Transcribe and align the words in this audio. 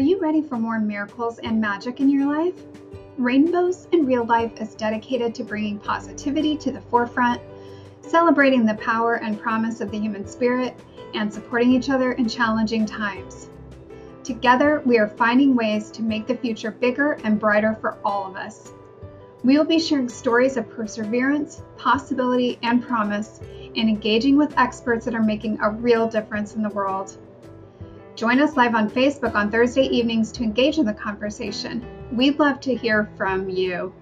you 0.00 0.18
ready 0.18 0.40
for 0.40 0.56
more 0.56 0.78
miracles 0.78 1.38
and 1.40 1.60
magic 1.60 2.00
in 2.00 2.08
your 2.08 2.26
life? 2.26 2.54
Rainbows 3.18 3.86
in 3.92 4.06
Real 4.06 4.24
Life 4.24 4.60
is 4.60 4.74
dedicated 4.74 5.34
to 5.34 5.44
bringing 5.44 5.78
positivity 5.78 6.56
to 6.56 6.70
the 6.70 6.80
forefront, 6.80 7.40
celebrating 8.00 8.64
the 8.64 8.74
power 8.74 9.16
and 9.16 9.38
promise 9.38 9.80
of 9.80 9.90
the 9.90 9.98
human 9.98 10.26
spirit, 10.26 10.74
and 11.14 11.32
supporting 11.32 11.72
each 11.72 11.90
other 11.90 12.12
in 12.12 12.28
challenging 12.28 12.86
times. 12.86 13.50
Together, 14.24 14.82
we 14.86 14.98
are 14.98 15.08
finding 15.08 15.54
ways 15.54 15.90
to 15.90 16.02
make 16.02 16.26
the 16.26 16.36
future 16.36 16.70
bigger 16.70 17.18
and 17.24 17.38
brighter 17.38 17.76
for 17.80 17.98
all 18.04 18.26
of 18.26 18.36
us. 18.36 18.72
We 19.42 19.58
will 19.58 19.64
be 19.64 19.78
sharing 19.78 20.08
stories 20.08 20.56
of 20.56 20.70
perseverance, 20.70 21.62
possibility, 21.76 22.58
and 22.62 22.82
promise, 22.82 23.40
and 23.76 23.88
engaging 23.88 24.36
with 24.36 24.56
experts 24.58 25.04
that 25.04 25.14
are 25.14 25.22
making 25.22 25.58
a 25.60 25.70
real 25.70 26.08
difference 26.08 26.54
in 26.54 26.62
the 26.62 26.68
world. 26.70 27.16
Join 28.20 28.38
us 28.38 28.54
live 28.54 28.74
on 28.74 28.90
Facebook 28.90 29.34
on 29.34 29.50
Thursday 29.50 29.84
evenings 29.84 30.30
to 30.32 30.42
engage 30.42 30.76
in 30.76 30.84
the 30.84 30.92
conversation. 30.92 31.82
We'd 32.12 32.38
love 32.38 32.60
to 32.60 32.74
hear 32.74 33.08
from 33.16 33.48
you. 33.48 33.94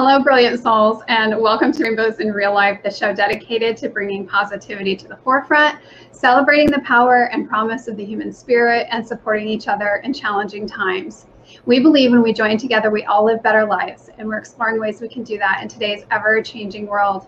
Hello, 0.00 0.22
brilliant 0.22 0.62
souls, 0.62 1.02
and 1.08 1.36
welcome 1.40 1.72
to 1.72 1.82
Rainbows 1.82 2.20
in 2.20 2.30
Real 2.30 2.54
Life, 2.54 2.84
the 2.84 2.90
show 2.90 3.12
dedicated 3.12 3.76
to 3.78 3.88
bringing 3.88 4.24
positivity 4.24 4.94
to 4.94 5.08
the 5.08 5.16
forefront, 5.16 5.80
celebrating 6.12 6.70
the 6.70 6.80
power 6.82 7.24
and 7.32 7.48
promise 7.48 7.88
of 7.88 7.96
the 7.96 8.04
human 8.04 8.32
spirit, 8.32 8.86
and 8.92 9.04
supporting 9.04 9.48
each 9.48 9.66
other 9.66 10.00
in 10.04 10.12
challenging 10.14 10.68
times. 10.68 11.26
We 11.66 11.80
believe 11.80 12.12
when 12.12 12.22
we 12.22 12.32
join 12.32 12.58
together, 12.58 12.92
we 12.92 13.06
all 13.06 13.24
live 13.24 13.42
better 13.42 13.66
lives, 13.66 14.08
and 14.18 14.28
we're 14.28 14.38
exploring 14.38 14.78
ways 14.78 15.00
we 15.00 15.08
can 15.08 15.24
do 15.24 15.36
that 15.38 15.62
in 15.62 15.68
today's 15.68 16.04
ever 16.12 16.40
changing 16.42 16.86
world. 16.86 17.26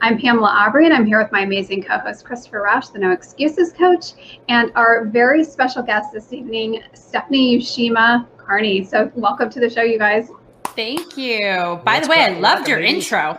I'm 0.00 0.18
Pamela 0.18 0.48
Aubrey, 0.48 0.86
and 0.86 0.94
I'm 0.94 1.06
here 1.06 1.22
with 1.22 1.30
my 1.30 1.42
amazing 1.42 1.84
co 1.84 1.98
host, 1.98 2.24
Christopher 2.24 2.62
Rausch, 2.62 2.88
the 2.88 2.98
No 2.98 3.12
Excuses 3.12 3.72
Coach, 3.72 4.14
and 4.48 4.72
our 4.74 5.04
very 5.04 5.44
special 5.44 5.84
guest 5.84 6.12
this 6.12 6.32
evening, 6.32 6.82
Stephanie 6.94 7.60
Yushima 7.60 8.26
Carney. 8.38 8.82
So, 8.82 9.08
welcome 9.14 9.50
to 9.50 9.60
the 9.60 9.70
show, 9.70 9.82
you 9.82 10.00
guys. 10.00 10.32
Thank 10.78 11.16
you. 11.16 11.80
By 11.84 11.98
the 11.98 12.06
way, 12.06 12.20
I 12.20 12.38
loved 12.38 12.68
your 12.68 12.78
intro. 12.78 13.36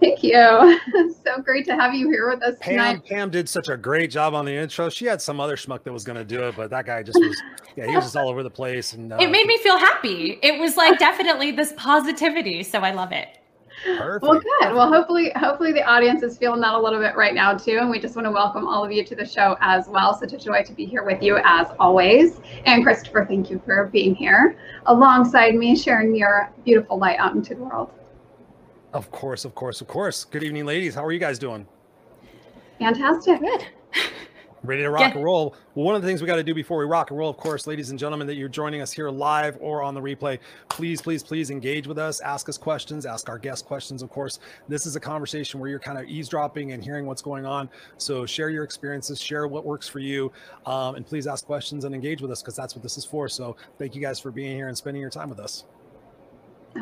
Thank 0.00 0.22
you. 0.22 0.32
so 1.22 1.42
great 1.42 1.66
to 1.66 1.76
have 1.76 1.92
you 1.92 2.08
here 2.08 2.30
with 2.30 2.42
us 2.42 2.54
Pam, 2.60 2.70
tonight. 2.70 3.04
Pam 3.04 3.28
did 3.28 3.46
such 3.46 3.68
a 3.68 3.76
great 3.76 4.10
job 4.10 4.32
on 4.32 4.46
the 4.46 4.54
intro. 4.54 4.88
She 4.88 5.04
had 5.04 5.20
some 5.20 5.38
other 5.38 5.56
schmuck 5.56 5.82
that 5.82 5.92
was 5.92 6.02
going 6.02 6.16
to 6.16 6.24
do 6.24 6.44
it, 6.44 6.56
but 6.56 6.70
that 6.70 6.86
guy 6.86 7.02
just 7.02 7.18
was, 7.20 7.42
yeah, 7.76 7.86
he 7.86 7.94
was 7.94 8.06
just 8.06 8.16
all 8.16 8.30
over 8.30 8.42
the 8.42 8.48
place. 8.48 8.94
And 8.94 9.12
uh, 9.12 9.18
it 9.20 9.30
made 9.30 9.46
me 9.46 9.58
feel 9.58 9.76
happy. 9.76 10.38
It 10.42 10.58
was 10.58 10.78
like 10.78 10.98
definitely 10.98 11.50
this 11.50 11.74
positivity. 11.76 12.62
So 12.62 12.78
I 12.78 12.92
love 12.92 13.12
it. 13.12 13.38
Perfect. 13.84 14.22
Well, 14.22 14.40
good. 14.40 14.74
Well, 14.74 14.88
hopefully, 14.88 15.32
hopefully 15.36 15.72
the 15.72 15.84
audience 15.84 16.22
is 16.22 16.38
feeling 16.38 16.60
that 16.60 16.74
a 16.74 16.78
little 16.78 16.98
bit 16.98 17.14
right 17.14 17.34
now 17.34 17.54
too, 17.54 17.78
and 17.78 17.90
we 17.90 18.00
just 18.00 18.16
want 18.16 18.26
to 18.26 18.30
welcome 18.30 18.66
all 18.66 18.84
of 18.84 18.90
you 18.90 19.04
to 19.04 19.14
the 19.14 19.26
show 19.26 19.56
as 19.60 19.86
well. 19.88 20.18
Such 20.18 20.32
a 20.32 20.38
joy 20.38 20.62
to 20.64 20.72
be 20.72 20.86
here 20.86 21.04
with 21.04 21.22
you 21.22 21.38
as 21.44 21.68
always. 21.78 22.40
And 22.64 22.82
Christopher, 22.82 23.26
thank 23.26 23.50
you 23.50 23.60
for 23.64 23.86
being 23.86 24.14
here 24.14 24.56
alongside 24.86 25.54
me, 25.54 25.76
sharing 25.76 26.16
your 26.16 26.50
beautiful 26.64 26.98
light 26.98 27.18
out 27.18 27.34
into 27.34 27.54
the 27.54 27.62
world. 27.62 27.90
Of 28.92 29.10
course, 29.10 29.44
of 29.44 29.54
course, 29.54 29.80
of 29.80 29.88
course. 29.88 30.24
Good 30.24 30.42
evening, 30.42 30.64
ladies. 30.64 30.94
How 30.94 31.04
are 31.04 31.12
you 31.12 31.18
guys 31.18 31.38
doing? 31.38 31.66
Fantastic. 32.78 33.40
Good 33.40 33.66
ready 34.62 34.82
to 34.82 34.90
rock 34.90 35.00
yeah. 35.00 35.14
and 35.14 35.24
roll. 35.24 35.54
Well, 35.74 35.86
one 35.86 35.94
of 35.94 36.02
the 36.02 36.08
things 36.08 36.20
we 36.20 36.26
got 36.26 36.36
to 36.36 36.42
do 36.42 36.54
before 36.54 36.78
we 36.78 36.84
rock 36.84 37.10
and 37.10 37.18
roll, 37.18 37.30
of 37.30 37.36
course, 37.36 37.66
ladies 37.66 37.90
and 37.90 37.98
gentlemen, 37.98 38.26
that 38.26 38.36
you're 38.36 38.48
joining 38.48 38.80
us 38.80 38.92
here 38.92 39.10
live 39.10 39.56
or 39.60 39.82
on 39.82 39.94
the 39.94 40.00
replay, 40.00 40.38
please, 40.68 41.00
please, 41.00 41.22
please 41.22 41.50
engage 41.50 41.86
with 41.86 41.98
us, 41.98 42.20
ask 42.20 42.48
us 42.48 42.58
questions, 42.58 43.06
ask 43.06 43.28
our 43.28 43.38
guest 43.38 43.66
questions. 43.66 44.02
Of 44.02 44.10
course, 44.10 44.38
this 44.68 44.86
is 44.86 44.96
a 44.96 45.00
conversation 45.00 45.60
where 45.60 45.68
you're 45.68 45.78
kind 45.78 45.98
of 45.98 46.06
eavesdropping 46.06 46.72
and 46.72 46.82
hearing 46.82 47.06
what's 47.06 47.22
going 47.22 47.46
on. 47.46 47.68
So 47.98 48.26
share 48.26 48.50
your 48.50 48.64
experiences, 48.64 49.20
share 49.20 49.46
what 49.46 49.64
works 49.64 49.88
for 49.88 49.98
you, 49.98 50.32
um, 50.64 50.96
and 50.96 51.06
please 51.06 51.26
ask 51.26 51.44
questions 51.44 51.84
and 51.84 51.94
engage 51.94 52.20
with 52.20 52.30
us 52.30 52.42
because 52.42 52.56
that's 52.56 52.74
what 52.74 52.82
this 52.82 52.96
is 52.96 53.04
for. 53.04 53.28
So 53.28 53.56
thank 53.78 53.94
you 53.94 54.00
guys 54.00 54.18
for 54.18 54.30
being 54.30 54.56
here 54.56 54.68
and 54.68 54.76
spending 54.76 55.00
your 55.00 55.10
time 55.10 55.28
with 55.28 55.40
us. 55.40 55.64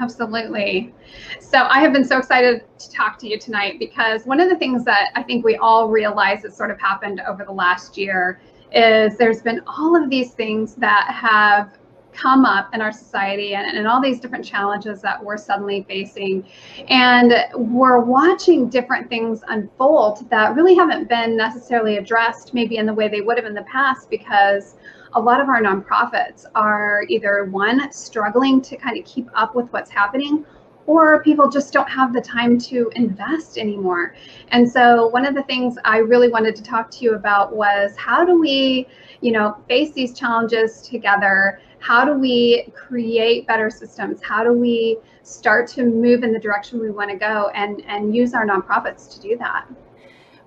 Absolutely. 0.01 0.93
So 1.41 1.65
I 1.65 1.81
have 1.81 1.93
been 1.93 2.05
so 2.05 2.19
excited 2.19 2.63
to 2.79 2.91
talk 2.91 3.19
to 3.21 3.29
you 3.29 3.39
tonight 3.39 3.79
because 3.79 4.25
one 4.27 4.41
of 4.41 4.49
the 4.49 4.57
things 4.57 4.85
that 4.85 5.11
I 5.15 5.23
think 5.23 5.45
we 5.45 5.57
all 5.57 5.89
realize 5.89 6.43
has 6.43 6.57
sort 6.57 6.71
of 6.71 6.81
happened 6.81 7.21
over 7.27 7.45
the 7.45 7.53
last 7.53 7.97
year 7.97 8.41
is 8.73 9.17
there's 9.17 9.43
been 9.43 9.61
all 9.67 9.95
of 10.01 10.11
these 10.11 10.33
things 10.33 10.75
that 10.77 11.11
have 11.11 11.79
come 12.15 12.45
up 12.45 12.73
in 12.73 12.81
our 12.81 12.93
society 12.93 13.55
and, 13.55 13.77
and 13.77 13.87
all 13.87 14.01
these 14.01 14.21
different 14.21 14.45
challenges 14.45 15.03
that 15.03 15.23
we're 15.23 15.37
suddenly 15.37 15.85
facing. 15.89 16.45
And 16.89 17.35
we're 17.55 18.01
watching 18.01 18.69
different 18.69 19.09
things 19.09 19.43
unfold 19.49 20.29
that 20.31 20.55
really 20.55 20.75
haven't 20.75 21.09
been 21.09 21.37
necessarily 21.37 21.97
addressed 21.97 22.55
maybe 22.55 22.77
in 22.77 22.87
the 22.87 22.95
way 22.95 23.09
they 23.09 23.21
would 23.21 23.37
have 23.37 23.47
in 23.47 23.55
the 23.55 23.65
past 23.65 24.09
because 24.11 24.77
a 25.15 25.21
lot 25.21 25.41
of 25.41 25.49
our 25.49 25.63
nonprofits 25.63 26.45
are 26.55 27.05
either 27.09 27.45
one 27.45 27.93
struggling 27.93 28.61
to 28.63 28.77
kind 28.77 28.99
of 28.99 29.05
keep 29.05 29.29
up 29.35 29.55
with 29.55 29.73
what's 29.73 29.91
happening 29.91 30.45
or 30.87 31.23
people 31.23 31.49
just 31.49 31.73
don't 31.73 31.89
have 31.89 32.13
the 32.13 32.21
time 32.21 32.59
to 32.59 32.91
invest 32.95 33.57
anymore. 33.57 34.15
And 34.49 34.71
so 34.71 35.09
one 35.09 35.25
of 35.25 35.35
the 35.35 35.43
things 35.45 35.77
I 35.85 35.99
really 35.99 36.29
wanted 36.29 36.55
to 36.57 36.63
talk 36.63 36.91
to 36.93 37.05
you 37.05 37.15
about 37.15 37.55
was 37.55 37.97
how 37.97 38.25
do 38.25 38.39
we, 38.39 38.87
you 39.21 39.33
know, 39.33 39.57
face 39.69 39.93
these 39.93 40.19
challenges 40.19 40.83
together? 40.83 41.61
How 41.79 42.05
do 42.05 42.15
we 42.15 42.67
create 42.75 43.47
better 43.47 43.71
systems? 43.71 44.23
How 44.23 44.45
do 44.45 44.53
we 44.53 44.99
start 45.23 45.69
to 45.69 45.85
move 45.85 46.23
in 46.23 46.33
the 46.33 46.39
direction 46.39 46.81
we 46.81 46.91
want 46.91 47.11
to 47.11 47.17
go 47.17 47.49
and 47.55 47.83
and 47.87 48.15
use 48.15 48.35
our 48.35 48.47
nonprofits 48.47 49.13
to 49.15 49.21
do 49.21 49.39
that? 49.39 49.67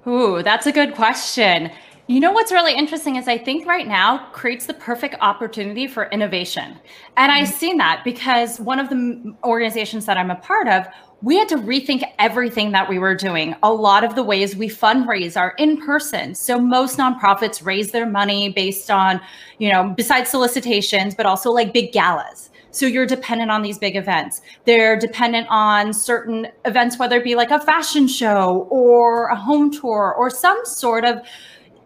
Ooh, 0.05 0.43
that's 0.43 0.67
a 0.67 0.71
good 0.71 0.93
question. 0.93 1.71
You 2.09 2.21
know 2.21 2.31
what's 2.31 2.53
really 2.53 2.73
interesting 2.73 3.17
is 3.17 3.27
I 3.27 3.37
think 3.37 3.67
right 3.67 3.85
now 3.85 4.29
creates 4.31 4.65
the 4.65 4.73
perfect 4.73 5.15
opportunity 5.19 5.87
for 5.87 6.05
innovation. 6.05 6.79
And 7.17 7.33
I've 7.33 7.49
mm-hmm. 7.49 7.57
seen 7.57 7.77
that 7.79 8.03
because 8.05 8.61
one 8.61 8.79
of 8.79 8.87
the 8.87 9.35
organizations 9.43 10.05
that 10.05 10.15
I'm 10.15 10.31
a 10.31 10.35
part 10.35 10.69
of, 10.69 10.87
we 11.21 11.35
had 11.35 11.49
to 11.49 11.57
rethink 11.57 12.09
everything 12.17 12.71
that 12.71 12.87
we 12.87 12.97
were 12.97 13.13
doing. 13.13 13.57
A 13.61 13.73
lot 13.73 14.05
of 14.05 14.15
the 14.15 14.23
ways 14.23 14.55
we 14.55 14.69
fundraise 14.69 15.35
are 15.35 15.53
in 15.57 15.81
person. 15.81 16.33
So 16.33 16.57
most 16.57 16.97
nonprofits 16.97 17.65
raise 17.65 17.91
their 17.91 18.05
money 18.05 18.53
based 18.53 18.89
on, 18.89 19.19
you 19.57 19.69
know, 19.69 19.93
besides 19.97 20.29
solicitations, 20.29 21.13
but 21.13 21.25
also 21.25 21.51
like 21.51 21.73
big 21.73 21.91
galas. 21.91 22.51
So 22.71 22.85
you're 22.85 23.05
dependent 23.05 23.51
on 23.51 23.63
these 23.63 23.77
big 23.77 23.97
events. 23.97 24.41
They're 24.63 24.97
dependent 24.97 25.47
on 25.49 25.91
certain 25.91 26.47
events, 26.63 26.97
whether 26.97 27.17
it 27.17 27.23
be 27.25 27.35
like 27.35 27.51
a 27.51 27.59
fashion 27.59 28.07
show 28.07 28.67
or 28.69 29.27
a 29.27 29.35
home 29.35 29.71
tour 29.71 30.13
or 30.17 30.29
some 30.29 30.63
sort 30.63 31.03
of 31.03 31.19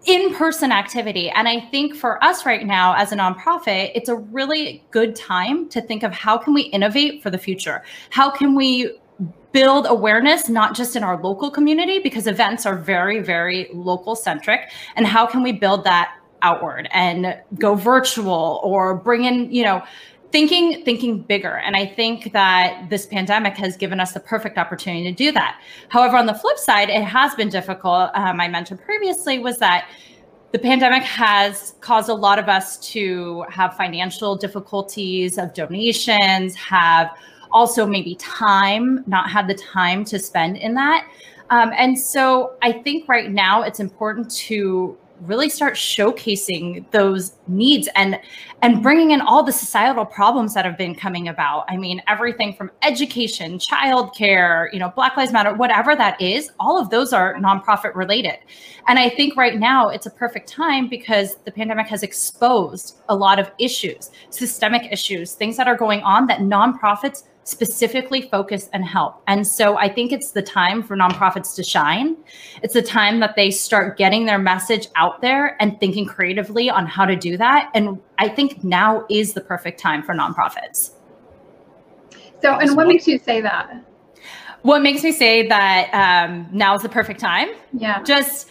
in 0.06 0.34
person 0.34 0.72
activity. 0.72 1.30
And 1.30 1.48
I 1.48 1.60
think 1.60 1.96
for 1.96 2.24
us 2.24 2.46
right 2.46 2.66
now 2.66 2.96
as 2.96 3.12
a 3.12 3.16
nonprofit, 3.16 3.92
it's 3.94 4.10
a 4.10 4.16
really 4.16 4.84
good 4.92 5.16
time 5.16 5.70
to 5.70 5.82
think 5.82 6.04
of 6.04 6.12
how 6.12 6.38
can 6.38 6.54
we 6.54 6.64
innovate 6.64 7.22
for 7.22 7.30
the 7.30 7.38
future? 7.38 7.84
How 8.10 8.30
can 8.30 8.56
we 8.56 8.98
build 9.52 9.86
awareness 9.88 10.50
not 10.50 10.76
just 10.76 10.96
in 10.96 11.04
our 11.04 11.22
local 11.22 11.52
community 11.52 12.00
because 12.00 12.26
events 12.26 12.66
are 12.66 12.78
very 12.78 13.20
very 13.20 13.70
local 13.74 14.16
centric 14.16 14.72
and 14.96 15.06
how 15.06 15.26
can 15.26 15.44
we 15.44 15.52
build 15.52 15.84
that 15.84 16.16
outward 16.42 16.88
and 16.92 17.38
go 17.60 17.76
virtual 17.76 18.62
or 18.64 18.96
bring 18.96 19.26
in 19.26 19.52
you 19.52 19.64
know 19.64 19.84
thinking 20.32 20.84
thinking 20.86 21.22
bigger. 21.22 21.58
And 21.58 21.76
i 21.76 21.86
think 21.86 22.32
that 22.34 22.90
this 22.90 23.06
pandemic 23.06 23.56
has 23.58 23.78
given 23.78 24.00
us 24.00 24.14
the 24.14 24.20
perfect 24.20 24.58
opportunity 24.58 25.04
to 25.04 25.12
do 25.12 25.32
that. 25.32 25.62
However 25.90 26.18
on 26.18 26.26
the 26.26 26.34
flip 26.34 26.58
side 26.58 26.90
it 26.90 27.04
has 27.04 27.36
been 27.36 27.50
difficult. 27.50 28.12
Um, 28.14 28.40
i 28.40 28.48
mentioned 28.48 28.82
previously 28.82 29.40
was 29.40 29.58
that 29.60 29.90
the 30.52 30.60
pandemic 30.60 31.04
has 31.04 31.76
caused 31.80 32.10
a 32.10 32.14
lot 32.14 32.38
of 32.38 32.50
us 32.50 32.78
to 32.92 33.46
have 33.50 33.78
financial 33.78 34.36
difficulties 34.36 35.38
of 35.38 35.54
donations 35.54 36.56
have 36.56 37.10
also 37.52 37.86
maybe 37.86 38.16
time 38.16 39.04
not 39.08 39.30
had 39.30 39.48
the 39.48 39.56
time 39.56 40.04
to 40.06 40.20
spend 40.20 40.58
in 40.58 40.74
that. 40.76 41.08
Um, 41.50 41.72
and 41.76 42.00
so 42.00 42.56
i 42.62 42.72
think 42.72 43.10
right 43.10 43.30
now 43.32 43.62
it's 43.62 43.80
important 43.80 44.32
to 44.32 44.98
really 45.22 45.50
start 45.50 45.76
showcasing 45.76 46.90
those 46.92 47.34
needs 47.48 47.88
and 47.96 48.20
and 48.64 48.84
bringing 48.84 49.12
in 49.12 49.22
all 49.22 49.44
the 49.44 49.52
societal 49.52 50.06
problems 50.06 50.54
that 50.54 50.66
have 50.66 50.78
been 50.78 50.94
coming 50.94 51.28
about. 51.28 51.66
I 51.68 51.78
mean, 51.78 52.02
everything 52.08 52.54
from 52.54 52.70
education, 52.84 53.58
childcare, 53.58 54.72
you 54.72 54.80
know, 54.80 54.90
Black 54.90 55.18
Lives 55.18 55.32
Matter, 55.32 55.54
whatever 55.54 55.96
that 55.96 56.20
is, 56.22 56.52
all 56.60 56.80
of 56.80 56.90
those 56.92 57.12
are 57.12 57.36
nonprofit 57.36 57.96
related. 57.96 58.38
And 58.88 59.00
I 59.00 59.10
think 59.10 59.36
right 59.36 59.58
now 59.58 59.90
it's 59.90 60.06
a 60.06 60.12
perfect 60.12 60.48
time 60.48 60.88
because 60.88 61.38
the 61.46 61.52
pandemic 61.52 61.88
has 61.88 62.04
exposed 62.04 62.98
a 63.10 63.16
lot 63.16 63.40
of 63.40 63.52
issues, 63.58 64.12
systemic 64.30 64.92
issues, 64.92 65.34
things 65.34 65.58
that 65.58 65.68
are 65.68 65.78
going 65.78 66.02
on 66.02 66.28
that 66.28 66.42
nonprofits 66.42 67.24
specifically 67.44 68.22
focus 68.22 68.70
and 68.72 68.86
help. 68.86 69.22
And 69.28 69.46
so 69.48 69.78
I 69.78 69.90
think 69.90 70.12
it's 70.12 70.32
the 70.32 70.42
time 70.42 70.84
for 70.84 70.96
nonprofits 70.96 71.56
to 71.56 71.64
shine. 71.64 72.16
It's 72.62 72.74
the 72.74 72.82
time 72.82 73.20
that 73.20 73.36
they 73.36 73.50
start 73.50 73.98
getting 73.98 74.26
their 74.26 74.38
message 74.38 74.88
out 74.96 75.22
there 75.22 75.62
and 75.62 75.80
thinking 75.80 76.06
creatively 76.06 76.70
on 76.70 76.86
how 76.86 77.06
to 77.06 77.16
do 77.16 77.38
that. 77.38 77.72
And 77.74 78.00
I 78.20 78.30
think 78.30 78.64
now 78.64 79.06
is 79.10 79.34
the 79.34 79.42
perfect 79.42 79.80
time 79.80 80.04
for 80.04 80.14
nonprofits. 80.14 80.92
So, 82.42 82.54
and 82.54 82.76
what 82.76 82.88
makes 82.88 83.08
you 83.08 83.20
say 83.20 83.42
that? 83.42 83.86
What 84.64 84.82
makes 84.82 85.04
me 85.04 85.12
say 85.12 85.48
that 85.48 85.90
um, 86.28 86.48
now 86.52 86.76
is 86.76 86.84
the 86.84 86.90
perfect 86.90 87.20
time? 87.20 87.50
Yeah. 87.74 88.04
Just 88.04 88.48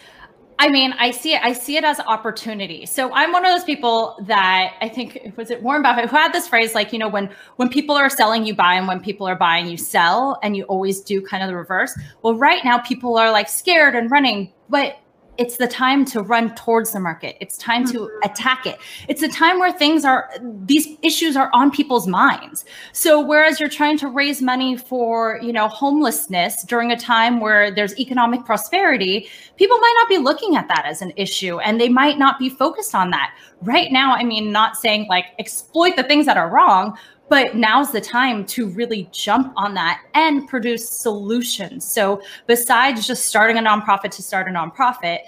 I 0.61 0.69
mean, 0.69 0.93
I 0.99 1.11
see 1.11 1.33
it. 1.33 1.41
I 1.43 1.55
see 1.55 1.79
it 1.79 1.85
as 1.85 2.01
opportunity. 2.01 2.85
So 2.85 3.11
I'm 3.15 3.33
one 3.33 3.47
of 3.47 3.51
those 3.51 3.65
people 3.65 4.19
that 4.27 4.75
I 4.83 4.91
think 4.91 5.33
was 5.35 5.51
it 5.51 5.63
Warren 5.63 5.83
Buffett 5.83 6.11
who 6.11 6.17
had 6.17 6.35
this 6.35 6.47
phrase 6.47 6.75
like, 6.75 6.93
you 6.93 6.99
know, 6.99 7.09
when 7.09 7.31
when 7.57 7.71
people 7.71 7.97
are 7.97 8.11
selling, 8.11 8.45
you 8.45 8.55
buy, 8.55 8.75
and 8.75 8.87
when 8.87 9.01
people 9.01 9.27
are 9.27 9.35
buying, 9.35 9.69
you 9.69 9.79
sell, 9.79 10.39
and 10.43 10.55
you 10.55 10.65
always 10.65 11.01
do 11.01 11.23
kind 11.23 11.43
of 11.43 11.49
the 11.49 11.57
reverse. 11.57 11.99
Well, 12.21 12.35
right 12.35 12.63
now 12.63 12.77
people 12.77 13.17
are 13.17 13.31
like 13.31 13.49
scared 13.49 13.97
and 13.97 14.11
running, 14.11 14.53
but 14.69 14.99
it's 15.41 15.57
the 15.57 15.67
time 15.67 16.05
to 16.05 16.21
run 16.21 16.55
towards 16.55 16.93
the 16.93 17.01
market. 17.01 17.35
It's 17.41 17.57
time 17.57 17.87
to 17.87 18.01
mm-hmm. 18.01 18.31
attack 18.31 18.67
it. 18.67 18.79
It's 19.09 19.23
a 19.23 19.29
time 19.29 19.59
where 19.59 19.73
things 19.73 20.05
are, 20.05 20.31
these 20.43 20.87
issues 21.01 21.35
are 21.35 21.49
on 21.55 21.71
people's 21.71 22.07
minds. 22.07 22.67
So 22.93 23.25
whereas 23.25 23.59
you're 23.59 23.71
trying 23.71 23.97
to 23.99 24.09
raise 24.09 24.43
money 24.43 24.77
for, 24.77 25.41
you 25.43 25.51
know, 25.51 25.67
homelessness 25.67 26.63
during 26.65 26.93
a 26.93 26.97
time 26.97 27.41
where 27.41 27.75
there's 27.75 27.99
economic 27.99 28.45
prosperity, 28.45 29.31
people 29.57 29.79
might 29.79 29.95
not 30.01 30.11
be 30.11 30.19
looking 30.19 30.57
at 30.57 30.69
that 30.69 30.85
as 30.85 31.01
an 31.01 31.15
issue 31.17 31.59
and 31.61 31.81
they 31.81 31.89
might 31.89 32.19
not 32.19 32.39
be 32.39 32.51
focused 32.51 32.95
on 32.95 33.09
that. 33.09 33.35
Right 33.63 33.91
now, 33.91 34.15
I 34.15 34.25
mean, 34.25 34.53
not 34.53 34.77
saying 34.77 35.07
like 35.09 35.25
exploit 35.39 35.97
the 35.97 36.03
things 36.03 36.27
that 36.27 36.37
are 36.37 36.51
wrong, 36.51 36.99
but 37.31 37.55
now's 37.55 37.93
the 37.93 38.01
time 38.01 38.45
to 38.45 38.69
really 38.69 39.09
jump 39.13 39.53
on 39.57 39.73
that 39.75 40.03
and 40.15 40.49
produce 40.49 40.87
solutions. 40.91 41.91
So, 41.91 42.21
besides 42.47 43.07
just 43.07 43.27
starting 43.27 43.57
a 43.57 43.63
nonprofit 43.63 44.11
to 44.11 44.23
start 44.23 44.49
a 44.49 44.51
nonprofit, 44.51 45.21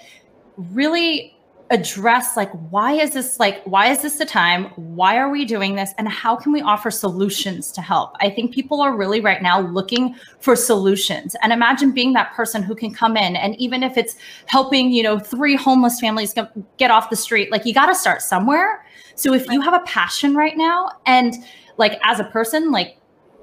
really 0.57 1.35
address 1.69 2.37
like 2.37 2.51
why 2.69 2.91
is 2.91 3.11
this 3.11 3.39
like 3.39 3.63
why 3.63 3.87
is 3.87 4.01
this 4.01 4.17
the 4.17 4.25
time? 4.25 4.65
Why 4.75 5.17
are 5.17 5.29
we 5.29 5.45
doing 5.45 5.75
this? 5.75 5.91
And 5.97 6.09
how 6.09 6.35
can 6.35 6.51
we 6.51 6.61
offer 6.61 6.91
solutions 6.91 7.71
to 7.71 7.81
help? 7.81 8.15
I 8.19 8.29
think 8.29 8.53
people 8.53 8.81
are 8.81 8.95
really 8.95 9.21
right 9.21 9.41
now 9.41 9.61
looking 9.61 10.13
for 10.39 10.57
solutions. 10.57 11.37
And 11.41 11.53
imagine 11.53 11.91
being 11.91 12.13
that 12.13 12.33
person 12.33 12.61
who 12.61 12.75
can 12.75 12.93
come 12.93 13.15
in 13.15 13.37
and 13.37 13.55
even 13.55 13.81
if 13.81 13.97
it's 13.97 14.17
helping 14.45 14.91
you 14.91 15.03
know 15.03 15.17
three 15.17 15.55
homeless 15.55 16.01
families 16.01 16.35
get 16.77 16.91
off 16.91 17.09
the 17.09 17.15
street 17.15 17.49
like 17.49 17.65
you 17.65 17.73
got 17.73 17.85
to 17.87 17.95
start 17.95 18.21
somewhere. 18.21 18.85
So 19.15 19.33
if 19.33 19.47
you 19.49 19.61
have 19.61 19.73
a 19.73 19.85
passion 19.85 20.35
right 20.35 20.57
now 20.57 20.89
and 21.05 21.35
like 21.77 21.99
as 22.03 22.19
a 22.19 22.25
person, 22.25 22.71
like, 22.71 22.97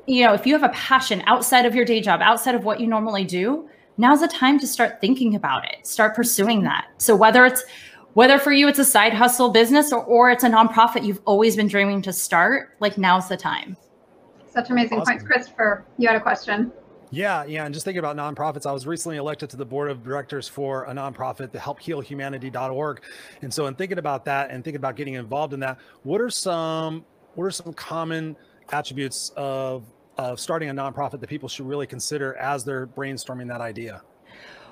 you 0.06 0.24
know, 0.24 0.32
if 0.32 0.46
you 0.46 0.52
have 0.52 0.62
a 0.62 0.74
passion 0.74 1.22
outside 1.26 1.66
of 1.66 1.74
your 1.74 1.84
day 1.84 2.00
job, 2.00 2.20
outside 2.22 2.54
of 2.54 2.64
what 2.64 2.80
you 2.80 2.86
normally 2.86 3.24
do, 3.24 3.68
now's 3.98 4.20
the 4.20 4.28
time 4.28 4.58
to 4.58 4.66
start 4.66 5.00
thinking 5.00 5.34
about 5.34 5.64
it, 5.64 5.86
start 5.86 6.14
pursuing 6.14 6.62
that. 6.62 6.88
So 6.98 7.14
whether 7.14 7.44
it's 7.44 7.64
whether 8.14 8.38
for 8.38 8.50
you 8.50 8.66
it's 8.66 8.78
a 8.78 8.84
side 8.84 9.14
hustle 9.14 9.50
business 9.50 9.92
or, 9.92 10.02
or 10.02 10.30
it's 10.30 10.42
a 10.42 10.48
nonprofit 10.48 11.04
you've 11.04 11.20
always 11.26 11.54
been 11.54 11.68
dreaming 11.68 12.02
to 12.02 12.12
start, 12.12 12.76
like 12.80 12.98
now's 12.98 13.28
the 13.28 13.36
time. 13.36 13.76
Such 14.52 14.70
amazing 14.70 15.00
awesome. 15.00 15.18
points. 15.18 15.24
Christopher, 15.24 15.84
you 15.96 16.08
had 16.08 16.16
a 16.16 16.20
question. 16.20 16.72
Yeah, 17.12 17.44
yeah. 17.44 17.64
And 17.64 17.74
just 17.74 17.84
thinking 17.84 17.98
about 17.98 18.16
nonprofits, 18.16 18.66
I 18.66 18.72
was 18.72 18.86
recently 18.86 19.16
elected 19.16 19.50
to 19.50 19.56
the 19.56 19.64
board 19.64 19.90
of 19.90 20.04
directors 20.04 20.48
for 20.48 20.84
a 20.84 20.92
nonprofit, 20.92 21.50
the 21.50 21.58
helphealhumanity.org. 21.58 23.02
And 23.42 23.52
so 23.52 23.66
in 23.66 23.74
thinking 23.74 23.98
about 23.98 24.24
that 24.26 24.50
and 24.50 24.64
thinking 24.64 24.78
about 24.78 24.96
getting 24.96 25.14
involved 25.14 25.52
in 25.52 25.60
that, 25.60 25.78
what 26.04 26.20
are 26.20 26.30
some 26.30 27.04
what 27.34 27.44
are 27.44 27.50
some 27.50 27.72
common 27.72 28.36
attributes 28.72 29.32
of 29.36 29.84
of 30.18 30.38
starting 30.38 30.68
a 30.68 30.74
nonprofit 30.74 31.20
that 31.20 31.30
people 31.30 31.48
should 31.48 31.66
really 31.66 31.86
consider 31.86 32.36
as 32.36 32.64
they're 32.64 32.86
brainstorming 32.86 33.48
that 33.48 33.60
idea? 33.60 34.02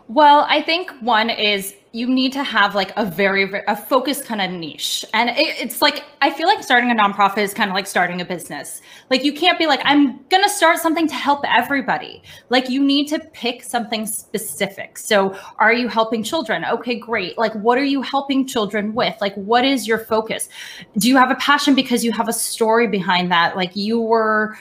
Well, 0.08 0.46
I 0.48 0.62
think 0.62 0.90
one 1.00 1.28
is 1.28 1.74
you 1.92 2.06
need 2.06 2.32
to 2.32 2.42
have 2.42 2.74
like 2.74 2.92
a 2.96 3.04
very, 3.04 3.50
a 3.66 3.76
focused 3.76 4.24
kind 4.24 4.40
of 4.40 4.50
niche. 4.50 5.04
And 5.12 5.30
it, 5.30 5.60
it's 5.60 5.82
like, 5.82 6.04
I 6.22 6.30
feel 6.30 6.46
like 6.46 6.62
starting 6.62 6.90
a 6.90 6.94
nonprofit 6.94 7.38
is 7.38 7.52
kind 7.52 7.70
of 7.70 7.74
like 7.74 7.86
starting 7.86 8.20
a 8.20 8.24
business. 8.24 8.80
Like 9.10 9.22
you 9.22 9.32
can't 9.32 9.58
be 9.58 9.66
like, 9.66 9.80
I'm 9.84 10.18
to 10.30 10.48
start 10.48 10.78
something 10.78 11.06
to 11.08 11.14
help 11.14 11.44
everybody. 11.46 12.22
Like 12.48 12.70
you 12.70 12.82
need 12.82 13.08
to 13.08 13.18
pick 13.32 13.62
something 13.62 14.06
specific. 14.06 14.96
So 14.96 15.36
are 15.58 15.72
you 15.72 15.88
helping 15.88 16.22
children? 16.22 16.64
Okay, 16.64 16.94
great. 16.94 17.36
Like 17.36 17.52
what 17.54 17.76
are 17.76 17.84
you 17.84 18.00
helping 18.00 18.46
children 18.46 18.94
with? 18.94 19.14
Like 19.20 19.34
what 19.34 19.64
is 19.64 19.86
your 19.86 19.98
focus? 19.98 20.48
Do 20.96 21.08
you 21.08 21.16
have 21.16 21.30
a 21.30 21.36
passion 21.36 21.74
because 21.74 22.04
you 22.04 22.12
have 22.12 22.28
a 22.28 22.32
story 22.32 22.86
behind 22.86 23.30
that? 23.32 23.56
Like 23.56 23.76
you 23.76 24.00
were, 24.00 24.56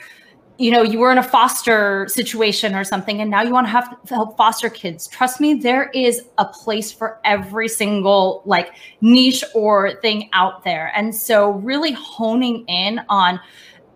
you 0.58 0.72
know 0.72 0.82
you 0.82 0.98
were 0.98 1.12
in 1.12 1.18
a 1.18 1.22
foster 1.22 2.06
situation 2.08 2.74
or 2.74 2.82
something 2.82 3.20
and 3.20 3.30
now 3.30 3.40
you 3.42 3.52
want 3.52 3.66
to 3.66 3.70
have 3.70 4.02
to 4.02 4.14
help 4.14 4.36
foster 4.36 4.68
kids. 4.68 5.06
Trust 5.06 5.40
me 5.40 5.54
there 5.54 5.88
is 5.94 6.22
a 6.36 6.44
place 6.44 6.92
for 6.92 7.20
every 7.24 7.68
single 7.68 8.42
like 8.44 8.74
niche 9.00 9.44
or 9.54 9.94
thing 10.00 10.28
out 10.32 10.64
there. 10.64 10.92
And 10.96 11.14
so 11.14 11.50
really 11.50 11.92
honing 11.92 12.64
in 12.66 13.00
on 13.08 13.40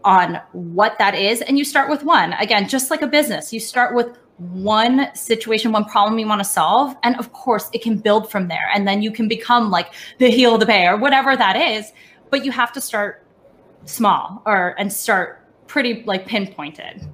on 0.04 0.40
what 0.52 0.98
that 0.98 1.14
is 1.14 1.42
and 1.42 1.58
you 1.58 1.64
start 1.64 1.90
with 1.90 2.04
one. 2.04 2.32
Again 2.34 2.68
just 2.68 2.90
like 2.90 3.02
a 3.02 3.08
business 3.08 3.52
you 3.52 3.58
start 3.58 3.94
with 3.94 4.16
one 4.38 5.14
situation 5.14 5.72
one 5.72 5.84
problem 5.84 6.18
you 6.18 6.26
want 6.26 6.40
to 6.40 6.44
solve 6.44 6.96
and 7.02 7.16
of 7.16 7.32
course 7.32 7.70
it 7.72 7.82
can 7.82 7.98
build 7.98 8.30
from 8.30 8.46
there. 8.46 8.70
And 8.72 8.86
then 8.86 9.02
you 9.02 9.10
can 9.10 9.26
become 9.26 9.72
like 9.72 9.92
the 10.18 10.30
Heal 10.30 10.58
the 10.58 10.66
Bay 10.66 10.86
or 10.86 10.96
whatever 10.96 11.36
that 11.36 11.56
is 11.56 11.90
but 12.30 12.44
you 12.44 12.52
have 12.52 12.72
to 12.72 12.80
start 12.80 13.26
small 13.84 14.42
or 14.46 14.76
and 14.78 14.92
start 14.92 15.41
pretty 15.72 16.02
like 16.04 16.26
pinpointed. 16.26 17.08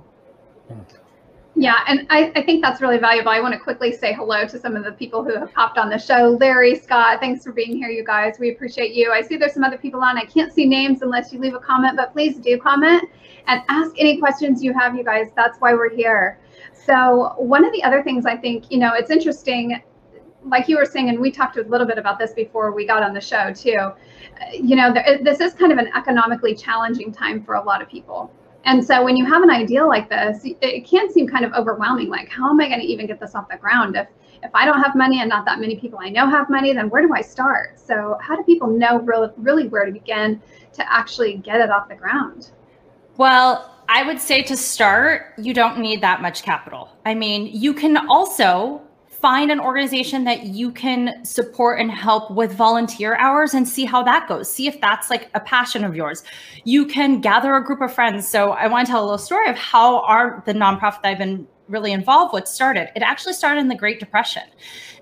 Yeah, 1.54 1.78
and 1.86 2.06
I, 2.10 2.32
I, 2.34 2.42
think 2.42 2.62
that's 2.62 2.80
really 2.80 2.98
valuable. 2.98 3.30
I 3.30 3.40
want 3.40 3.52
to 3.54 3.58
quickly 3.58 3.92
say 3.92 4.12
hello 4.12 4.46
to 4.46 4.58
some 4.58 4.76
of 4.76 4.84
the 4.84 4.92
people 4.92 5.24
who 5.24 5.34
have 5.36 5.52
popped 5.54 5.78
on 5.78 5.88
the 5.88 5.98
show. 5.98 6.36
Larry, 6.40 6.74
Scott, 6.76 7.20
thanks 7.20 7.42
for 7.42 7.52
being 7.52 7.76
here, 7.76 7.88
you 7.88 8.04
guys. 8.04 8.38
We 8.38 8.50
appreciate 8.50 8.94
you. 8.94 9.12
I 9.12 9.22
see 9.22 9.36
there's 9.36 9.54
some 9.54 9.64
other 9.64 9.78
people 9.78 10.00
on. 10.02 10.18
I 10.18 10.24
can't 10.24 10.52
see 10.52 10.66
names 10.66 11.02
unless 11.02 11.32
you 11.32 11.40
leave 11.40 11.54
a 11.54 11.60
comment, 11.60 11.96
but 11.96 12.12
please 12.12 12.36
do 12.36 12.58
comment 12.58 13.04
and 13.46 13.62
ask 13.68 13.92
any 13.96 14.18
questions 14.18 14.62
you 14.62 14.72
have, 14.72 14.96
you 14.96 15.04
guys. 15.04 15.28
That's 15.36 15.58
why 15.60 15.72
we're 15.72 15.94
here. 15.94 16.40
So, 16.72 17.34
one 17.38 17.64
of 17.64 17.72
the 17.72 17.82
other 17.84 18.02
things 18.02 18.26
I 18.26 18.36
think, 18.36 18.70
you 18.70 18.78
know, 18.78 18.92
it's 18.94 19.10
interesting, 19.10 19.80
like 20.44 20.68
you 20.68 20.76
were 20.76 20.84
saying, 20.84 21.08
and 21.10 21.18
we 21.18 21.30
talked 21.30 21.56
a 21.56 21.62
little 21.62 21.86
bit 21.86 21.98
about 21.98 22.18
this 22.18 22.32
before 22.32 22.72
we 22.72 22.86
got 22.86 23.02
on 23.04 23.14
the 23.14 23.20
show, 23.20 23.52
too. 23.52 23.92
You 24.52 24.76
know, 24.76 24.92
this 24.92 25.40
is 25.40 25.54
kind 25.54 25.72
of 25.72 25.78
an 25.78 25.90
economically 25.96 26.54
challenging 26.54 27.12
time 27.12 27.44
for 27.44 27.54
a 27.54 27.62
lot 27.62 27.82
of 27.82 27.88
people 27.88 28.32
and 28.64 28.84
so 28.84 29.02
when 29.02 29.16
you 29.16 29.24
have 29.24 29.42
an 29.42 29.50
idea 29.50 29.84
like 29.84 30.08
this, 30.08 30.42
it 30.44 30.86
can 30.86 31.10
seem 31.10 31.26
kind 31.26 31.44
of 31.44 31.52
overwhelming. 31.52 32.08
Like, 32.08 32.28
how 32.28 32.50
am 32.50 32.60
I 32.60 32.68
going 32.68 32.80
to 32.80 32.86
even 32.86 33.06
get 33.06 33.20
this 33.20 33.34
off 33.34 33.48
the 33.48 33.56
ground? 33.56 33.96
If 33.96 34.08
if 34.42 34.50
I 34.54 34.64
don't 34.64 34.80
have 34.82 34.94
money 34.94 35.20
and 35.20 35.28
not 35.28 35.44
that 35.46 35.60
many 35.60 35.76
people 35.76 35.98
I 36.00 36.10
know 36.10 36.28
have 36.28 36.48
money, 36.48 36.72
then 36.72 36.88
where 36.90 37.02
do 37.02 37.12
I 37.14 37.20
start? 37.20 37.78
So 37.78 38.18
how 38.20 38.36
do 38.36 38.42
people 38.44 38.68
know 38.68 39.00
really, 39.00 39.30
really 39.36 39.68
where 39.68 39.84
to 39.84 39.92
begin 39.92 40.40
to 40.74 40.92
actually 40.92 41.38
get 41.38 41.60
it 41.60 41.70
off 41.70 41.88
the 41.88 41.94
ground? 41.94 42.50
Well, 43.16 43.74
I 43.88 44.04
would 44.04 44.20
say 44.20 44.42
to 44.42 44.56
start, 44.56 45.32
you 45.38 45.54
don't 45.54 45.78
need 45.78 46.02
that 46.02 46.22
much 46.22 46.42
capital. 46.42 46.90
I 47.04 47.14
mean, 47.14 47.48
you 47.52 47.72
can 47.74 48.08
also 48.08 48.82
find 49.20 49.50
an 49.50 49.58
organization 49.58 50.24
that 50.24 50.44
you 50.44 50.70
can 50.70 51.24
support 51.24 51.80
and 51.80 51.90
help 51.90 52.30
with 52.30 52.52
volunteer 52.52 53.16
hours 53.16 53.52
and 53.54 53.68
see 53.68 53.84
how 53.84 54.02
that 54.02 54.28
goes. 54.28 54.50
See 54.50 54.68
if 54.68 54.80
that's 54.80 55.10
like 55.10 55.28
a 55.34 55.40
passion 55.40 55.84
of 55.84 55.96
yours. 55.96 56.22
You 56.64 56.86
can 56.86 57.20
gather 57.20 57.54
a 57.56 57.64
group 57.64 57.80
of 57.80 57.92
friends. 57.92 58.28
So 58.28 58.52
I 58.52 58.68
want 58.68 58.86
to 58.86 58.92
tell 58.92 59.02
a 59.02 59.04
little 59.04 59.18
story 59.18 59.48
of 59.48 59.56
how 59.56 60.00
our 60.02 60.42
the 60.46 60.52
nonprofit 60.52 61.02
that 61.02 61.06
I've 61.06 61.18
been 61.18 61.46
really 61.68 61.92
involved 61.92 62.32
with 62.32 62.46
started. 62.46 62.90
It 62.94 63.02
actually 63.02 63.34
started 63.34 63.60
in 63.60 63.68
the 63.68 63.74
Great 63.74 64.00
Depression. 64.00 64.44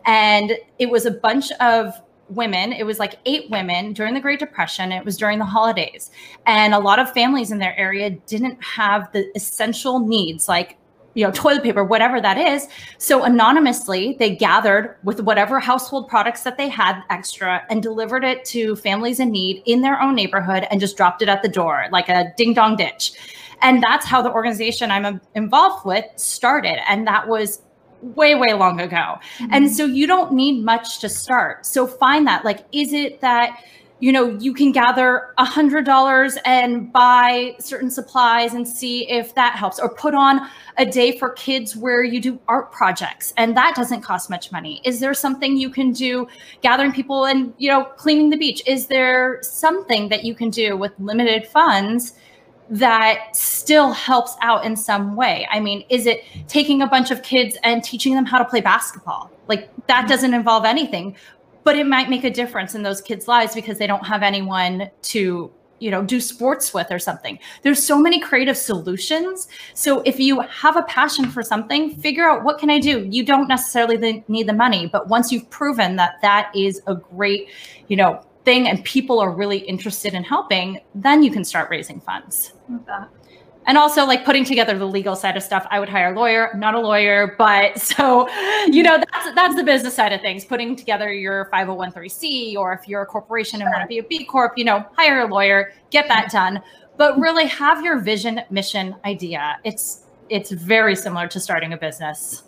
And 0.07 0.53
it 0.79 0.91
was 0.91 1.05
a 1.07 1.11
bunch 1.11 1.53
of 1.53 1.93
women. 2.29 2.73
It 2.73 2.85
was 2.85 2.99
like 2.99 3.19
eight 3.25 3.51
women 3.51 3.93
during 3.93 4.15
the 4.15 4.21
Great 4.21 4.41
Depression. 4.41 4.93
It 4.93 5.05
was 5.05 5.17
during 5.17 5.39
the 5.39 5.45
holidays. 5.45 6.11
And 6.47 6.75
a 6.75 6.79
lot 6.79 6.99
of 6.99 7.13
families 7.13 7.53
in 7.53 7.59
their 7.59 7.77
area 7.79 8.11
didn't 8.11 8.63
have 8.65 9.13
the 9.13 9.31
essential 9.37 10.01
needs 10.01 10.49
like 10.49 10.77
you 11.17 11.25
know, 11.25 11.33
toilet 11.33 11.63
paper, 11.63 11.83
whatever 11.83 12.21
that 12.21 12.37
is. 12.37 12.69
So 12.99 13.25
anonymously, 13.25 14.17
they 14.19 14.37
gathered 14.37 14.97
with 15.03 15.21
whatever 15.21 15.59
household 15.59 16.09
products 16.09 16.43
that 16.43 16.59
they 16.59 16.69
had 16.69 17.03
extra 17.09 17.65
and 17.71 17.83
delivered 17.83 18.23
it 18.23 18.45
to 18.47 18.77
families 18.77 19.19
in 19.19 19.33
need 19.33 19.63
in 19.65 19.81
their 19.81 20.01
own 20.01 20.15
neighborhood 20.15 20.67
and 20.71 20.79
just 20.79 20.97
dropped 20.97 21.23
it 21.23 21.29
at 21.29 21.43
the 21.43 21.49
door 21.49 21.87
like 21.91 22.11
a 22.11 22.33
ding 22.37 22.53
dong 22.53 22.77
ditch. 22.77 23.15
And 23.63 23.83
that's 23.83 24.05
how 24.05 24.21
the 24.21 24.31
organization 24.31 24.91
I'm 24.91 25.21
involved 25.35 25.87
with 25.87 26.05
started. 26.17 26.79
And 26.91 27.07
that 27.07 27.27
was 27.27 27.63
way, 28.03 28.35
way 28.35 28.53
long 28.53 28.79
ago. 28.79 28.97
Mm-hmm. 28.97 29.47
And 29.53 29.71
so 29.75 29.87
you 29.87 30.07
don't 30.07 30.33
need 30.33 30.63
much 30.63 30.99
to 31.01 31.09
start. 31.09 31.65
So 31.65 31.87
find 31.87 32.27
that. 32.27 32.45
Like, 32.45 32.67
is 32.73 32.93
it 32.93 33.23
that, 33.23 33.65
you 33.99 34.13
know, 34.13 34.29
you 34.39 34.53
can 34.53 34.73
gather 34.73 35.35
a 35.39 35.45
hundred 35.45 35.87
dollars 35.87 36.37
and 36.45 36.93
buy 36.93 37.57
certain 37.59 37.91
supplies 37.91 38.53
and 38.53 38.69
see 38.69 39.09
if 39.11 39.35
that 39.35 39.57
helps, 39.57 39.79
or 39.79 39.89
put 39.89 40.15
on 40.15 40.49
a 40.77 40.85
day 40.85 41.19
for 41.19 41.31
kids 41.31 41.75
where 41.75 42.05
you 42.05 42.21
do 42.21 42.39
art 42.47 42.71
projects 42.71 43.33
and 43.39 43.57
that 43.57 43.75
doesn't 43.75 44.03
cost 44.03 44.29
much 44.29 44.53
money. 44.53 44.83
Is 44.85 45.01
there 45.01 45.15
something 45.15 45.57
you 45.57 45.71
can 45.71 45.93
do 45.93 46.29
gathering 46.61 46.93
people 46.93 47.25
and, 47.25 47.55
you 47.57 47.71
know, 47.71 47.85
cleaning 47.85 48.29
the 48.29 48.37
beach? 48.37 48.63
Is 48.67 48.87
there 48.87 49.39
something 49.43 50.11
that 50.11 50.25
you 50.25 50.35
can 50.35 50.51
do 50.51 50.77
with 50.77 50.93
limited 50.99 51.47
funds? 51.47 52.13
that 52.69 53.37
still 53.37 53.93
helps 53.93 54.35
out 54.43 54.65
in 54.65 54.75
some 54.75 55.15
way. 55.15 55.47
I 55.51 55.61
mean, 55.61 55.85
is 55.89 56.07
it 56.07 56.25
taking 56.49 56.83
a 56.83 56.87
bunch 56.87 57.11
of 57.11 57.23
kids 57.23 57.57
and 57.63 57.83
teaching 57.83 58.15
them 58.15 58.25
how 58.25 58.39
to 58.39 58.45
play 58.45 58.61
basketball? 58.61 59.31
Like 59.47 59.71
that 59.87 60.01
mm-hmm. 60.01 60.09
doesn't 60.09 60.35
involve 60.35 60.65
anything, 60.65 61.17
but 61.67 61.75
it 61.75 61.85
might 61.85 62.09
make 62.09 62.23
a 62.23 62.31
difference 62.31 62.77
in 62.77 62.85
those 62.85 63.01
kids' 63.01 63.27
lives 63.27 63.53
because 63.53 63.77
they 63.77 63.89
don't 63.89 64.07
have 64.07 64.23
anyone 64.23 64.89
to 65.03 65.53
you 65.81 65.91
know 65.91 66.03
do 66.03 66.21
sports 66.21 66.73
with 66.73 66.87
or 66.93 66.99
something. 67.01 67.41
There's 67.63 67.83
so 67.83 67.99
many 67.99 68.21
creative 68.21 68.57
solutions. 68.57 69.49
So 69.75 70.01
if 70.03 70.21
you 70.21 70.41
have 70.43 70.77
a 70.77 70.85
passion 70.85 71.29
for 71.29 71.43
something 71.43 71.97
figure 71.97 72.27
out 72.31 72.45
what 72.45 72.59
can 72.59 72.71
i 72.71 72.79
do? 72.79 73.07
You 73.11 73.25
don't 73.25 73.49
necessarily 73.49 74.25
need 74.29 74.47
the 74.47 74.53
money 74.53 74.87
but 74.87 75.09
once 75.09 75.33
you've 75.33 75.51
proven 75.51 75.97
that 75.97 76.23
that 76.23 76.55
is 76.55 76.81
a 76.87 76.95
great 76.95 77.49
you 77.89 77.97
know 77.97 78.25
thing 78.45 78.69
and 78.69 78.83
people 78.85 79.19
are 79.19 79.33
really 79.33 79.59
interested 79.59 80.15
in 80.15 80.23
helping, 80.23 80.79
then 80.95 81.25
you 81.25 81.33
can 81.33 81.45
start 81.45 81.69
raising 81.69 82.01
funds. 82.01 82.53
And 83.67 83.77
also 83.77 84.05
like 84.05 84.25
putting 84.25 84.45
together 84.45 84.79
the 84.79 84.87
legal 84.87 85.17
side 85.17 85.37
of 85.37 85.43
stuff. 85.43 85.67
I 85.71 85.81
would 85.81 85.89
hire 85.89 86.13
a 86.13 86.17
lawyer. 86.17 86.51
I'm 86.53 86.61
not 86.61 86.75
a 86.75 86.81
lawyer, 86.81 87.35
but 87.37 87.79
so 87.81 88.29
you 88.67 88.83
know 88.83 88.99
that's 88.99 89.35
that's 89.35 89.57
the 89.57 89.65
business 89.65 89.95
side 89.95 90.13
of 90.13 90.21
things. 90.21 90.45
Putting 90.45 90.77
together 90.77 91.13
your 91.13 91.51
501c 91.53 92.57
or 92.57 92.73
if 92.73 92.89
you're 92.89 93.03
a 93.03 93.07
corporation 93.07 93.61
and 93.63 93.71
want 93.71 93.83
to 93.83 93.89
be 93.89 93.99
a 93.99 94.03
B 94.03 94.25
Corp, 94.25 94.57
you 94.57 94.65
know, 94.65 94.85
hire 94.97 95.21
a 95.21 95.27
lawyer, 95.27 95.73
get 95.91 96.09
that 96.09 96.31
done. 96.31 96.63
But 96.97 97.19
really 97.19 97.47
have 97.47 97.85
your 97.85 97.99
vision, 97.99 98.41
mission, 98.51 98.97
idea. 99.05 99.59
It's 99.65 100.05
it's 100.29 100.51
very 100.51 100.97
similar 100.97 101.29
to 101.29 101.41
starting 101.41 101.73
a 101.73 101.77
business. 101.77 102.45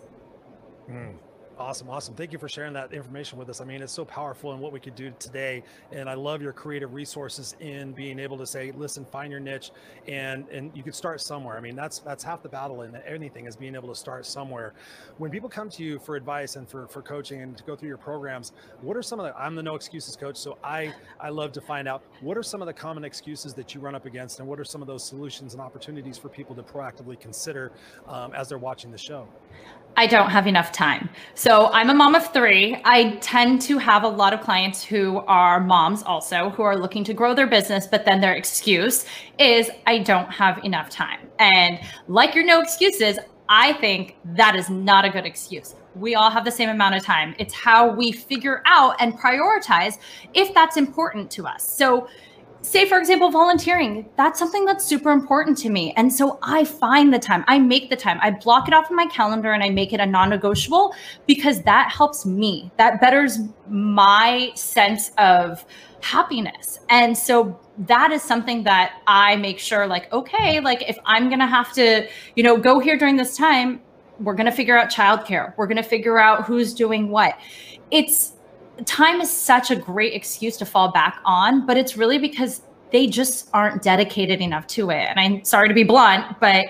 Mm. 0.91 1.15
Awesome, 1.59 1.91
awesome. 1.91 2.15
Thank 2.15 2.33
you 2.33 2.39
for 2.39 2.49
sharing 2.49 2.73
that 2.75 2.93
information 2.93 3.37
with 3.37 3.49
us. 3.49 3.61
I 3.61 3.65
mean, 3.65 3.83
it's 3.83 3.93
so 3.93 4.05
powerful 4.05 4.53
in 4.53 4.61
what 4.61 4.71
we 4.71 4.79
could 4.79 4.95
do 4.95 5.13
today, 5.19 5.65
and 5.91 6.09
I 6.09 6.15
love 6.15 6.41
your 6.41 6.53
creative 6.53 6.95
resources 6.95 7.57
in 7.59 7.91
being 7.93 8.21
able 8.21 8.39
to 8.39 8.47
say, 8.47 8.71
"Listen, 8.71 9.05
find 9.05 9.33
your 9.33 9.41
niche," 9.41 9.73
and 10.07 10.49
and 10.51 10.71
you 10.77 10.85
could 10.85 10.95
start 10.95 11.21
somewhere. 11.21 11.57
I 11.57 11.61
mean, 11.61 11.75
that's 11.75 11.99
that's 11.99 12.23
half 12.23 12.45
the 12.45 12.49
battle 12.49 12.83
in 12.83 12.95
anything 13.05 13.47
is 13.47 13.57
being 13.57 13.75
able 13.75 13.89
to 13.89 13.97
start 13.97 14.25
somewhere. 14.25 14.73
When 15.17 15.33
people 15.33 15.49
come 15.49 15.69
to 15.71 15.83
you 15.83 15.99
for 15.99 16.15
advice 16.15 16.55
and 16.55 16.69
for 16.69 16.87
for 16.87 17.03
coaching 17.03 17.43
and 17.43 17.57
to 17.57 17.65
go 17.65 17.75
through 17.75 17.89
your 17.89 17.99
programs, 17.99 18.53
what 18.81 18.97
are 18.97 19.03
some 19.03 19.19
of 19.19 19.27
the? 19.27 19.37
I'm 19.37 19.57
the 19.57 19.63
no 19.65 19.75
excuses 19.75 20.15
coach, 20.15 20.37
so 20.37 20.59
I 20.63 20.95
I 21.19 21.31
love 21.31 21.51
to 21.53 21.61
find 21.61 21.89
out 21.89 22.05
what 22.21 22.39
are 22.39 22.43
some 22.45 22.63
of 22.63 22.67
the 22.67 22.73
common 22.73 23.03
excuses 23.03 23.53
that 23.55 23.75
you 23.75 23.81
run 23.81 23.97
up 23.97 24.07
against, 24.07 24.39
and 24.39 24.47
what 24.47 24.61
are 24.61 24.65
some 24.65 24.81
of 24.81 24.87
those 24.87 25.03
solutions 25.03 25.55
and 25.55 25.61
opportunities 25.61 26.19
for 26.19 26.29
people 26.29 26.55
to 26.55 26.63
proactively 26.63 27.19
consider 27.19 27.73
um, 28.07 28.33
as 28.33 28.49
they're 28.49 28.59
watching 28.59 28.93
the 28.93 28.99
show. 28.99 29.27
I 29.97 30.07
don't 30.07 30.31
have 30.31 30.47
enough 30.47 30.71
time. 30.71 31.09
So 31.35 31.71
I'm 31.73 31.91
a 31.91 31.95
mom 31.95 32.15
of 32.15 32.33
three. 32.33 32.81
I 32.85 33.17
tend 33.21 33.61
to 33.63 33.79
have 33.79 34.05
a 34.05 34.09
lot 34.09 34.33
of 34.33 34.41
clients 34.41 34.85
who 34.85 35.19
are 35.27 35.59
moms 35.59 36.05
also 36.05 36.51
who 36.51 36.63
are 36.63 36.77
looking 36.77 37.03
to 37.05 37.15
grow 37.15 37.35
their 37.35 37.49
business, 37.49 37.87
but 37.87 38.05
then 38.05 38.21
their 38.21 38.35
excuse 38.35 39.07
is 39.39 39.71
I 39.87 39.99
don't 39.99 40.31
have 40.31 40.65
enough 40.65 40.89
time. 40.89 41.29
And 41.41 41.81
like 42.07 42.35
your 42.37 42.45
no 42.45 42.61
excuses, 42.61 43.19
I 43.49 43.73
think 43.75 44.17
that 44.37 44.55
is 44.55 44.71
not 44.71 45.05
a 45.05 45.11
good 45.11 45.27
excuse. 45.27 45.75
We 45.95 46.15
all 46.15 46.31
have 46.31 46.45
the 46.45 46.53
same 46.53 46.69
amount 46.69 46.95
of 46.95 47.03
time. 47.03 47.35
It's 47.39 47.55
how 47.55 47.91
we 47.91 48.13
figure 48.13 48.63
out 48.67 48.95
and 49.01 49.19
prioritize 49.19 49.99
if 50.35 50.55
that's 50.55 50.77
important 50.77 51.31
to 51.33 51.47
us. 51.47 51.69
So 51.69 52.09
say 52.63 52.89
for 52.89 52.99
example 52.99 53.31
volunteering. 53.31 54.09
That's 54.17 54.39
something 54.39 54.65
that's 54.65 54.85
super 54.85 55.11
important 55.11 55.59
to 55.59 55.71
me. 55.71 55.93
And 55.97 56.13
so 56.13 56.39
i 56.43 56.65
find 56.65 57.13
the 57.13 57.19
time 57.19 57.45
i 57.49 57.59
make 57.59 57.91
the 57.91 57.97
time. 57.97 58.19
I 58.21 58.31
block 58.33 58.69
it 58.69 58.75
off 58.75 58.91
in 58.91 58.97
my 58.97 59.07
calendar 59.07 59.53
and 59.53 59.63
i 59.63 59.71
make 59.71 59.93
it 59.93 60.01
a 60.01 60.07
non-negotiable 60.07 60.95
because 61.27 61.63
that 61.63 61.91
helps 61.91 62.27
me. 62.27 62.71
That 62.77 63.01
betters 63.01 63.39
my 63.69 64.51
sense 64.55 65.13
of 65.19 65.65
happiness. 66.01 66.79
And 66.89 67.17
so 67.17 67.59
that 67.87 68.11
is 68.11 68.23
something 68.23 68.65
that 68.65 69.03
i 69.07 69.37
make 69.37 69.61
sure 69.61 69.87
like 69.87 70.13
okay 70.13 70.59
like 70.59 70.83
if 70.89 70.99
i'm 71.07 71.31
gonna 71.31 71.47
have 71.47 71.73
to 71.73 72.09
you 72.35 72.43
know 72.43 72.57
go 72.57 72.81
here 72.81 72.99
during 72.99 73.15
this 73.17 73.37
time 73.37 73.81
we're 74.21 74.35
gonna 74.35 74.53
figure 74.53 74.77
out 74.77 74.91
childcare. 74.91 75.55
We're 75.57 75.67
gonna 75.67 75.83
figure 75.83 76.19
out 76.19 76.45
who's 76.45 76.75
doing 76.75 77.09
what. 77.09 77.39
It's 77.91 78.35
time 78.85 79.21
is 79.21 79.31
such 79.31 79.71
a 79.71 79.77
great 79.77 80.15
excuse 80.15 80.57
to 80.59 80.67
fall 80.67 80.91
back 80.91 81.21
on, 81.25 81.67
but 81.67 81.77
it's 81.77 81.97
really 81.97 82.19
because 82.19 82.63
they 82.91 83.07
just 83.07 83.49
aren't 83.53 83.83
dedicated 83.83 84.41
enough 84.41 84.67
to 84.69 84.91
it. 84.91 85.09
And 85.09 85.21
I'm 85.21 85.45
sorry 85.45 85.69
to 85.69 85.75
be 85.75 85.85
blunt, 85.85 86.41
but 86.41 86.67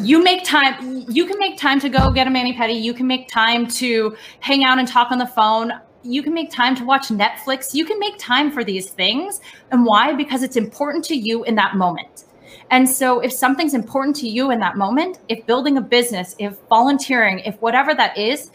you 0.00 0.22
make 0.22 0.44
time, 0.44 1.04
you 1.08 1.26
can 1.26 1.38
make 1.38 1.58
time 1.58 1.80
to 1.80 1.88
go 1.88 2.10
get 2.10 2.26
a 2.26 2.30
mani 2.30 2.54
pedi. 2.54 2.80
You 2.80 2.94
can 2.94 3.06
make 3.06 3.28
time 3.28 3.66
to 3.68 4.16
hang 4.40 4.64
out 4.64 4.78
and 4.78 4.88
talk 4.88 5.10
on 5.10 5.18
the 5.18 5.26
phone. 5.26 5.72
You 6.02 6.22
can 6.22 6.34
make 6.34 6.50
time 6.50 6.74
to 6.76 6.84
watch 6.84 7.08
Netflix. 7.08 7.74
You 7.74 7.84
can 7.84 7.98
make 7.98 8.14
time 8.18 8.50
for 8.50 8.64
these 8.64 8.90
things. 8.90 9.40
And 9.70 9.84
why? 9.84 10.12
Because 10.12 10.42
it's 10.42 10.56
important 10.56 11.04
to 11.06 11.14
you 11.14 11.44
in 11.44 11.54
that 11.56 11.76
moment. 11.76 12.24
And 12.70 12.88
so, 12.88 13.20
if 13.20 13.32
something's 13.32 13.74
important 13.74 14.16
to 14.16 14.28
you 14.28 14.50
in 14.50 14.58
that 14.60 14.76
moment, 14.76 15.20
if 15.28 15.44
building 15.46 15.76
a 15.76 15.80
business, 15.80 16.34
if 16.38 16.56
volunteering, 16.68 17.40
if 17.40 17.60
whatever 17.60 17.94
that 17.94 18.16
is, 18.16 18.50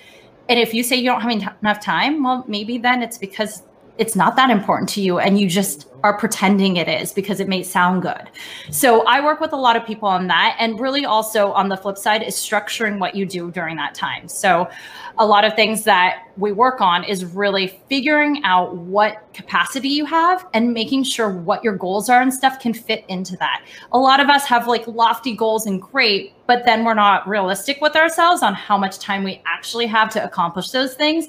and 0.50 0.60
if 0.60 0.74
you 0.74 0.84
say 0.84 0.96
you 0.96 1.06
don't 1.06 1.22
have 1.22 1.56
enough 1.62 1.80
time, 1.80 2.24
well, 2.24 2.44
maybe 2.48 2.80
then 2.80 3.04
it's 3.04 3.20
because 3.20 3.62
it's 4.00 4.16
not 4.16 4.38
that 4.38 4.50
important 4.50 4.88
to 4.90 5.02
you 5.02 5.20
and 5.20 5.38
you 5.38 5.48
just 5.48 5.88
are 6.04 6.18
pretending 6.18 6.78
it 6.78 6.88
is 6.88 7.12
because 7.12 7.42
it 7.42 7.50
may 7.50 7.62
sound 7.62 8.02
good. 8.02 8.30
So 8.72 9.04
I 9.06 9.20
work 9.24 9.42
with 9.42 9.52
a 9.52 9.58
lot 9.58 9.76
of 9.76 9.86
people 9.86 10.08
on 10.08 10.28
that. 10.28 10.56
And 10.58 10.80
really 10.80 11.04
also 11.04 11.52
on 11.52 11.68
the 11.68 11.76
flip 11.76 11.98
side 11.98 12.24
is 12.24 12.36
structuring 12.36 13.00
what 13.00 13.14
you 13.14 13.26
do 13.26 13.52
during 13.52 13.76
that 13.76 13.96
time. 13.96 14.30
So 14.30 14.70
a 15.18 15.26
lot 15.26 15.44
of 15.44 15.54
things 15.56 15.84
that 15.84 16.30
we 16.38 16.54
work 16.54 16.80
on 16.80 17.04
is 17.04 17.26
really 17.26 17.82
figuring 17.90 18.42
out 18.46 18.78
what 18.78 19.28
capacity 19.34 19.90
you 19.90 20.06
have 20.06 20.48
and 20.54 20.74
making 20.74 21.04
sure 21.04 21.30
what 21.30 21.62
your 21.62 21.76
goals 21.76 22.10
are 22.10 22.22
and 22.22 22.34
stuff 22.34 22.58
can 22.58 22.74
fit 22.74 23.04
into 23.10 23.36
that. 23.38 23.66
A 23.92 24.00
lot 24.00 24.22
of 24.22 24.30
us 24.30 24.46
have 24.46 24.66
like 24.66 24.88
lofty 24.88 25.36
goals 25.36 25.66
and 25.66 25.82
great, 25.82 26.34
but 26.48 26.64
then 26.64 26.86
we're 26.86 26.94
not 26.94 27.28
realistic 27.28 27.82
with 27.82 27.98
ourselves 27.98 28.42
on 28.42 28.54
how 28.54 28.78
much 28.78 29.00
time 29.00 29.26
we 29.26 29.42
actually 29.46 29.88
have 29.88 30.10
to 30.12 30.24
accomplish 30.24 30.70
those 30.70 30.94
things 30.94 31.28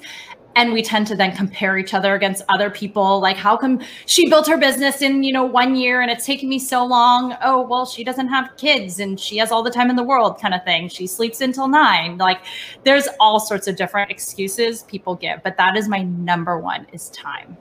and 0.55 0.73
we 0.73 0.81
tend 0.81 1.07
to 1.07 1.15
then 1.15 1.35
compare 1.35 1.77
each 1.77 1.93
other 1.93 2.15
against 2.15 2.43
other 2.49 2.69
people. 2.69 3.19
Like 3.19 3.37
how 3.37 3.55
come 3.55 3.81
she 4.05 4.29
built 4.29 4.47
her 4.47 4.57
business 4.57 5.01
in 5.01 5.23
you 5.23 5.33
know 5.33 5.43
one 5.43 5.75
year 5.75 6.01
and 6.01 6.11
it's 6.11 6.25
taken 6.25 6.49
me 6.49 6.59
so 6.59 6.85
long? 6.85 7.35
Oh 7.41 7.61
well 7.61 7.85
she 7.85 8.03
doesn't 8.03 8.27
have 8.27 8.55
kids 8.57 8.99
and 8.99 9.19
she 9.19 9.37
has 9.37 9.51
all 9.51 9.63
the 9.63 9.71
time 9.71 9.89
in 9.89 9.95
the 9.95 10.03
world 10.03 10.39
kind 10.39 10.53
of 10.53 10.63
thing. 10.63 10.89
She 10.89 11.07
sleeps 11.07 11.41
until 11.41 11.67
nine. 11.67 12.17
Like 12.17 12.41
there's 12.83 13.07
all 13.19 13.39
sorts 13.39 13.67
of 13.67 13.75
different 13.75 14.11
excuses 14.11 14.83
people 14.83 15.15
give 15.15 15.41
but 15.43 15.57
that 15.57 15.77
is 15.77 15.87
my 15.87 16.03
number 16.03 16.59
one 16.59 16.87
is 16.93 17.09
time. 17.09 17.57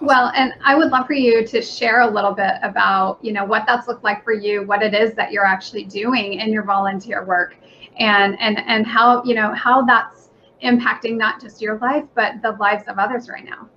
Well, 0.00 0.32
and 0.34 0.54
I 0.64 0.76
would 0.76 0.90
love 0.90 1.06
for 1.06 1.12
you 1.12 1.46
to 1.46 1.60
share 1.60 2.00
a 2.00 2.10
little 2.10 2.32
bit 2.32 2.54
about, 2.62 3.18
you 3.22 3.32
know, 3.32 3.44
what 3.44 3.64
that's 3.66 3.86
looked 3.86 4.02
like 4.02 4.24
for 4.24 4.32
you, 4.32 4.62
what 4.62 4.82
it 4.82 4.94
is 4.94 5.12
that 5.14 5.30
you're 5.30 5.44
actually 5.44 5.84
doing 5.84 6.34
in 6.40 6.50
your 6.52 6.62
volunteer 6.62 7.22
work, 7.26 7.54
and 7.98 8.38
and 8.40 8.58
and 8.66 8.86
how, 8.86 9.22
you 9.24 9.34
know, 9.34 9.52
how 9.52 9.82
that's 9.82 10.19
impacting 10.62 11.16
not 11.16 11.40
just 11.40 11.60
your 11.60 11.78
life, 11.78 12.04
but 12.14 12.42
the 12.42 12.52
lives 12.52 12.84
of 12.88 12.98
others 12.98 13.28
right 13.28 13.44
now. 13.44 13.68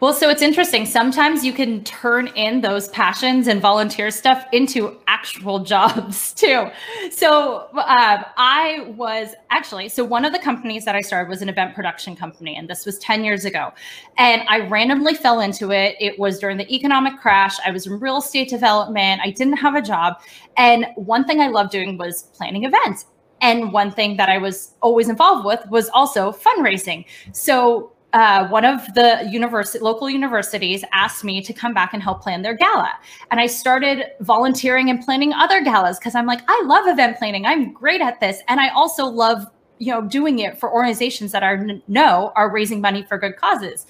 Well, 0.00 0.12
so 0.12 0.28
it's 0.28 0.42
interesting. 0.42 0.86
Sometimes 0.86 1.44
you 1.44 1.52
can 1.52 1.82
turn 1.84 2.26
in 2.34 2.60
those 2.60 2.88
passions 2.88 3.46
and 3.46 3.60
volunteer 3.60 4.10
stuff 4.10 4.44
into 4.52 4.98
actual 5.06 5.58
jobs 5.64 6.34
too. 6.34 6.68
So 7.10 7.68
um, 7.72 8.24
I 8.36 8.92
was 8.96 9.34
actually, 9.50 9.88
so 9.88 10.04
one 10.04 10.24
of 10.24 10.32
the 10.32 10.40
companies 10.40 10.84
that 10.84 10.96
I 10.96 11.00
started 11.00 11.30
was 11.30 11.42
an 11.42 11.48
event 11.48 11.74
production 11.74 12.16
company, 12.16 12.56
and 12.56 12.68
this 12.68 12.84
was 12.84 12.98
10 12.98 13.24
years 13.24 13.44
ago. 13.44 13.72
And 14.18 14.42
I 14.48 14.66
randomly 14.68 15.14
fell 15.14 15.40
into 15.40 15.70
it. 15.70 15.96
It 16.00 16.18
was 16.18 16.38
during 16.40 16.58
the 16.58 16.74
economic 16.74 17.18
crash. 17.20 17.56
I 17.64 17.70
was 17.70 17.86
in 17.86 17.98
real 17.98 18.18
estate 18.18 18.50
development. 18.50 19.20
I 19.24 19.30
didn't 19.30 19.56
have 19.56 19.74
a 19.74 19.82
job. 19.82 20.20
And 20.56 20.86
one 20.96 21.24
thing 21.24 21.40
I 21.40 21.48
loved 21.48 21.70
doing 21.70 21.96
was 21.96 22.24
planning 22.34 22.64
events. 22.64 23.06
And 23.44 23.74
one 23.74 23.90
thing 23.90 24.16
that 24.16 24.30
I 24.30 24.38
was 24.38 24.72
always 24.80 25.10
involved 25.10 25.44
with 25.44 25.60
was 25.68 25.90
also 25.90 26.32
fundraising. 26.32 27.04
So 27.32 27.92
uh, 28.14 28.48
one 28.48 28.64
of 28.64 28.80
the 28.94 29.28
university, 29.30 29.84
local 29.84 30.08
universities 30.08 30.82
asked 30.94 31.24
me 31.24 31.42
to 31.42 31.52
come 31.52 31.74
back 31.74 31.92
and 31.92 32.02
help 32.02 32.22
plan 32.22 32.40
their 32.40 32.54
gala. 32.54 32.90
And 33.30 33.38
I 33.38 33.46
started 33.46 34.06
volunteering 34.20 34.88
and 34.88 35.04
planning 35.04 35.34
other 35.34 35.62
galas 35.62 35.98
because 35.98 36.14
I'm 36.14 36.24
like, 36.24 36.40
I 36.48 36.62
love 36.64 36.88
event 36.88 37.18
planning. 37.18 37.44
I'm 37.44 37.74
great 37.74 38.00
at 38.00 38.18
this. 38.18 38.40
And 38.48 38.60
I 38.60 38.70
also 38.70 39.04
love, 39.04 39.44
you 39.76 39.92
know, 39.92 40.00
doing 40.00 40.38
it 40.38 40.58
for 40.58 40.72
organizations 40.72 41.30
that 41.32 41.42
are 41.42 41.66
know 41.86 42.32
are 42.36 42.50
raising 42.50 42.80
money 42.80 43.02
for 43.02 43.18
good 43.18 43.36
causes. 43.36 43.84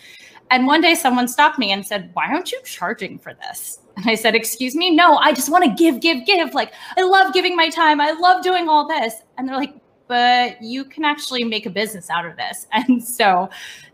And 0.50 0.66
one 0.66 0.80
day 0.80 0.96
someone 0.96 1.28
stopped 1.28 1.60
me 1.60 1.70
and 1.70 1.86
said, 1.86 2.10
Why 2.14 2.26
aren't 2.26 2.50
you 2.50 2.60
charging 2.64 3.20
for 3.20 3.34
this? 3.34 3.83
And 3.96 4.06
I 4.06 4.14
said, 4.14 4.34
Excuse 4.34 4.74
me? 4.74 4.90
No, 4.90 5.16
I 5.16 5.32
just 5.32 5.50
want 5.50 5.64
to 5.64 5.70
give, 5.70 6.00
give, 6.00 6.26
give. 6.26 6.54
Like, 6.54 6.72
I 6.96 7.02
love 7.02 7.32
giving 7.32 7.56
my 7.56 7.68
time. 7.68 8.00
I 8.00 8.12
love 8.12 8.42
doing 8.42 8.68
all 8.68 8.88
this. 8.88 9.14
And 9.38 9.48
they're 9.48 9.56
like, 9.56 9.74
but 10.06 10.60
you 10.62 10.84
can 10.84 11.04
actually 11.04 11.44
make 11.44 11.66
a 11.66 11.70
business 11.70 12.10
out 12.10 12.26
of 12.26 12.36
this. 12.36 12.66
And 12.72 13.02
so 13.02 13.48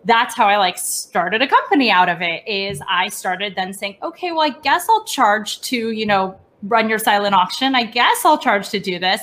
that's 0.05 0.35
how 0.35 0.47
I 0.47 0.57
like 0.57 0.79
started 0.79 1.43
a 1.43 1.47
company 1.47 1.91
out 1.91 2.09
of 2.09 2.23
it 2.23 2.47
is 2.49 2.83
I 2.89 3.09
started 3.09 3.55
then 3.55 3.73
saying, 3.73 3.99
okay, 4.03 4.33
well, 4.33 4.43
I 4.43 4.51
guess 4.51 4.89
I'll 4.89 5.05
charge 5.05 5.61
to, 5.63 5.91
you 5.91 6.07
know, 6.07 6.39
run 6.63 6.89
your 6.89 6.99
silent 6.99 7.35
auction. 7.35 7.75
I 7.75 7.85
guess 7.85 8.25
I'll 8.25 8.39
charge 8.39 8.71
to 8.71 8.81
do 8.81 8.99
this. 8.99 9.23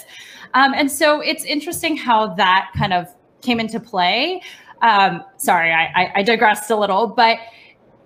Um, 0.53 0.73
and 0.73 0.89
so 0.89 1.19
it's 1.21 1.43
interesting 1.43 1.97
how 1.97 2.33
that 2.35 2.71
kind 2.77 2.93
of 2.93 3.07
came 3.41 3.59
into 3.59 3.79
play. 3.79 4.41
Um, 4.81 5.23
sorry, 5.37 5.71
I, 5.71 6.11
I 6.15 6.23
digressed 6.23 6.69
a 6.69 6.75
little, 6.75 7.07
but 7.07 7.39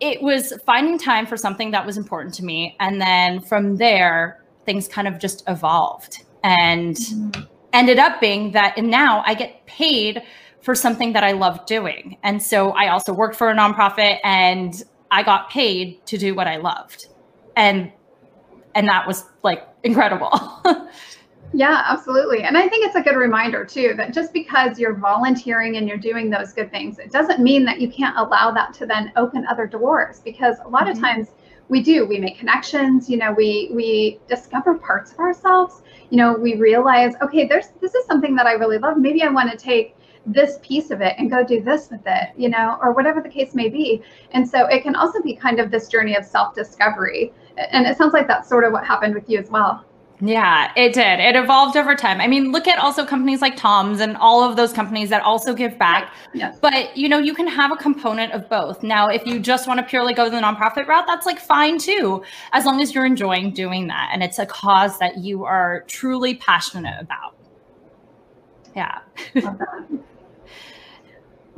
it 0.02 0.22
was 0.22 0.52
finding 0.66 0.98
time 0.98 1.28
for 1.28 1.38
something 1.38 1.72
that 1.72 1.86
was 1.86 1.96
important 1.96 2.34
to 2.36 2.44
me. 2.44 2.76
And 2.80 3.00
then 3.00 3.40
from 3.40 3.78
there, 3.78 4.44
things 4.66 4.88
kind 4.88 5.08
of 5.08 5.20
just 5.20 5.44
evolved 5.48 6.24
and 6.44 6.96
mm-hmm. 6.96 7.44
ended 7.72 8.00
up 8.00 8.20
being 8.20 8.52
that 8.52 8.78
and 8.78 8.90
now 8.90 9.24
I 9.26 9.36
get 9.36 9.66
paid 9.68 10.24
for 10.62 10.76
something 10.76 11.14
that 11.14 11.24
I 11.24 11.32
love 11.32 11.66
doing. 11.66 12.18
And 12.24 12.42
so 12.42 12.72
I 12.72 12.90
also 12.90 13.14
worked 13.14 13.36
for 13.36 13.50
a 13.50 13.56
nonprofit 13.56 14.18
and 14.24 14.74
I 15.10 15.24
got 15.24 15.50
paid 15.50 16.06
to 16.08 16.18
do 16.18 16.36
what 16.36 16.48
I 16.48 16.58
loved. 16.58 17.08
And 17.56 17.92
and 18.74 18.88
that 18.88 19.06
was 19.08 19.26
like 19.44 19.68
incredible. 19.84 20.32
Yeah, 21.54 21.84
absolutely. 21.86 22.44
And 22.44 22.58
I 22.58 22.68
think 22.70 22.86
it's 22.86 22.96
a 22.96 23.02
good 23.02 23.18
reminder 23.18 23.66
too 23.66 23.94
that 23.98 24.14
just 24.14 24.32
because 24.32 24.80
you're 24.80 24.96
volunteering 24.96 25.76
and 25.78 25.88
you're 25.88 25.98
doing 25.98 26.30
those 26.30 26.54
good 26.54 26.72
things, 26.72 26.98
it 26.98 27.12
doesn't 27.12 27.42
mean 27.42 27.66
that 27.66 27.82
you 27.82 27.90
can't 27.92 28.18
allow 28.18 28.52
that 28.52 28.74
to 28.76 28.86
then 28.86 29.12
open 29.18 29.46
other 29.48 29.68
doors 29.68 30.22
because 30.22 30.58
a 30.64 30.70
lot 30.70 30.84
mm-hmm. 30.84 30.92
of 30.92 31.00
times 31.00 31.28
we 31.68 31.82
do. 31.82 32.06
We 32.06 32.20
make 32.20 32.38
connections 32.38 33.10
you 33.10 33.18
know 33.18 33.34
we 33.34 33.72
we 33.74 34.20
discover 34.28 34.76
parts 34.76 35.12
of 35.12 35.20
ourselves. 35.20 35.82
You 36.10 36.18
know 36.18 36.34
we 36.34 36.56
realize 36.56 37.16
okay 37.22 37.46
there's 37.46 37.70
this 37.82 37.96
is 37.96 38.06
something 38.06 38.36
that 38.36 38.46
i 38.46 38.54
really 38.54 38.78
love. 38.78 38.98
Maybe 38.98 39.24
i 39.24 39.30
want 39.30 39.52
to 39.52 39.58
take 39.58 39.96
this 40.26 40.60
piece 40.62 40.92
of 40.92 41.02
it 41.02 41.16
and 41.18 41.32
go 41.32 41.44
do 41.44 41.64
this 41.64 41.90
with 41.90 42.02
it 42.06 42.30
you 42.38 42.48
know 42.48 42.78
or 42.80 42.92
whatever 42.94 43.22
the 43.22 43.30
case 43.30 43.56
may 43.56 43.68
be. 43.70 44.02
And 44.32 44.48
so 44.48 44.68
it 44.68 44.84
can 44.84 44.96
also 44.96 45.22
be 45.22 45.36
kind 45.36 45.60
of 45.60 45.72
this 45.72 45.88
journey 45.88 46.16
of 46.16 46.24
self 46.24 46.54
discovery 46.56 47.34
and 47.58 47.86
it 47.86 47.98
sounds 47.98 48.14
like 48.14 48.28
that's 48.28 48.48
sort 48.48 48.64
of 48.64 48.72
what 48.72 48.86
happened 48.86 49.16
with 49.16 49.30
you 49.30 49.40
as 49.40 49.50
well 49.50 49.86
yeah, 50.22 50.72
it 50.76 50.94
did. 50.94 51.20
It 51.20 51.36
evolved 51.36 51.76
over 51.76 51.96
time. 51.96 52.22
I 52.22 52.28
mean, 52.28 52.52
look 52.52 52.68
at 52.68 52.78
also 52.78 53.06
companies 53.06 53.42
like 53.42 53.58
TOMS 53.58 54.00
and 54.00 54.16
all 54.18 54.44
of 54.48 54.56
those 54.56 54.72
companies 54.72 55.10
that 55.10 55.24
also 55.24 55.54
give 55.54 55.78
back. 55.80 56.14
Yes. 56.34 56.60
But, 56.62 56.96
you 56.96 57.10
know, 57.10 57.18
you 57.18 57.34
can 57.34 57.48
have 57.48 57.72
a 57.72 57.76
component 57.76 58.32
of 58.32 58.48
both. 58.48 58.84
Now, 58.84 59.08
if 59.08 59.26
you 59.26 59.40
just 59.40 59.68
want 59.68 59.80
to 59.80 59.86
purely 59.86 60.14
go 60.14 60.30
the 60.30 60.38
nonprofit 60.38 60.88
route, 60.88 61.06
that's 61.08 61.26
like 61.26 61.40
fine 61.40 61.80
too, 61.80 62.24
as 62.54 62.66
long 62.66 62.82
as 62.82 62.94
you're 62.94 63.06
enjoying 63.06 63.52
doing 63.52 63.88
that 63.88 64.12
and 64.14 64.22
it's 64.22 64.38
a 64.38 64.46
cause 64.46 65.00
that 65.00 65.18
you 65.18 65.44
are 65.44 65.84
truly 65.88 66.36
passionate 66.36 67.02
about. 67.02 67.36
Yeah. 68.76 69.00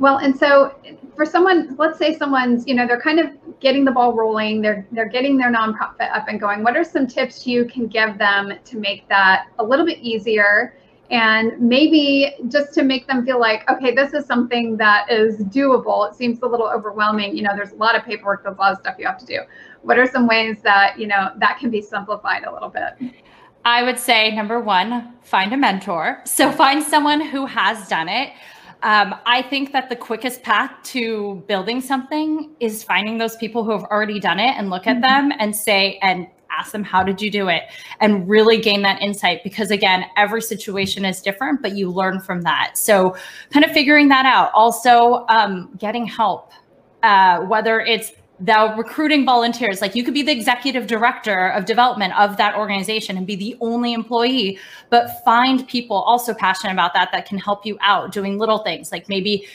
Well, 0.04 0.18
and 0.18 0.38
so 0.38 0.76
for 1.16 1.26
someone, 1.26 1.78
let's 1.78 1.98
say 1.98 2.18
someone's, 2.18 2.68
you 2.68 2.76
know, 2.76 2.86
they're 2.86 3.00
kind 3.00 3.22
of 3.22 3.28
getting 3.62 3.86
the 3.86 3.92
ball 3.92 4.12
rolling, 4.12 4.62
they're 4.62 4.86
they're 4.92 5.08
getting 5.08 5.38
their 5.38 5.50
nonprofit 5.50 6.14
up 6.14 6.28
and 6.28 6.42
going. 6.42 6.62
What 6.62 6.76
are 6.76 6.84
some 6.84 7.08
tips 7.08 7.48
you 7.48 7.64
can 7.64 7.88
give 7.88 8.18
them 8.18 8.52
to 8.66 8.78
make 8.78 9.08
that 9.08 9.46
a 9.60 9.64
little 9.64 9.86
bit 9.86 10.00
easier 10.00 10.76
and 11.10 11.58
maybe 11.58 12.36
just 12.50 12.74
to 12.74 12.84
make 12.84 13.08
them 13.08 13.26
feel 13.26 13.40
like, 13.40 13.64
okay, 13.72 13.96
this 13.96 14.14
is 14.14 14.26
something 14.26 14.76
that 14.76 15.10
is 15.10 15.38
doable. 15.38 16.10
It 16.10 16.16
seems 16.16 16.42
a 16.42 16.48
little 16.48 16.68
overwhelming. 16.68 17.38
You 17.38 17.44
know, 17.44 17.56
there's 17.56 17.72
a 17.72 17.76
lot 17.76 17.96
of 17.96 18.04
paperwork, 18.04 18.44
there's 18.44 18.58
a 18.58 18.60
lot 18.60 18.74
of 18.74 18.80
stuff 18.80 18.96
you 19.00 19.08
have 19.08 19.20
to 19.20 19.26
do. 19.26 19.40
What 19.84 19.98
are 19.98 20.06
some 20.06 20.28
ways 20.28 20.58
that, 20.64 21.00
you 21.00 21.08
know, 21.08 21.30
that 21.38 21.60
can 21.60 21.70
be 21.70 21.82
simplified 21.82 22.44
a 22.44 22.52
little 22.52 22.68
bit? 22.68 23.14
I 23.64 23.84
would 23.84 23.98
say 23.98 24.36
number 24.36 24.60
one, 24.60 25.14
find 25.22 25.54
a 25.54 25.58
mentor. 25.58 26.22
So 26.26 26.52
find 26.52 26.84
someone 26.84 27.22
who 27.22 27.46
has 27.46 27.88
done 27.88 28.10
it. 28.10 28.34
Um, 28.84 29.16
I 29.26 29.42
think 29.42 29.72
that 29.72 29.90
the 29.90 29.96
quickest 29.96 30.44
path 30.44 30.72
to 30.84 31.44
building 31.48 31.80
something 31.80 32.52
is 32.60 32.84
finding 32.84 33.18
those 33.18 33.38
people 33.38 33.64
who 33.64 33.72
have 33.72 33.86
already 33.86 34.20
done 34.20 34.40
it 34.40 34.56
and 34.58 34.70
look 34.70 34.88
at 34.88 34.98
mm-hmm. 34.98 35.30
them 35.30 35.38
and 35.40 35.56
say, 35.56 35.98
and 36.02 36.28
ask 36.56 36.74
them, 36.74 36.84
how 36.84 37.02
did 37.02 37.22
you 37.22 37.32
do 37.32 37.48
it? 37.48 37.64
And 38.02 38.28
really 38.28 38.60
gain 38.60 38.82
that 38.84 39.02
insight 39.02 39.42
because, 39.44 39.72
again, 39.72 40.06
every 40.18 40.42
situation 40.42 41.06
is 41.06 41.22
different, 41.22 41.62
but 41.62 41.76
you 41.76 41.90
learn 41.90 42.20
from 42.20 42.42
that. 42.42 42.78
So, 42.78 43.16
kind 43.52 43.66
of 43.66 43.72
figuring 43.72 44.10
that 44.10 44.26
out. 44.26 44.52
Also, 44.54 45.26
um, 45.30 45.74
getting 45.78 46.06
help, 46.06 46.52
uh, 47.04 47.40
whether 47.42 47.80
it's 47.80 48.12
the 48.44 48.74
recruiting 48.78 49.26
volunteers 49.26 49.80
like 49.80 49.96
you 49.96 50.04
could 50.04 50.14
be 50.14 50.22
the 50.22 50.32
executive 50.32 50.86
director 50.86 51.50
of 51.50 51.66
development 51.66 52.18
of 52.20 52.36
that 52.38 52.56
organization 52.56 53.16
and 53.16 53.26
be 53.26 53.36
the 53.36 53.56
only 53.62 53.94
employee 53.94 54.60
but 54.90 55.24
find 55.24 55.68
people 55.68 55.98
also 55.98 56.34
passionate 56.34 56.74
about 56.74 56.94
that 56.94 57.10
that 57.12 57.26
can 57.26 57.38
help 57.38 57.66
you 57.66 57.78
out 57.82 58.12
doing 58.12 58.38
little 58.38 58.60
things 58.60 58.92
like 58.92 59.08
maybe 59.08 59.48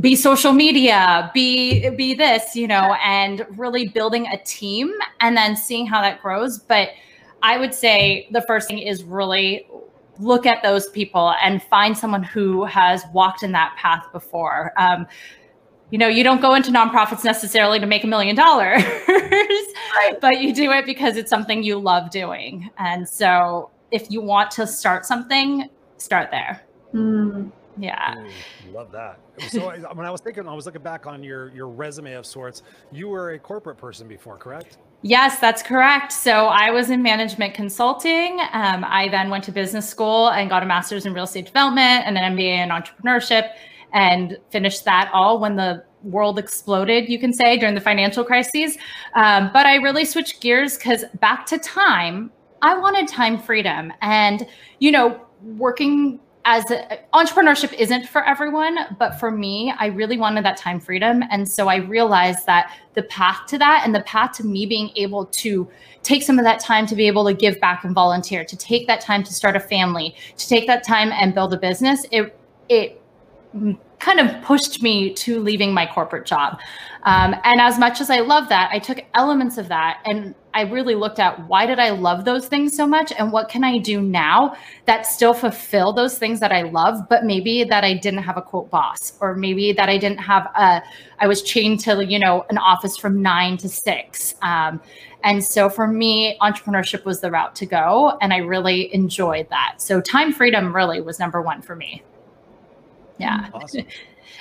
be 0.00 0.14
social 0.14 0.52
media 0.52 1.30
be 1.32 1.88
be 1.90 2.14
this 2.14 2.54
you 2.54 2.66
know 2.68 2.94
and 3.04 3.46
really 3.56 3.88
building 3.88 4.26
a 4.26 4.36
team 4.44 4.92
and 5.20 5.36
then 5.36 5.56
seeing 5.56 5.86
how 5.86 6.00
that 6.00 6.20
grows. 6.22 6.58
But 6.58 6.90
i 7.42 7.56
would 7.56 7.72
say 7.72 8.28
the 8.32 8.42
first 8.42 8.66
thing 8.68 8.78
is 8.78 9.04
really 9.04 9.66
look 10.18 10.46
at 10.46 10.62
those 10.62 10.88
people 10.90 11.34
and 11.42 11.62
find 11.62 11.96
someone 11.96 12.22
who 12.22 12.64
has 12.64 13.04
walked 13.12 13.44
in 13.44 13.52
that 13.52 13.76
path 13.76 14.04
before. 14.12 14.72
Um, 14.76 15.06
you 15.90 15.98
know, 15.98 16.08
you 16.08 16.22
don't 16.22 16.40
go 16.40 16.54
into 16.54 16.70
nonprofits 16.70 17.24
necessarily 17.24 17.80
to 17.80 17.86
make 17.86 18.04
a 18.04 18.06
million 18.06 18.36
dollars, 18.36 18.82
but 20.20 20.40
you 20.40 20.54
do 20.54 20.70
it 20.72 20.84
because 20.84 21.16
it's 21.16 21.30
something 21.30 21.62
you 21.62 21.78
love 21.78 22.10
doing. 22.10 22.70
And 22.78 23.08
so 23.08 23.70
if 23.90 24.10
you 24.10 24.20
want 24.20 24.50
to 24.52 24.66
start 24.66 25.06
something, 25.06 25.68
start 25.96 26.30
there. 26.30 26.62
Mm. 26.92 27.50
Yeah. 27.78 28.24
Ooh, 28.26 28.72
love 28.72 28.90
that. 28.92 29.20
So 29.48 29.70
when 29.94 30.04
I 30.04 30.10
was 30.10 30.20
thinking, 30.20 30.48
I 30.48 30.54
was 30.54 30.66
looking 30.66 30.82
back 30.82 31.06
on 31.06 31.22
your 31.22 31.50
your 31.50 31.68
resume 31.68 32.14
of 32.14 32.26
sorts. 32.26 32.62
You 32.90 33.08
were 33.08 33.30
a 33.30 33.38
corporate 33.38 33.78
person 33.78 34.08
before, 34.08 34.36
correct? 34.36 34.78
Yes, 35.02 35.38
that's 35.38 35.62
correct. 35.62 36.10
So 36.10 36.46
I 36.46 36.72
was 36.72 36.90
in 36.90 37.02
management 37.02 37.54
consulting. 37.54 38.40
Um, 38.52 38.84
I 38.84 39.08
then 39.10 39.30
went 39.30 39.44
to 39.44 39.52
business 39.52 39.88
school 39.88 40.30
and 40.30 40.50
got 40.50 40.64
a 40.64 40.66
master's 40.66 41.06
in 41.06 41.14
real 41.14 41.24
estate 41.24 41.46
development 41.46 42.04
and 42.04 42.18
an 42.18 42.36
MBA 42.36 42.64
in 42.64 42.70
entrepreneurship 42.70 43.52
and 43.92 44.38
finished 44.50 44.84
that 44.84 45.10
all 45.12 45.38
when 45.38 45.56
the 45.56 45.84
world 46.02 46.38
exploded, 46.38 47.08
you 47.08 47.18
can 47.18 47.32
say, 47.32 47.56
during 47.58 47.74
the 47.74 47.80
financial 47.80 48.24
crises. 48.24 48.76
Um, 49.14 49.50
but 49.52 49.66
I 49.66 49.76
really 49.76 50.04
switched 50.04 50.40
gears 50.40 50.76
because 50.76 51.04
back 51.20 51.46
to 51.46 51.58
time, 51.58 52.30
I 52.62 52.76
wanted 52.78 53.08
time 53.08 53.38
freedom. 53.38 53.92
And, 54.00 54.46
you 54.78 54.90
know, 54.90 55.20
working 55.42 56.20
as 56.44 56.70
a, 56.70 56.98
entrepreneurship 57.12 57.72
isn't 57.74 58.08
for 58.08 58.24
everyone, 58.24 58.78
but 58.98 59.18
for 59.20 59.30
me, 59.30 59.72
I 59.78 59.86
really 59.86 60.16
wanted 60.16 60.44
that 60.44 60.56
time 60.56 60.80
freedom. 60.80 61.22
And 61.30 61.48
so 61.48 61.68
I 61.68 61.76
realized 61.76 62.46
that 62.46 62.72
the 62.94 63.02
path 63.02 63.46
to 63.48 63.58
that 63.58 63.82
and 63.84 63.94
the 63.94 64.00
path 64.02 64.32
to 64.38 64.46
me 64.46 64.66
being 64.66 64.90
able 64.96 65.26
to 65.26 65.68
take 66.02 66.22
some 66.22 66.38
of 66.38 66.44
that 66.44 66.60
time 66.60 66.86
to 66.86 66.94
be 66.94 67.06
able 67.06 67.26
to 67.26 67.34
give 67.34 67.60
back 67.60 67.84
and 67.84 67.94
volunteer, 67.94 68.44
to 68.44 68.56
take 68.56 68.86
that 68.86 69.00
time 69.00 69.22
to 69.24 69.32
start 69.32 69.56
a 69.56 69.60
family, 69.60 70.14
to 70.36 70.48
take 70.48 70.66
that 70.66 70.84
time 70.84 71.12
and 71.12 71.34
build 71.34 71.52
a 71.52 71.58
business, 71.58 72.06
it, 72.12 72.38
it 72.68 73.02
kind 73.98 74.20
of 74.20 74.42
pushed 74.42 74.82
me 74.82 75.12
to 75.12 75.40
leaving 75.40 75.74
my 75.74 75.86
corporate 75.86 76.26
job. 76.26 76.60
Um, 77.02 77.34
and 77.44 77.60
as 77.60 77.78
much 77.78 78.00
as 78.00 78.10
I 78.10 78.20
love 78.20 78.48
that, 78.48 78.70
I 78.72 78.78
took 78.78 79.04
elements 79.14 79.58
of 79.58 79.68
that 79.68 80.00
and 80.04 80.34
I 80.54 80.62
really 80.62 80.94
looked 80.94 81.18
at 81.18 81.46
why 81.46 81.66
did 81.66 81.78
I 81.78 81.90
love 81.90 82.24
those 82.24 82.48
things 82.48 82.76
so 82.76 82.86
much 82.86 83.12
and 83.16 83.32
what 83.32 83.48
can 83.48 83.64
I 83.64 83.78
do 83.78 84.00
now 84.00 84.56
that 84.86 85.06
still 85.06 85.34
fulfill 85.34 85.92
those 85.92 86.18
things 86.18 86.40
that 86.40 86.52
I 86.52 86.62
love, 86.62 87.08
but 87.08 87.24
maybe 87.24 87.64
that 87.64 87.84
I 87.84 87.94
didn't 87.94 88.22
have 88.22 88.36
a 88.36 88.42
quote 88.42 88.70
boss 88.70 89.12
or 89.20 89.34
maybe 89.34 89.72
that 89.72 89.88
I 89.88 89.98
didn't 89.98 90.18
have 90.18 90.46
a, 90.56 90.82
I 91.18 91.26
was 91.26 91.42
chained 91.42 91.80
to, 91.80 92.04
you 92.04 92.18
know, 92.18 92.44
an 92.50 92.58
office 92.58 92.96
from 92.96 93.22
nine 93.22 93.56
to 93.58 93.68
six. 93.68 94.34
Um, 94.42 94.80
and 95.24 95.44
so 95.44 95.68
for 95.68 95.86
me, 95.86 96.38
entrepreneurship 96.40 97.04
was 97.04 97.20
the 97.20 97.30
route 97.30 97.54
to 97.56 97.66
go. 97.66 98.18
And 98.20 98.32
I 98.32 98.38
really 98.38 98.92
enjoyed 98.94 99.48
that. 99.50 99.76
So 99.78 100.00
time 100.00 100.32
freedom 100.32 100.74
really 100.74 101.00
was 101.00 101.18
number 101.18 101.42
one 101.42 101.62
for 101.62 101.76
me. 101.76 102.02
Yeah. 103.18 103.48
Mm, 103.48 103.54
awesome. 103.54 103.86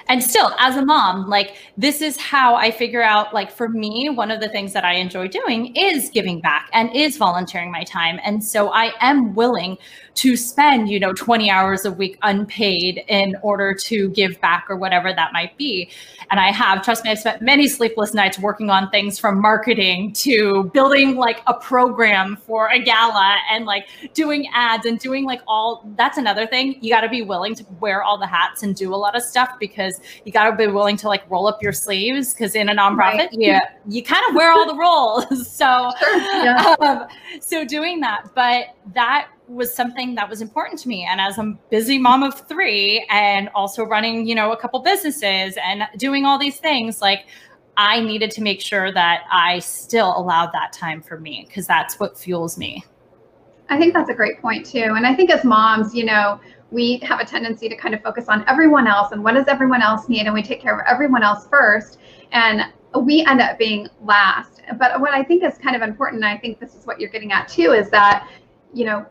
and 0.09 0.23
still 0.23 0.53
as 0.59 0.75
a 0.77 0.85
mom 0.85 1.27
like 1.27 1.55
this 1.77 2.01
is 2.01 2.17
how 2.17 2.55
i 2.55 2.71
figure 2.71 3.01
out 3.01 3.33
like 3.33 3.51
for 3.51 3.67
me 3.69 4.09
one 4.09 4.31
of 4.31 4.39
the 4.39 4.49
things 4.49 4.73
that 4.73 4.83
i 4.85 4.93
enjoy 4.93 5.27
doing 5.27 5.75
is 5.75 6.09
giving 6.09 6.39
back 6.39 6.69
and 6.73 6.93
is 6.95 7.17
volunteering 7.17 7.71
my 7.71 7.83
time 7.83 8.19
and 8.23 8.43
so 8.43 8.69
i 8.69 8.91
am 9.01 9.33
willing 9.35 9.77
to 10.17 10.35
spend 10.35 10.89
you 10.89 10.99
know 10.99 11.13
20 11.13 11.49
hours 11.49 11.85
a 11.85 11.91
week 11.91 12.17
unpaid 12.23 13.03
in 13.07 13.35
order 13.41 13.73
to 13.73 14.09
give 14.09 14.39
back 14.41 14.65
or 14.69 14.75
whatever 14.75 15.13
that 15.13 15.31
might 15.33 15.57
be 15.57 15.89
and 16.31 16.39
i 16.39 16.51
have 16.51 16.83
trust 16.83 17.03
me 17.03 17.11
i've 17.11 17.19
spent 17.19 17.41
many 17.41 17.67
sleepless 17.67 18.13
nights 18.13 18.37
working 18.39 18.69
on 18.69 18.89
things 18.89 19.17
from 19.17 19.39
marketing 19.39 20.11
to 20.13 20.65
building 20.73 21.15
like 21.15 21.41
a 21.47 21.53
program 21.53 22.35
for 22.35 22.69
a 22.69 22.79
gala 22.79 23.37
and 23.51 23.65
like 23.65 23.87
doing 24.13 24.47
ads 24.53 24.85
and 24.85 24.99
doing 24.99 25.23
like 25.23 25.41
all 25.47 25.89
that's 25.95 26.17
another 26.17 26.45
thing 26.45 26.75
you 26.81 26.89
got 26.89 27.01
to 27.01 27.09
be 27.09 27.21
willing 27.21 27.55
to 27.55 27.65
wear 27.79 28.03
all 28.03 28.17
the 28.17 28.27
hats 28.27 28.63
and 28.63 28.75
do 28.75 28.93
a 28.93 28.97
lot 28.97 29.15
of 29.15 29.21
stuff 29.21 29.49
because 29.59 30.01
you 30.25 30.31
got 30.31 30.49
to 30.49 30.55
be 30.55 30.67
willing 30.67 30.97
to 30.97 31.07
like 31.07 31.29
roll 31.29 31.47
up 31.47 31.61
your 31.61 31.73
sleeves 31.73 32.33
because 32.33 32.55
in 32.55 32.69
a 32.69 32.75
nonprofit, 32.75 32.97
right. 32.97 33.33
you 33.33 33.59
you 33.87 34.03
kind 34.03 34.23
of 34.29 34.35
wear 34.35 34.51
all 34.51 34.65
the 34.67 34.75
roles. 34.75 35.47
so, 35.51 35.91
sure. 35.99 36.17
yeah. 36.43 36.75
um, 36.79 37.07
so 37.39 37.63
doing 37.65 37.99
that, 38.01 38.29
but 38.35 38.75
that 38.93 39.29
was 39.47 39.73
something 39.73 40.15
that 40.15 40.29
was 40.29 40.41
important 40.41 40.79
to 40.81 40.87
me. 40.87 41.07
And 41.09 41.21
as 41.21 41.37
a 41.37 41.57
busy 41.69 41.97
mom 41.97 42.23
of 42.23 42.47
three 42.47 43.05
and 43.09 43.49
also 43.55 43.83
running, 43.83 44.27
you 44.27 44.35
know, 44.35 44.51
a 44.51 44.57
couple 44.57 44.79
businesses 44.81 45.57
and 45.63 45.83
doing 45.97 46.25
all 46.25 46.37
these 46.37 46.59
things, 46.59 47.01
like 47.01 47.27
I 47.77 47.99
needed 47.99 48.31
to 48.31 48.41
make 48.41 48.59
sure 48.59 48.91
that 48.91 49.23
I 49.31 49.59
still 49.59 50.17
allowed 50.17 50.51
that 50.53 50.73
time 50.73 51.01
for 51.01 51.19
me 51.19 51.45
because 51.47 51.67
that's 51.67 51.99
what 51.99 52.17
fuels 52.17 52.57
me. 52.57 52.83
I 53.69 53.77
think 53.77 53.93
that's 53.93 54.09
a 54.09 54.13
great 54.13 54.41
point 54.41 54.65
too. 54.65 54.93
And 54.95 55.05
I 55.05 55.13
think 55.13 55.29
as 55.29 55.43
moms, 55.43 55.93
you 55.93 56.05
know, 56.05 56.39
we 56.71 56.97
have 57.03 57.19
a 57.19 57.25
tendency 57.25 57.69
to 57.69 57.75
kind 57.75 57.93
of 57.93 58.01
focus 58.01 58.25
on 58.27 58.43
everyone 58.47 58.87
else 58.87 59.11
and 59.11 59.23
what 59.23 59.33
does 59.33 59.47
everyone 59.47 59.81
else 59.81 60.09
need 60.09 60.25
and 60.25 60.33
we 60.33 60.43
take 60.43 60.61
care 60.61 60.77
of 60.77 60.85
everyone 60.87 61.23
else 61.23 61.47
first 61.47 61.99
and 62.31 62.61
we 63.01 63.25
end 63.25 63.41
up 63.41 63.57
being 63.57 63.87
last 64.01 64.61
but 64.77 64.99
what 64.99 65.13
i 65.13 65.23
think 65.23 65.43
is 65.43 65.57
kind 65.59 65.75
of 65.75 65.81
important 65.81 66.21
and 66.23 66.29
i 66.29 66.37
think 66.37 66.59
this 66.59 66.75
is 66.75 66.85
what 66.85 66.99
you're 66.99 67.09
getting 67.09 67.31
at 67.31 67.47
too 67.47 67.71
is 67.71 67.89
that 67.89 68.27
you 68.73 68.83
know 68.83 69.05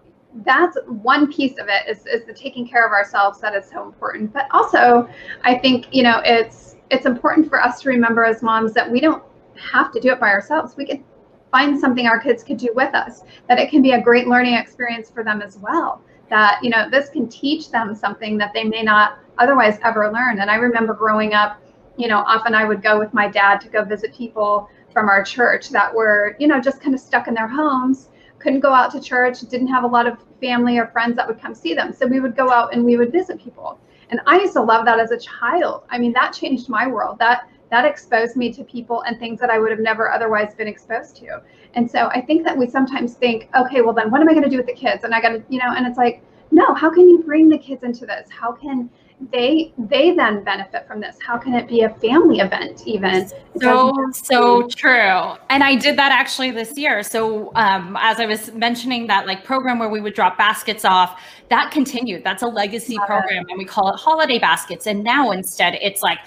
that's 0.44 0.76
one 0.86 1.32
piece 1.32 1.58
of 1.58 1.68
it 1.68 1.88
is, 1.88 2.06
is 2.06 2.26
the 2.26 2.32
taking 2.32 2.68
care 2.68 2.86
of 2.86 2.92
ourselves 2.92 3.40
that 3.40 3.54
is 3.54 3.68
so 3.68 3.84
important. 3.84 4.32
But 4.32 4.46
also 4.52 5.08
i 5.44 5.56
think 5.56 5.86
you 5.92 6.02
know 6.02 6.20
it's 6.24 6.76
it's 6.90 7.06
important 7.06 7.48
for 7.48 7.62
us 7.62 7.80
to 7.82 7.88
remember 7.88 8.24
as 8.24 8.42
moms 8.42 8.72
that 8.74 8.90
we 8.90 9.00
don't 9.00 9.22
have 9.56 9.92
to 9.92 10.00
do 10.00 10.12
it 10.12 10.20
by 10.20 10.28
ourselves. 10.28 10.76
We 10.76 10.86
could 10.86 11.02
find 11.50 11.78
something 11.78 12.06
our 12.06 12.20
kids 12.20 12.44
could 12.44 12.58
do 12.58 12.70
with 12.74 12.94
us 12.94 13.22
that 13.48 13.58
it 13.58 13.70
can 13.70 13.82
be 13.82 13.92
a 13.92 14.00
great 14.00 14.28
learning 14.28 14.54
experience 14.54 15.10
for 15.10 15.24
them 15.24 15.40
as 15.42 15.58
well 15.58 16.02
that 16.28 16.58
you 16.62 16.70
know 16.70 16.90
this 16.90 17.08
can 17.08 17.28
teach 17.28 17.70
them 17.70 17.94
something 17.94 18.36
that 18.36 18.52
they 18.52 18.64
may 18.64 18.82
not 18.82 19.18
otherwise 19.38 19.78
ever 19.84 20.10
learn. 20.12 20.40
And 20.40 20.50
i 20.50 20.56
remember 20.56 20.92
growing 20.94 21.34
up 21.34 21.60
you 21.96 22.08
know 22.08 22.18
often 22.18 22.54
i 22.54 22.64
would 22.64 22.82
go 22.82 22.98
with 22.98 23.12
my 23.14 23.28
dad 23.28 23.60
to 23.62 23.68
go 23.68 23.84
visit 23.84 24.14
people 24.14 24.68
from 24.92 25.08
our 25.08 25.22
church 25.22 25.70
that 25.70 25.94
were 25.94 26.36
you 26.38 26.46
know 26.46 26.60
just 26.60 26.80
kind 26.80 26.94
of 26.94 27.00
stuck 27.00 27.28
in 27.28 27.34
their 27.34 27.48
homes 27.48 28.08
couldn't 28.46 28.60
go 28.60 28.72
out 28.72 28.92
to 28.92 29.00
church 29.00 29.40
didn't 29.40 29.66
have 29.66 29.82
a 29.82 29.86
lot 29.88 30.06
of 30.06 30.18
family 30.40 30.78
or 30.78 30.86
friends 30.86 31.16
that 31.16 31.26
would 31.26 31.40
come 31.40 31.52
see 31.52 31.74
them. 31.74 31.92
So 31.92 32.06
we 32.06 32.20
would 32.20 32.36
go 32.36 32.48
out 32.48 32.72
and 32.72 32.84
we 32.84 32.96
would 32.96 33.10
visit 33.10 33.42
people. 33.42 33.80
And 34.10 34.20
i 34.28 34.38
used 34.38 34.52
to 34.52 34.62
love 34.62 34.84
that 34.84 35.00
as 35.00 35.10
a 35.10 35.18
child. 35.18 35.82
I 35.90 35.98
mean 35.98 36.12
that 36.12 36.32
changed 36.32 36.68
my 36.68 36.86
world. 36.86 37.18
That 37.18 37.48
that 37.72 37.84
exposed 37.84 38.36
me 38.36 38.52
to 38.52 38.62
people 38.62 39.02
and 39.02 39.18
things 39.18 39.40
that 39.40 39.50
i 39.50 39.58
would 39.58 39.72
have 39.72 39.80
never 39.80 40.12
otherwise 40.12 40.54
been 40.54 40.68
exposed 40.68 41.16
to. 41.16 41.42
And 41.74 41.90
so 41.90 42.06
I 42.14 42.20
think 42.20 42.44
that 42.44 42.56
we 42.56 42.68
sometimes 42.68 43.14
think, 43.14 43.48
okay, 43.58 43.80
well 43.80 43.92
then 43.92 44.12
what 44.12 44.20
am 44.20 44.28
I 44.28 44.32
going 44.32 44.44
to 44.44 44.54
do 44.56 44.58
with 44.58 44.66
the 44.66 44.80
kids? 44.84 45.02
And 45.02 45.12
I 45.12 45.20
got 45.20 45.30
to, 45.30 45.42
you 45.48 45.58
know, 45.58 45.72
and 45.76 45.84
it's 45.84 45.98
like, 45.98 46.22
no, 46.52 46.72
how 46.72 46.88
can 46.88 47.08
you 47.08 47.24
bring 47.24 47.48
the 47.48 47.58
kids 47.58 47.82
into 47.82 48.06
this? 48.06 48.28
How 48.30 48.52
can 48.52 48.88
they 49.32 49.72
they 49.78 50.12
then 50.14 50.44
benefit 50.44 50.86
from 50.86 51.00
this? 51.00 51.16
How 51.24 51.38
can 51.38 51.54
it 51.54 51.68
be 51.68 51.82
a 51.82 51.90
family 51.90 52.40
event 52.40 52.82
even? 52.86 53.30
so 53.60 53.92
so 54.12 54.68
true. 54.68 55.36
And 55.48 55.64
I 55.64 55.74
did 55.74 55.98
that 55.98 56.12
actually 56.12 56.50
this 56.50 56.76
year. 56.76 57.02
So 57.02 57.50
um, 57.54 57.96
as 57.98 58.20
I 58.20 58.26
was 58.26 58.52
mentioning 58.52 59.06
that 59.06 59.26
like 59.26 59.44
program 59.44 59.78
where 59.78 59.88
we 59.88 60.00
would 60.00 60.14
drop 60.14 60.36
baskets 60.36 60.84
off, 60.84 61.20
that 61.48 61.70
continued. 61.70 62.24
That's 62.24 62.42
a 62.42 62.46
legacy 62.46 62.96
Love 62.96 63.06
program, 63.06 63.44
it. 63.48 63.50
and 63.50 63.58
we 63.58 63.64
call 63.64 63.92
it 63.92 63.98
holiday 63.98 64.38
baskets. 64.38 64.86
And 64.86 65.02
now 65.02 65.30
instead, 65.30 65.78
it's 65.80 66.02
like 66.02 66.18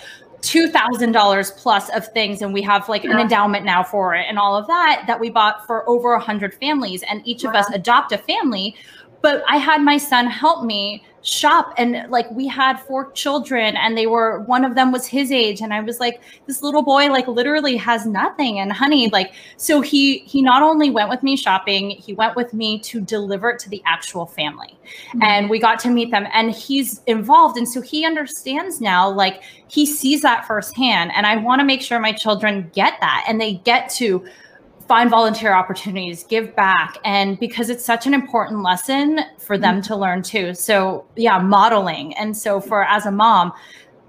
$2000 0.42 1.58
plus 1.58 1.90
of 1.90 2.08
things 2.08 2.42
and 2.42 2.54
we 2.54 2.62
have 2.62 2.88
like 2.88 3.04
an 3.04 3.20
endowment 3.20 3.66
now 3.66 3.84
for 3.84 4.16
it 4.16 4.26
and 4.30 4.40
all 4.40 4.56
of 4.56 4.66
that 4.68 5.04
that 5.06 5.20
we 5.20 5.30
bought 5.30 5.68
for 5.68 5.88
over 5.90 6.12
100 6.14 6.54
families 6.56 7.04
and 7.10 7.22
each 7.26 7.44
wow. 7.44 7.50
of 7.50 7.56
us 7.58 7.70
adopt 7.74 8.14
a 8.14 8.18
family 8.18 8.74
but 9.22 9.44
i 9.50 9.58
had 9.58 9.82
my 9.82 9.98
son 9.98 10.28
help 10.28 10.64
me 10.64 11.04
shop 11.22 11.74
and 11.78 12.10
like 12.10 12.30
we 12.32 12.48
had 12.48 12.78
four 12.78 13.12
children 13.12 13.76
and 13.76 13.98
they 13.98 14.08
were 14.08 14.40
one 14.42 14.64
of 14.64 14.76
them 14.76 14.92
was 14.92 15.06
his 15.06 15.32
age 15.32 15.62
and 15.62 15.74
i 15.74 15.82
was 15.82 16.00
like 16.00 16.22
this 16.48 16.62
little 16.62 16.82
boy 16.82 17.08
like 17.08 17.28
literally 17.28 17.76
has 17.76 18.06
nothing 18.06 18.60
and 18.60 18.72
honey 18.72 19.10
like 19.10 19.34
so 19.58 19.82
he 19.82 20.20
he 20.20 20.42
not 20.42 20.64
only 20.64 20.90
went 20.90 21.10
with 21.10 21.22
me 21.22 21.36
shopping 21.36 21.90
he 21.90 22.14
went 22.14 22.36
with 22.36 22.54
me 22.54 22.80
to 22.80 23.02
deliver 23.02 23.50
it 23.50 23.60
to 23.60 23.70
the 23.70 23.82
actual 23.86 24.26
family 24.26 24.78
mm-hmm. 25.10 25.22
and 25.22 25.50
we 25.50 25.60
got 25.60 25.78
to 25.78 25.90
meet 25.90 26.10
them 26.10 26.26
and 26.34 26.52
he's 26.52 27.02
involved 27.06 27.58
and 27.58 27.68
so 27.68 27.82
he 27.82 28.06
understands 28.06 28.80
now 28.80 29.10
like 29.10 29.44
he 29.68 29.86
sees 29.86 30.22
that 30.22 30.46
firsthand 30.48 31.12
and 31.14 31.26
i 31.28 31.36
want 31.36 31.60
to 31.60 31.66
make 31.66 31.82
sure 31.82 32.00
my 32.00 32.14
children 32.14 32.70
get 32.74 32.94
that 33.02 33.26
and 33.28 33.42
they 33.42 33.56
get 33.56 33.90
to 33.90 34.26
find 34.90 35.10
volunteer 35.10 35.54
opportunities, 35.54 36.24
give 36.24 36.54
back. 36.56 36.98
And 37.06 37.40
because 37.40 37.70
it's 37.70 37.86
such 37.86 38.08
an 38.08 38.14
important 38.16 38.64
lesson 38.64 39.20
for 39.38 39.56
them 39.58 39.76
mm-hmm. 39.76 39.94
to 39.94 39.96
learn 39.96 40.24
too. 40.24 40.56
So, 40.56 41.06
yeah, 41.16 41.38
modeling. 41.40 42.14
And 42.16 42.36
so, 42.36 42.60
for 42.60 42.84
as 42.84 43.06
a 43.06 43.12
mom, 43.12 43.54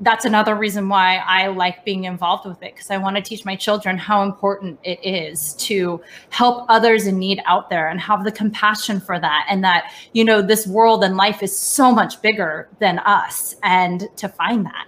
that's 0.01 0.25
another 0.25 0.55
reason 0.55 0.89
why 0.89 1.17
I 1.19 1.49
like 1.49 1.85
being 1.85 2.05
involved 2.05 2.49
with 2.49 2.63
it 2.63 2.75
because 2.75 2.91
I 2.91 2.97
want 2.97 3.17
to 3.17 3.23
teach 3.23 3.45
my 3.45 3.55
children 3.55 3.99
how 3.99 4.23
important 4.23 4.81
it 4.83 4.99
is 5.05 5.53
to 5.55 6.01
help 6.31 6.65
others 6.71 7.07
in 7.07 7.19
need 7.19 7.43
out 7.45 7.69
there 7.69 7.91
and 7.91 8.01
have 8.01 8.25
the 8.25 8.33
compassion 8.33 8.99
for 8.99 9.21
that. 9.21 9.47
And 9.51 9.63
that, 9.63 9.93
you 10.15 10.25
know, 10.25 10.41
this 10.41 10.67
world 10.67 11.05
and 11.05 11.19
life 11.19 11.43
is 11.43 11.55
so 11.55 11.93
much 11.93 12.23
bigger 12.23 12.71
than 12.79 13.01
us 13.01 13.57
and 13.63 14.09
to 14.17 14.31
find 14.31 14.65
that. 14.65 14.87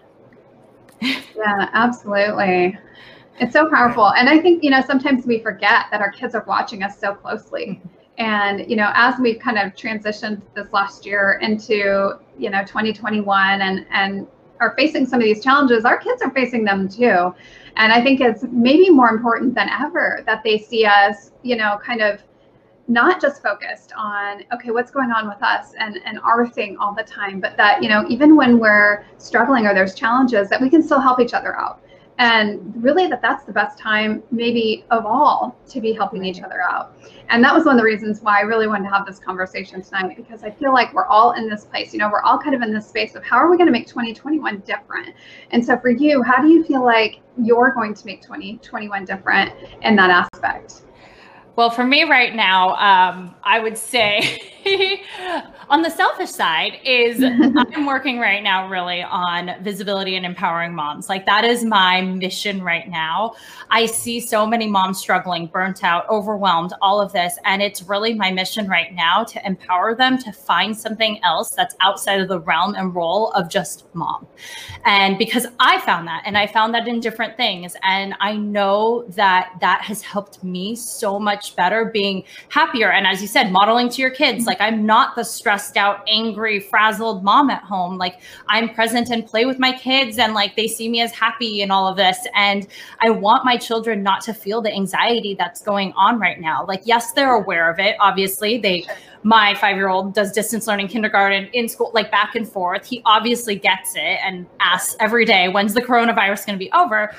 Yeah, 1.37 1.69
absolutely. 1.75 2.79
It's 3.43 3.53
so 3.53 3.69
powerful. 3.69 4.13
And 4.13 4.29
I 4.29 4.39
think, 4.39 4.63
you 4.63 4.71
know, 4.71 4.81
sometimes 4.87 5.27
we 5.27 5.41
forget 5.41 5.87
that 5.91 6.01
our 6.01 6.13
kids 6.13 6.37
are 6.37 6.45
watching 6.47 6.85
us 6.85 6.97
so 6.97 7.13
closely. 7.13 7.67
Mm-hmm. 7.67 7.89
And, 8.19 8.71
you 8.71 8.77
know, 8.77 8.93
as 8.95 9.19
we've 9.19 9.41
kind 9.41 9.59
of 9.59 9.75
transitioned 9.75 10.43
this 10.55 10.73
last 10.73 11.05
year 11.05 11.41
into, 11.43 12.21
you 12.39 12.51
know, 12.51 12.61
2021 12.61 13.63
and, 13.63 13.85
and 13.91 14.29
are 14.61 14.77
facing 14.77 15.07
some 15.07 15.19
of 15.19 15.25
these 15.25 15.43
challenges, 15.43 15.85
our 15.85 15.99
kids 15.99 16.23
are 16.23 16.31
facing 16.31 16.65
them 16.65 16.89
too. 16.89 17.35
And 17.75 17.93
I 17.93 18.01
think 18.01 18.21
it's 18.21 18.45
maybe 18.53 18.91
more 18.91 19.09
important 19.09 19.57
than 19.57 19.69
ever 19.71 20.23
that 20.25 20.45
they 20.45 20.59
see 20.59 20.85
us, 20.85 21.33
you 21.43 21.57
know, 21.57 21.81
kind 21.85 22.01
of 22.01 22.21
not 22.87 23.21
just 23.21 23.43
focused 23.43 23.93
on 23.97 24.43
okay 24.53 24.73
what's 24.73 24.91
going 24.91 25.13
on 25.13 25.29
with 25.29 25.41
us 25.41 25.73
and 25.79 26.01
and 26.05 26.19
our 26.19 26.49
thing 26.49 26.77
all 26.79 26.93
the 26.93 27.03
time 27.05 27.39
but 27.39 27.57
that 27.57 27.81
you 27.81 27.89
know 27.89 28.05
even 28.09 28.35
when 28.35 28.59
we're 28.59 29.05
struggling 29.19 29.67
or 29.67 29.73
there's 29.73 29.95
challenges 29.95 30.49
that 30.49 30.61
we 30.61 30.69
can 30.69 30.83
still 30.83 30.99
help 30.99 31.21
each 31.21 31.33
other 31.33 31.57
out 31.57 31.81
and 32.23 32.73
really 32.77 33.09
that 33.09 33.21
that's 33.21 33.45
the 33.45 33.53
best 33.53 33.77
time 33.77 34.23
maybe 34.31 34.85
of 34.93 35.05
all 35.05 35.59
to 35.69 35.81
be 35.81 35.93
helping 35.93 36.25
each 36.25 36.41
other 36.41 36.63
out. 36.63 36.97
And 37.31 37.43
that 37.43 37.53
was 37.53 37.65
one 37.65 37.75
of 37.75 37.81
the 37.81 37.85
reasons 37.85 38.21
why 38.21 38.39
i 38.39 38.43
really 38.43 38.69
wanted 38.69 38.85
to 38.85 38.95
have 38.95 39.05
this 39.05 39.19
conversation 39.19 39.83
tonight 39.83 40.17
because 40.17 40.45
i 40.45 40.51
feel 40.51 40.73
like 40.73 40.93
we're 40.95 41.07
all 41.07 41.33
in 41.33 41.49
this 41.49 41.65
place 41.65 41.93
you 41.93 41.99
know 41.99 42.09
we're 42.11 42.23
all 42.23 42.39
kind 42.39 42.55
of 42.55 42.63
in 42.63 42.73
this 42.73 42.87
space 42.87 43.17
of 43.17 43.25
how 43.25 43.39
are 43.39 43.51
we 43.51 43.57
going 43.57 43.67
to 43.67 43.73
make 43.73 43.89
2021 43.89 44.61
different? 44.61 45.15
And 45.51 45.65
so 45.65 45.77
for 45.79 45.91
you 45.91 46.23
how 46.23 46.41
do 46.41 46.49
you 46.49 46.63
feel 46.65 46.85
like 46.85 47.21
you're 47.43 47.73
going 47.73 47.95
to 47.95 48.07
make 48.07 48.23
2021 48.23 49.05
different 49.05 49.53
in 49.83 49.97
that 49.97 50.11
aspect? 50.11 50.83
Well, 51.57 51.71
for 51.71 51.85
me 51.85 52.05
right 52.05 52.35
now, 52.35 52.71
um, 52.77 53.35
I 53.43 53.59
would 53.59 53.77
say 53.77 54.39
on 55.69 55.83
the 55.83 55.91
selfish 55.91 56.31
side 56.31 56.79
is 56.85 57.23
I'm 57.75 57.87
working 57.87 58.19
right 58.19 58.43
now 58.43 58.69
really 58.69 59.03
on 59.03 59.53
visibility 59.63 60.17
and 60.17 60.25
empowering 60.25 60.75
moms. 60.75 61.09
Like 61.09 61.27
that 61.27 61.45
is 61.45 61.65
my 61.65 62.01
mission 62.01 62.63
right 62.63 62.89
now. 62.89 63.35
I 63.71 63.87
see 63.87 64.21
so 64.21 64.47
many 64.47 64.67
moms 64.67 64.99
struggling, 64.99 65.47
burnt 65.47 65.85
out, 65.85 66.09
overwhelmed, 66.09 66.73
all 66.81 67.01
of 67.01 67.13
this. 67.13 67.39
And 67.45 67.61
it's 67.61 67.83
really 67.83 68.15
my 68.15 68.31
mission 68.31 68.69
right 68.69 68.95
now 68.95 69.25
to 69.25 69.47
empower 69.47 69.95
them 69.95 70.19
to 70.19 70.33
find 70.33 70.77
something 70.77 71.21
else 71.23 71.51
that's 71.51 71.75
outside 71.81 72.21
of 72.21 72.29
the 72.29 72.41
realm 72.41 72.75
and 72.77 72.95
role 72.95 73.33
of 73.33 73.51
just 73.51 73.93
mom. 73.95 74.27
And 74.85 75.19
because 75.19 75.47
I 75.59 75.81
found 75.81 76.07
that 76.09 76.23
and 76.25 76.39
I 76.39 76.47
found 76.47 76.75
that 76.75 76.89
in 76.89 77.01
different 77.01 77.37
things. 77.37 77.77
And 77.83 78.15
I 78.21 78.37
know 78.37 79.05
that 79.11 79.53
that 79.61 79.83
has 79.83 80.03
helped 80.03 80.43
me 80.43 80.77
so 80.77 81.19
much 81.19 81.33
much 81.33 81.57
better 81.57 81.87
being 81.87 82.25
happier. 82.51 82.93
And 82.93 83.07
as 83.07 83.23
you 83.23 83.29
said, 83.29 83.51
modeling 83.51 83.89
to 83.91 84.03
your 84.03 84.11
kids, 84.11 84.47
like 84.53 84.61
I'm 84.61 84.85
not 84.85 85.17
the 85.17 85.25
stressed 85.25 85.79
out, 85.79 86.05
angry, 86.07 86.61
frazzled 86.61 87.25
mom 87.25 87.49
at 87.49 87.63
home. 87.63 87.97
Like 87.97 88.21
I'm 88.49 88.69
present 88.69 89.09
and 89.09 89.27
play 89.27 89.47
with 89.47 89.59
my 89.59 89.73
kids 89.73 90.19
and 90.19 90.35
like 90.35 90.57
they 90.57 90.69
see 90.69 90.91
me 90.91 91.01
as 91.01 91.11
happy 91.11 91.63
and 91.63 91.73
all 91.73 91.89
of 91.89 91.97
this. 91.97 92.19
And 92.35 92.67
I 93.01 93.09
want 93.09 93.47
my 93.47 93.57
children 93.57 94.03
not 94.03 94.21
to 94.25 94.35
feel 94.35 94.61
the 94.61 94.71
anxiety 94.71 95.35
that's 95.35 95.63
going 95.63 95.95
on 95.95 96.21
right 96.21 96.39
now. 96.39 96.67
Like, 96.67 96.83
yes, 96.85 97.13
they're 97.13 97.35
aware 97.35 97.71
of 97.71 97.79
it. 97.79 97.97
Obviously, 97.99 98.59
they, 98.59 98.85
my 99.23 99.55
five 99.55 99.77
year 99.77 99.89
old 99.89 100.13
does 100.13 100.33
distance 100.33 100.67
learning 100.67 100.89
kindergarten 100.89 101.47
in 101.55 101.67
school, 101.67 101.91
like 101.95 102.11
back 102.11 102.35
and 102.35 102.47
forth. 102.47 102.85
He 102.85 103.01
obviously 103.07 103.55
gets 103.55 103.95
it 103.97 104.19
and 104.23 104.45
asks 104.61 104.97
every 105.01 105.25
day, 105.25 105.49
when's 105.49 105.73
the 105.73 105.81
coronavirus 105.81 106.45
going 106.45 106.59
to 106.59 106.63
be 106.63 106.71
over? 106.73 107.11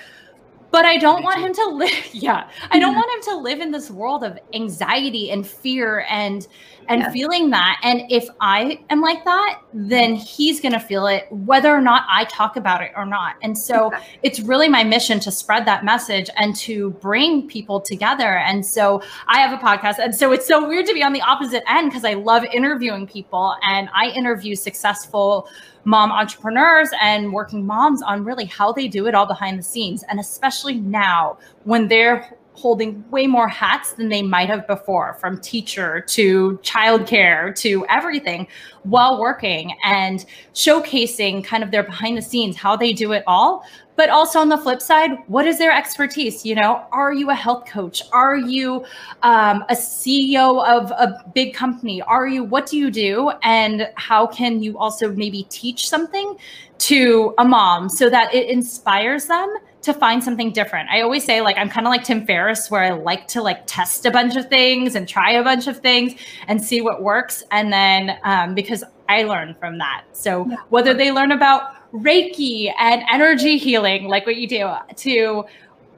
But 0.74 0.86
I 0.86 0.98
don't 0.98 1.24
want 1.24 1.40
him 1.40 1.54
to 1.54 1.66
live. 1.68 1.92
Yeah, 2.14 2.50
I 2.72 2.80
don't 2.80 2.96
want 2.96 3.12
him 3.12 3.34
to 3.34 3.42
live 3.42 3.60
in 3.60 3.72
this 3.72 3.92
world 3.92 4.24
of 4.24 4.40
anxiety 4.54 5.30
and 5.32 5.46
fear 5.46 6.06
and 6.10 6.48
and 6.88 7.02
yeah. 7.02 7.12
feeling 7.12 7.50
that. 7.52 7.80
And 7.84 8.04
if 8.10 8.28
I 8.42 8.80
am 8.90 9.02
like 9.02 9.24
that, 9.26 9.62
then 9.74 10.16
mm-hmm. 10.16 10.24
he's 10.24 10.60
going 10.60 10.74
to 10.74 10.80
feel 10.80 11.08
it, 11.08 11.28
whether 11.32 11.74
or 11.74 11.82
not 11.82 12.06
I 12.10 12.26
talk 12.26 12.56
about 12.56 12.82
it 12.82 12.92
or 12.96 13.06
not. 13.06 13.36
And 13.42 13.58
so 13.58 13.88
exactly. 13.88 14.20
it's 14.24 14.40
really 14.42 14.68
my 14.68 14.84
mission 14.84 15.20
to 15.22 15.32
spread 15.32 15.66
that 15.66 15.86
message 15.86 16.30
and 16.38 16.56
to 16.58 16.92
bring 16.92 17.48
people 17.48 17.80
together. 17.80 18.38
And 18.38 18.66
so 18.66 19.02
I 19.28 19.40
have 19.40 19.58
a 19.58 19.62
podcast, 19.62 20.00
and 20.00 20.14
so 20.16 20.32
it's 20.32 20.48
so 20.48 20.68
weird 20.68 20.86
to 20.88 20.94
be 20.94 21.04
on 21.04 21.14
the 21.14 21.22
opposite 21.22 21.64
end 21.70 21.92
because 21.92 22.06
I 22.06 22.14
love 22.14 22.44
interviewing 22.46 23.06
people 23.08 23.56
and 23.64 23.90
I 23.94 24.10
interview 24.10 24.56
successful 24.56 25.48
mom 25.86 26.12
entrepreneurs 26.12 26.90
and 27.02 27.34
working 27.34 27.66
moms 27.66 28.02
on 28.02 28.24
really 28.24 28.46
how 28.46 28.72
they 28.72 28.88
do 28.88 29.08
it 29.08 29.16
all 29.16 29.26
behind 29.26 29.60
the 29.60 29.64
scenes. 29.64 30.04
And 30.10 30.20
especially 30.20 30.76
now 30.76 31.38
when 31.64 31.88
they're 31.88 32.38
holding 32.56 33.04
way 33.10 33.26
more 33.26 33.48
hats 33.48 33.94
than 33.94 34.10
they 34.10 34.22
might 34.22 34.48
have 34.48 34.66
before 34.68 35.16
from 35.16 35.40
teacher 35.40 36.02
to 36.02 36.60
childcare 36.62 37.56
to 37.56 37.86
everything 37.90 38.48
while 38.84 39.20
working 39.20 39.74
and 39.84 40.26
showcasing 40.54 41.44
kind 41.44 41.64
of 41.64 41.72
their 41.72 41.84
behind 41.84 42.18
the 42.18 42.22
scenes 42.22 42.56
how 42.56 42.76
they 42.76 42.94
do 42.94 43.12
it 43.12 43.24
all 43.26 43.66
but 43.96 44.10
also 44.10 44.40
on 44.40 44.50
the 44.50 44.58
flip 44.58 44.82
side 44.82 45.12
what 45.28 45.46
is 45.46 45.58
their 45.58 45.72
expertise? 45.72 46.46
You 46.46 46.56
know 46.56 46.86
are 46.92 47.14
you 47.14 47.30
a 47.30 47.36
health 47.36 47.66
coach? 47.66 48.02
Are 48.12 48.36
you 48.36 48.86
um, 49.22 49.64
a 49.70 49.76
ceo 49.76 50.66
of 50.68 50.92
a 50.92 51.24
big 51.34 51.54
company? 51.54 52.02
Are 52.02 52.28
you 52.28 52.44
what 52.44 52.66
do 52.66 52.78
you 52.78 52.92
do? 52.92 53.32
And 53.44 53.90
how 53.96 54.28
can 54.28 54.62
you 54.62 54.78
also 54.78 55.12
maybe 55.12 55.44
teach 55.50 55.88
something 55.88 56.38
to 56.80 57.34
a 57.38 57.46
mom 57.46 57.88
so 57.88 58.10
that 58.10 58.34
it 58.34 58.50
inspires 58.50 59.28
them 59.28 59.54
to 59.84 59.94
find 59.94 60.24
something 60.24 60.52
different. 60.52 60.90
I 60.90 61.02
always 61.02 61.24
say 61.24 61.42
like 61.42 61.58
I'm 61.58 61.70
kind 61.70 61.86
of 61.86 61.92
like 61.92 62.04
Tim 62.04 62.26
Ferriss 62.26 62.72
where 62.72 62.84
I 62.84 62.92
like 62.92 63.28
to 63.30 63.42
like 63.42 63.64
test 63.68 64.06
a 64.06 64.12
bunch 64.12 64.36
of 64.36 64.50
things 64.50 64.96
and 64.96 65.08
try 65.08 65.32
a 65.32 65.44
bunch 65.44 65.68
of 65.68 65.80
things 65.80 66.16
and 66.48 66.64
see 66.64 66.82
what 66.82 67.04
works. 67.04 67.44
And 67.52 67.72
then 67.72 68.18
um, 68.24 68.56
because 68.56 68.84
I 69.14 69.24
learn 69.24 69.56
from 69.60 69.78
that. 69.78 70.04
So 70.12 70.46
whether 70.70 70.94
they 70.94 71.12
learn 71.12 71.32
about 71.32 71.62
Reiki 71.94 72.74
and 72.80 73.04
energy 73.12 73.58
healing 73.58 74.08
like 74.08 74.26
what 74.26 74.38
you 74.38 74.48
do 74.48 74.72
to 74.96 75.46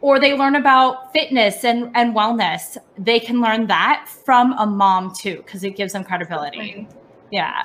or 0.01 0.19
they 0.19 0.33
learn 0.33 0.55
about 0.55 1.13
fitness 1.13 1.63
and, 1.63 1.89
and 1.95 2.13
wellness, 2.13 2.77
they 2.97 3.19
can 3.19 3.41
learn 3.41 3.67
that 3.67 4.07
from 4.25 4.53
a 4.53 4.65
mom 4.65 5.13
too 5.15 5.37
because 5.37 5.63
it 5.63 5.75
gives 5.75 5.93
them 5.93 6.03
credibility. 6.03 6.87
Yeah. 7.35 7.63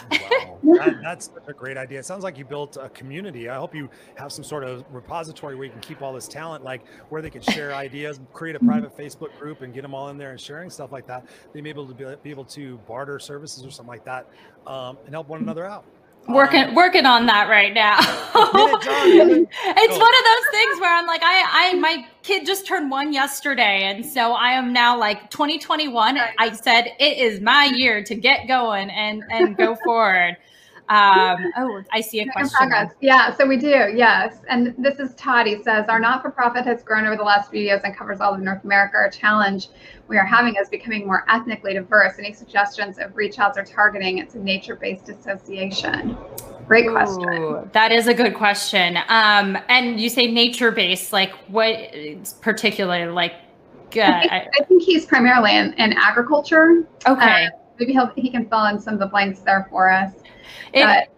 wow. 0.62 0.76
that, 0.78 0.96
that's 1.02 1.26
such 1.26 1.48
a 1.48 1.52
great 1.54 1.76
idea. 1.78 2.00
It 2.00 2.06
sounds 2.06 2.24
like 2.24 2.38
you 2.38 2.44
built 2.44 2.76
a 2.80 2.88
community. 2.90 3.48
I 3.48 3.56
hope 3.56 3.74
you 3.74 3.90
have 4.16 4.32
some 4.32 4.44
sort 4.44 4.64
of 4.64 4.84
repository 4.90 5.56
where 5.56 5.66
you 5.66 5.72
can 5.72 5.80
keep 5.80 6.02
all 6.02 6.12
this 6.12 6.28
talent, 6.28 6.64
like 6.64 6.82
where 7.10 7.22
they 7.22 7.30
can 7.30 7.42
share 7.42 7.74
ideas, 7.74 8.20
create 8.32 8.56
a 8.56 8.60
Mm-hmm. 8.60 8.68
private 8.68 8.96
Facebook 8.96 9.36
group 9.38 9.62
and 9.62 9.74
get 9.74 9.82
them 9.82 9.94
all 9.94 10.08
in 10.10 10.18
there 10.18 10.32
and 10.32 10.40
sharing 10.40 10.70
stuff 10.70 10.92
like 10.92 11.06
that. 11.08 11.26
They 11.54 11.60
may 11.62 11.72
be 11.72 11.80
able 11.80 11.88
to 11.88 11.94
be, 11.94 12.16
be 12.22 12.30
able 12.30 12.44
to 12.46 12.78
barter 12.88 13.18
services 13.18 13.64
or 13.66 13.70
something 13.70 13.88
like 13.90 14.04
that 14.04 14.28
um, 14.66 14.98
and 15.06 15.14
help 15.14 15.28
one 15.28 15.40
another 15.42 15.64
out. 15.66 15.84
Working 16.28 16.64
Um, 16.64 16.74
working 16.74 17.06
on 17.06 17.26
that 17.26 17.48
right 17.48 17.72
now. 17.74 17.98
Get 18.52 18.70
it 18.70 18.80
done. 18.82 19.46
it's 19.64 19.98
one 19.98 20.14
of 20.18 20.24
those 20.24 20.50
things 20.50 20.80
where 20.80 20.94
I'm 20.94 21.06
like, 21.06 21.22
I, 21.22 21.70
I, 21.70 21.74
my 21.74 22.06
kid 22.22 22.46
just 22.46 22.66
turned 22.66 22.90
one 22.90 23.12
yesterday, 23.12 23.82
and 23.84 24.04
so 24.04 24.32
I 24.32 24.52
am 24.52 24.72
now 24.72 24.98
like 24.98 25.30
2021. 25.30 26.18
I 26.38 26.52
said 26.52 26.92
it 26.98 27.18
is 27.18 27.40
my 27.40 27.70
year 27.74 28.02
to 28.04 28.14
get 28.14 28.46
going 28.48 28.90
and 28.90 29.22
and 29.30 29.56
go 29.56 29.76
forward. 29.84 30.36
Um, 30.90 31.52
oh, 31.56 31.82
I 31.92 32.00
see 32.00 32.20
a 32.20 32.26
question. 32.32 32.90
Yeah, 33.00 33.34
so 33.36 33.46
we 33.46 33.56
do, 33.56 33.92
yes. 33.94 34.38
And 34.48 34.74
this 34.76 34.98
is 34.98 35.14
Todd. 35.14 35.46
He 35.46 35.62
says, 35.62 35.86
Our 35.88 36.00
not 36.00 36.20
for 36.20 36.30
profit 36.30 36.64
has 36.66 36.82
grown 36.82 37.06
over 37.06 37.16
the 37.16 37.22
last 37.22 37.50
few 37.50 37.60
years 37.60 37.80
and 37.84 37.96
covers 37.96 38.20
all 38.20 38.34
of 38.34 38.40
North 38.40 38.64
America. 38.64 38.96
Our 38.96 39.08
challenge 39.08 39.68
we 40.08 40.18
are 40.18 40.26
having 40.26 40.56
is 40.56 40.68
becoming 40.68 41.06
more 41.06 41.24
ethnically 41.28 41.74
diverse. 41.74 42.18
Any 42.18 42.32
suggestions 42.32 42.98
of 42.98 43.16
reach 43.16 43.38
outs 43.38 43.56
or 43.56 43.64
targeting? 43.64 44.18
It's 44.18 44.34
a 44.34 44.40
nature 44.40 44.74
based 44.74 45.08
association. 45.08 46.18
Great 46.66 46.90
question. 46.90 47.28
Ooh, 47.28 47.70
that 47.72 47.92
is 47.92 48.08
a 48.08 48.14
good 48.14 48.34
question. 48.34 48.98
Um, 49.08 49.56
and 49.68 50.00
you 50.00 50.08
say 50.08 50.26
nature 50.26 50.72
based, 50.72 51.12
like 51.12 51.32
what 51.48 51.76
particularly 52.40 53.12
like? 53.12 53.34
Uh, 53.96 54.02
I, 54.02 54.20
think, 54.20 54.32
I 54.60 54.64
think 54.64 54.82
he's 54.82 55.04
primarily 55.04 55.56
in, 55.56 55.72
in 55.74 55.92
agriculture. 55.94 56.86
okay. 57.06 57.46
Uh, 57.46 57.50
maybe 57.80 57.92
he'll, 57.92 58.12
he 58.14 58.30
can 58.30 58.48
fill 58.48 58.66
in 58.66 58.78
some 58.78 58.94
of 58.94 59.00
the 59.00 59.06
blanks 59.06 59.40
there 59.40 59.66
for 59.70 59.90
us. 59.90 60.12
It- 60.72 60.84
but- 60.84 61.08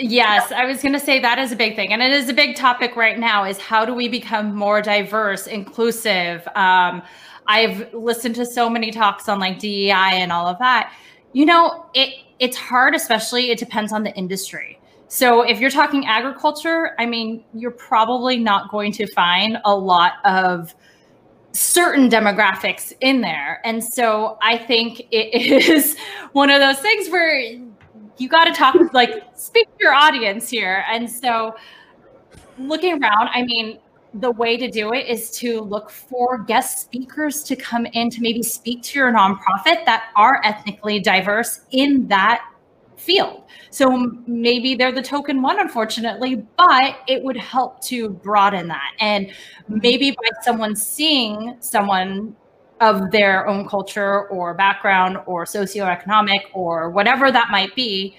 Yes, 0.00 0.52
I 0.52 0.64
was 0.64 0.80
going 0.80 0.92
to 0.92 1.00
say 1.00 1.18
that 1.18 1.40
is 1.40 1.50
a 1.50 1.56
big 1.56 1.74
thing, 1.74 1.92
and 1.92 2.00
it 2.00 2.12
is 2.12 2.28
a 2.28 2.32
big 2.32 2.54
topic 2.54 2.94
right 2.94 3.18
now. 3.18 3.42
Is 3.42 3.58
how 3.58 3.84
do 3.84 3.92
we 3.92 4.06
become 4.08 4.54
more 4.54 4.80
diverse, 4.80 5.48
inclusive? 5.48 6.46
Um, 6.54 7.02
I've 7.48 7.92
listened 7.92 8.36
to 8.36 8.46
so 8.46 8.70
many 8.70 8.92
talks 8.92 9.28
on 9.28 9.40
like 9.40 9.58
DEI 9.58 9.90
and 10.20 10.30
all 10.30 10.46
of 10.46 10.56
that. 10.60 10.92
You 11.32 11.46
know, 11.46 11.86
it 11.94 12.10
it's 12.38 12.56
hard, 12.56 12.94
especially 12.94 13.50
it 13.50 13.58
depends 13.58 13.92
on 13.92 14.04
the 14.04 14.14
industry. 14.14 14.78
So 15.08 15.42
if 15.42 15.58
you're 15.58 15.68
talking 15.68 16.06
agriculture, 16.06 16.92
I 17.00 17.04
mean, 17.04 17.42
you're 17.52 17.72
probably 17.72 18.38
not 18.38 18.70
going 18.70 18.92
to 18.92 19.06
find 19.14 19.58
a 19.64 19.74
lot 19.74 20.12
of 20.24 20.76
certain 21.52 22.08
demographics 22.08 22.92
in 23.00 23.20
there. 23.20 23.60
And 23.64 23.82
so 23.82 24.38
I 24.42 24.58
think 24.58 25.00
it 25.10 25.68
is 25.68 25.96
one 26.32 26.50
of 26.50 26.60
those 26.60 26.78
things 26.78 27.08
where 27.08 27.40
you 28.18 28.28
got 28.28 28.44
to 28.44 28.52
talk 28.52 28.76
like 28.92 29.24
speak 29.34 29.66
to 29.66 29.84
your 29.84 29.94
audience 29.94 30.48
here. 30.48 30.84
And 30.90 31.10
so 31.10 31.54
looking 32.58 33.02
around, 33.02 33.28
I 33.32 33.42
mean, 33.42 33.78
the 34.14 34.30
way 34.32 34.56
to 34.56 34.70
do 34.70 34.92
it 34.92 35.06
is 35.06 35.30
to 35.30 35.60
look 35.60 35.90
for 35.90 36.38
guest 36.38 36.78
speakers 36.78 37.42
to 37.44 37.54
come 37.54 37.86
in 37.86 38.10
to 38.10 38.20
maybe 38.20 38.42
speak 38.42 38.82
to 38.82 38.98
your 38.98 39.12
nonprofit 39.12 39.84
that 39.84 40.06
are 40.16 40.40
ethnically 40.44 40.98
diverse 40.98 41.60
in 41.70 42.08
that 42.08 42.42
field. 42.98 43.44
So 43.70 44.12
maybe 44.26 44.74
they're 44.74 44.92
the 44.92 45.02
token 45.02 45.42
one, 45.42 45.60
unfortunately, 45.60 46.46
but 46.56 46.98
it 47.06 47.22
would 47.22 47.36
help 47.36 47.82
to 47.84 48.10
broaden 48.10 48.68
that. 48.68 48.92
And 49.00 49.26
mm-hmm. 49.26 49.78
maybe 49.82 50.10
by 50.10 50.28
someone 50.42 50.74
seeing 50.76 51.56
someone 51.60 52.36
of 52.80 53.10
their 53.10 53.46
own 53.46 53.68
culture 53.68 54.28
or 54.28 54.54
background 54.54 55.18
or 55.26 55.44
socioeconomic 55.44 56.42
or 56.52 56.90
whatever 56.90 57.30
that 57.32 57.48
might 57.50 57.74
be, 57.74 58.16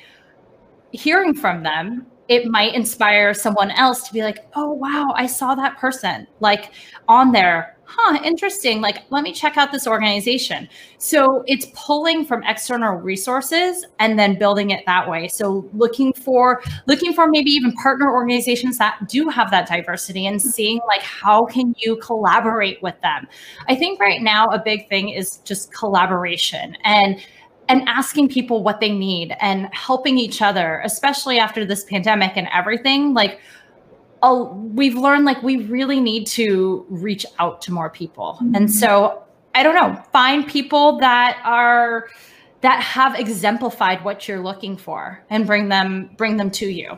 hearing 0.92 1.34
from 1.34 1.64
them, 1.64 2.06
it 2.28 2.46
might 2.46 2.76
inspire 2.76 3.34
someone 3.34 3.72
else 3.72 4.08
to 4.08 4.14
be 4.14 4.22
like, 4.22 4.46
oh, 4.56 4.72
wow, 4.72 5.14
I 5.16 5.26
saw 5.26 5.56
that 5.56 5.78
person 5.78 6.28
like 6.40 6.72
on 7.08 7.32
there. 7.32 7.78
Huh, 7.92 8.20
interesting. 8.24 8.82
Like, 8.82 9.06
let 9.10 9.24
me 9.24 9.34
check 9.34 9.58
out 9.58 9.72
this 9.72 9.88
organization. 9.88 10.70
So 11.00 11.44
it's 11.48 11.66
pulling 11.74 12.24
from 12.24 12.44
external 12.44 12.94
resources 12.94 13.84
and 13.98 14.18
then 14.18 14.38
building 14.38 14.70
it 14.70 14.86
that 14.86 15.10
way. 15.10 15.28
So 15.28 15.68
looking 15.74 16.14
for 16.14 16.62
looking 16.86 17.14
for 17.14 17.28
maybe 17.28 17.50
even 17.50 17.74
partner 17.74 18.14
organizations 18.14 18.78
that 18.78 19.10
do 19.10 19.28
have 19.30 19.50
that 19.50 19.68
diversity 19.68 20.28
and 20.28 20.40
mm-hmm. 20.40 20.50
seeing 20.50 20.80
like 20.88 21.02
how 21.02 21.46
can 21.46 21.74
you 21.80 21.96
collaborate 21.96 22.80
with 22.84 22.94
them. 23.02 23.28
I 23.68 23.76
think 23.76 24.00
right 24.00 24.22
now 24.22 24.46
a 24.50 24.60
big 24.60 24.88
thing 24.88 25.10
is 25.10 25.38
just 25.38 25.74
collaboration 25.74 26.78
and 26.84 27.20
and 27.70 27.88
asking 27.88 28.30
people 28.30 28.64
what 28.64 28.80
they 28.80 28.92
need 28.92 29.36
and 29.42 29.68
helping 29.74 30.18
each 30.18 30.42
other, 30.42 30.82
especially 30.84 31.38
after 31.40 31.66
this 31.66 31.86
pandemic 31.86 32.34
and 32.36 32.48
everything. 32.52 33.14
Like, 33.14 33.40
oh, 34.22 34.54
we've 34.74 34.96
learned 34.96 35.26
like 35.26 35.42
we 35.44 35.58
really 35.66 36.00
need 36.00 36.28
to 36.28 36.86
reach 36.90 37.26
out 37.40 37.62
to 37.64 37.72
more 37.72 37.90
people. 37.90 38.38
And 38.40 38.56
mm-hmm. 38.56 38.68
so, 38.68 39.24
I 39.56 39.64
don't 39.64 39.76
know, 39.76 40.02
find 40.12 40.48
people 40.48 40.98
that 41.00 41.42
are 41.44 42.10
that 42.62 42.82
have 42.82 43.18
exemplified 43.18 44.04
what 44.04 44.28
you're 44.28 44.42
looking 44.42 44.76
for 44.76 45.24
and 45.30 45.48
bring 45.48 45.70
them 45.70 46.10
bring 46.18 46.38
them 46.38 46.52
to 46.52 46.68
you. 46.68 46.98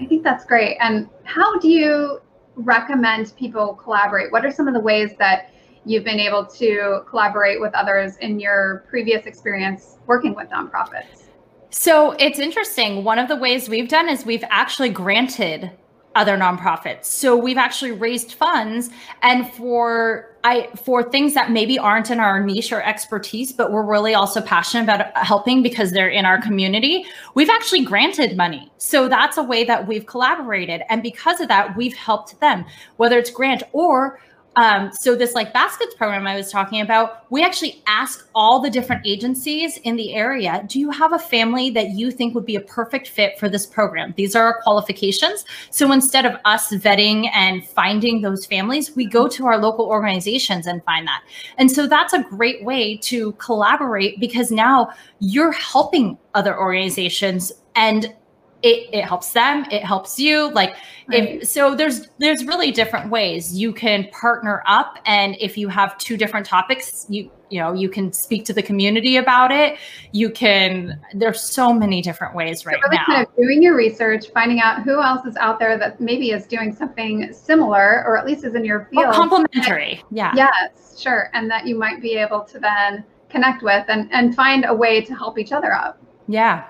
I 0.00 0.06
think 0.06 0.22
that's 0.22 0.44
great. 0.44 0.76
And 0.80 1.08
how 1.24 1.58
do 1.58 1.68
you 1.68 2.20
recommend 2.56 3.34
people 3.36 3.74
collaborate? 3.74 4.32
What 4.32 4.44
are 4.44 4.50
some 4.50 4.68
of 4.68 4.74
the 4.74 4.80
ways 4.80 5.12
that 5.18 5.50
you've 5.84 6.04
been 6.04 6.18
able 6.18 6.44
to 6.44 7.02
collaborate 7.08 7.60
with 7.60 7.74
others 7.74 8.16
in 8.16 8.40
your 8.40 8.84
previous 8.88 9.26
experience 9.26 9.98
working 10.06 10.34
with 10.34 10.48
nonprofits? 10.48 11.28
So 11.70 12.12
it's 12.12 12.38
interesting. 12.38 13.04
One 13.04 13.18
of 13.18 13.28
the 13.28 13.36
ways 13.36 13.68
we've 13.68 13.88
done 13.88 14.08
is 14.08 14.24
we've 14.24 14.44
actually 14.48 14.90
granted 14.90 15.70
other 16.16 16.36
nonprofits. 16.36 17.04
So 17.04 17.36
we've 17.36 17.58
actually 17.58 17.92
raised 17.92 18.32
funds 18.32 18.90
and 19.22 19.52
for 19.52 20.36
I 20.44 20.68
for 20.76 21.02
things 21.02 21.34
that 21.34 21.50
maybe 21.50 21.76
aren't 21.76 22.10
in 22.10 22.20
our 22.20 22.40
niche 22.40 22.72
or 22.72 22.80
expertise, 22.80 23.52
but 23.52 23.72
we're 23.72 23.82
really 23.82 24.14
also 24.14 24.40
passionate 24.40 24.84
about 24.84 25.16
helping 25.16 25.62
because 25.62 25.90
they're 25.90 26.08
in 26.08 26.24
our 26.24 26.40
community. 26.40 27.04
We've 27.34 27.50
actually 27.50 27.84
granted 27.84 28.36
money. 28.36 28.70
So 28.78 29.08
that's 29.08 29.36
a 29.38 29.42
way 29.42 29.64
that 29.64 29.88
we've 29.88 30.06
collaborated. 30.06 30.82
And 30.88 31.02
because 31.02 31.40
of 31.40 31.48
that, 31.48 31.76
we've 31.76 31.94
helped 31.94 32.38
them, 32.40 32.64
whether 32.96 33.18
it's 33.18 33.30
grant 33.30 33.64
or 33.72 34.20
um, 34.56 34.90
so 34.92 35.14
this 35.14 35.34
like 35.34 35.52
baskets 35.52 35.94
program 35.94 36.26
I 36.26 36.34
was 36.34 36.50
talking 36.50 36.80
about, 36.80 37.30
we 37.30 37.44
actually 37.44 37.82
ask 37.86 38.26
all 38.34 38.60
the 38.60 38.70
different 38.70 39.06
agencies 39.06 39.76
in 39.78 39.96
the 39.96 40.14
area, 40.14 40.64
do 40.66 40.80
you 40.80 40.90
have 40.90 41.12
a 41.12 41.18
family 41.18 41.68
that 41.70 41.90
you 41.90 42.10
think 42.10 42.34
would 42.34 42.46
be 42.46 42.56
a 42.56 42.60
perfect 42.60 43.08
fit 43.08 43.38
for 43.38 43.48
this 43.50 43.66
program? 43.66 44.14
These 44.16 44.34
are 44.34 44.44
our 44.44 44.62
qualifications. 44.62 45.44
So 45.70 45.92
instead 45.92 46.24
of 46.24 46.36
us 46.46 46.72
vetting 46.72 47.30
and 47.34 47.66
finding 47.66 48.22
those 48.22 48.46
families, 48.46 48.96
we 48.96 49.06
go 49.06 49.28
to 49.28 49.46
our 49.46 49.58
local 49.58 49.84
organizations 49.86 50.66
and 50.66 50.82
find 50.84 51.06
that. 51.06 51.22
And 51.58 51.70
so 51.70 51.86
that's 51.86 52.14
a 52.14 52.22
great 52.22 52.64
way 52.64 52.96
to 52.98 53.32
collaborate 53.32 54.18
because 54.18 54.50
now 54.50 54.90
you're 55.18 55.52
helping 55.52 56.16
other 56.34 56.58
organizations 56.58 57.52
and 57.74 58.14
it, 58.62 58.88
it 58.92 59.04
helps 59.04 59.32
them 59.32 59.64
it 59.70 59.84
helps 59.84 60.18
you 60.18 60.50
like 60.52 60.74
Right. 61.08 61.40
if 61.40 61.48
so 61.48 61.76
there's 61.76 62.08
there's 62.18 62.44
really 62.44 62.72
different 62.72 63.10
ways 63.12 63.56
you 63.56 63.72
can 63.72 64.08
partner 64.10 64.64
up 64.66 64.98
and 65.06 65.36
if 65.38 65.56
you 65.56 65.68
have 65.68 65.96
two 65.98 66.16
different 66.16 66.44
topics 66.44 67.06
you 67.08 67.30
you 67.50 67.60
know 67.60 67.72
you 67.72 67.88
can 67.88 68.12
speak 68.12 68.44
to 68.46 68.52
the 68.52 68.62
community 68.62 69.16
about 69.16 69.52
it. 69.52 69.78
You 70.12 70.30
can 70.30 71.00
there's 71.14 71.40
so 71.40 71.72
many 71.72 72.02
different 72.02 72.34
ways 72.34 72.66
right 72.66 72.76
really 72.82 72.96
now 72.96 73.04
kind 73.06 73.26
of 73.26 73.36
doing 73.36 73.62
your 73.62 73.76
research 73.76 74.30
finding 74.32 74.60
out 74.60 74.82
who 74.82 75.00
else 75.00 75.24
is 75.26 75.36
out 75.36 75.58
there 75.58 75.78
that 75.78 76.00
maybe 76.00 76.30
is 76.30 76.46
doing 76.46 76.74
something 76.74 77.32
similar 77.32 78.04
or 78.06 78.16
at 78.16 78.26
least 78.26 78.44
is 78.44 78.54
in 78.54 78.64
your 78.64 78.88
field? 78.90 79.06
or 79.06 79.12
complementary 79.12 80.02
yeah. 80.10 80.32
Yes 80.34 81.00
sure 81.00 81.30
and 81.34 81.50
that 81.50 81.66
you 81.66 81.78
might 81.78 82.00
be 82.00 82.16
able 82.16 82.40
to 82.40 82.58
then 82.58 83.04
connect 83.28 83.62
with 83.62 83.84
and 83.88 84.10
and 84.12 84.34
find 84.34 84.64
a 84.64 84.74
way 84.74 85.00
to 85.00 85.14
help 85.14 85.38
each 85.38 85.52
other 85.52 85.72
out 85.72 85.98
yeah 86.26 86.64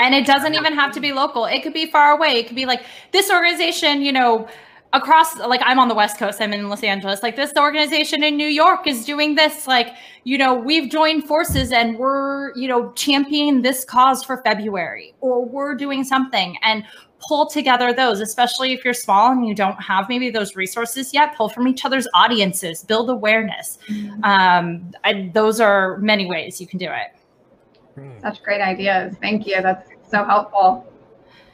and 0.00 0.14
it 0.14 0.26
doesn't 0.26 0.54
even 0.54 0.72
have 0.74 0.92
to 0.92 1.00
be 1.00 1.12
local. 1.12 1.44
It 1.44 1.62
could 1.62 1.74
be 1.74 1.86
far 1.86 2.12
away. 2.12 2.30
It 2.30 2.46
could 2.46 2.56
be 2.56 2.66
like 2.66 2.82
this 3.12 3.30
organization 3.30 4.02
you 4.02 4.12
know 4.12 4.48
across 4.92 5.38
like 5.38 5.60
i'm 5.64 5.78
on 5.78 5.86
the 5.88 5.94
west 5.94 6.18
coast. 6.18 6.40
I'm 6.40 6.52
in 6.52 6.68
los 6.68 6.82
angeles. 6.82 7.22
Like 7.22 7.36
this 7.36 7.52
organization 7.56 8.24
in 8.24 8.36
new 8.36 8.48
york 8.48 8.86
is 8.86 9.04
doing 9.04 9.34
this. 9.34 9.66
Like 9.66 9.94
you 10.24 10.38
know 10.38 10.54
we've 10.54 10.90
joined 10.90 11.24
forces 11.24 11.70
and 11.70 11.98
we're 11.98 12.56
you 12.56 12.66
know 12.66 12.92
championing 12.92 13.62
this 13.62 13.84
cause 13.84 14.24
for 14.24 14.38
february 14.38 15.14
or 15.20 15.44
we're 15.44 15.74
doing 15.74 16.02
something. 16.02 16.56
And 16.62 16.84
pull 17.28 17.46
together 17.46 17.92
those 17.92 18.20
especially 18.20 18.72
if 18.72 18.82
you're 18.82 18.94
small 18.94 19.30
and 19.30 19.46
you 19.46 19.54
don't 19.54 19.76
have 19.76 20.08
maybe 20.08 20.30
those 20.30 20.56
resources 20.56 21.12
yet 21.12 21.36
pull 21.36 21.50
from 21.50 21.68
each 21.68 21.84
other's 21.84 22.08
audiences 22.14 22.82
build 22.82 23.10
awareness. 23.10 23.78
Mm-hmm. 23.88 24.24
um, 24.24 24.90
I, 25.04 25.30
those 25.34 25.60
are 25.60 25.98
many 25.98 26.24
ways 26.24 26.58
you 26.62 26.66
can 26.66 26.78
do 26.78 26.88
it. 26.90 27.20
Such 28.22 28.42
great 28.42 28.60
ideas. 28.60 29.16
Thank 29.20 29.46
you. 29.46 29.60
That's 29.62 29.89
so 30.10 30.24
helpful 30.24 30.86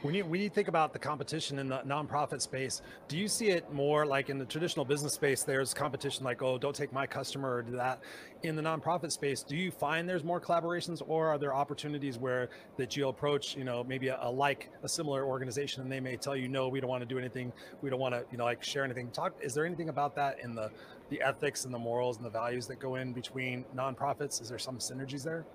when 0.03 0.13
you 0.13 0.25
when 0.25 0.41
you 0.41 0.49
think 0.49 0.67
about 0.67 0.93
the 0.93 0.99
competition 0.99 1.57
in 1.57 1.67
the 1.67 1.79
nonprofit 1.79 2.41
space, 2.41 2.81
do 3.07 3.17
you 3.17 3.27
see 3.27 3.49
it 3.49 3.71
more 3.73 4.05
like 4.05 4.29
in 4.29 4.37
the 4.37 4.45
traditional 4.45 4.85
business 4.85 5.13
space? 5.13 5.43
There's 5.43 5.73
competition 5.73 6.23
like, 6.23 6.41
oh, 6.43 6.57
don't 6.57 6.75
take 6.75 6.93
my 6.93 7.07
customer 7.07 7.55
or 7.55 7.61
do 7.63 7.71
that. 7.73 7.99
In 8.43 8.55
the 8.55 8.61
nonprofit 8.61 9.11
space, 9.11 9.41
do 9.41 9.55
you 9.55 9.71
find 9.71 10.07
there's 10.07 10.23
more 10.23 10.39
collaborations, 10.39 11.01
or 11.07 11.27
are 11.27 11.39
there 11.39 11.53
opportunities 11.53 12.19
where 12.19 12.49
that 12.77 12.95
you 12.95 13.07
approach, 13.07 13.57
you 13.57 13.63
know, 13.63 13.83
maybe 13.83 14.09
a, 14.09 14.19
a 14.21 14.29
like 14.29 14.69
a 14.83 14.89
similar 14.89 15.25
organization, 15.25 15.81
and 15.81 15.91
they 15.91 15.99
may 15.99 16.15
tell 16.15 16.35
you, 16.35 16.47
no, 16.47 16.67
we 16.67 16.79
don't 16.79 16.89
want 16.89 17.01
to 17.01 17.07
do 17.07 17.17
anything, 17.17 17.51
we 17.81 17.89
don't 17.89 17.99
want 17.99 18.13
to, 18.13 18.23
you 18.31 18.37
know, 18.37 18.45
like 18.45 18.63
share 18.63 18.83
anything. 18.83 19.09
Talk. 19.09 19.33
Is 19.41 19.55
there 19.55 19.65
anything 19.65 19.89
about 19.89 20.15
that 20.15 20.39
in 20.43 20.53
the 20.53 20.69
the 21.09 21.21
ethics 21.21 21.65
and 21.65 21.73
the 21.73 21.79
morals 21.79 22.17
and 22.17 22.25
the 22.25 22.29
values 22.29 22.67
that 22.67 22.79
go 22.79 22.95
in 22.95 23.13
between 23.13 23.65
nonprofits? 23.75 24.41
Is 24.41 24.49
there 24.49 24.59
some 24.59 24.77
synergies 24.77 25.23
there? 25.23 25.45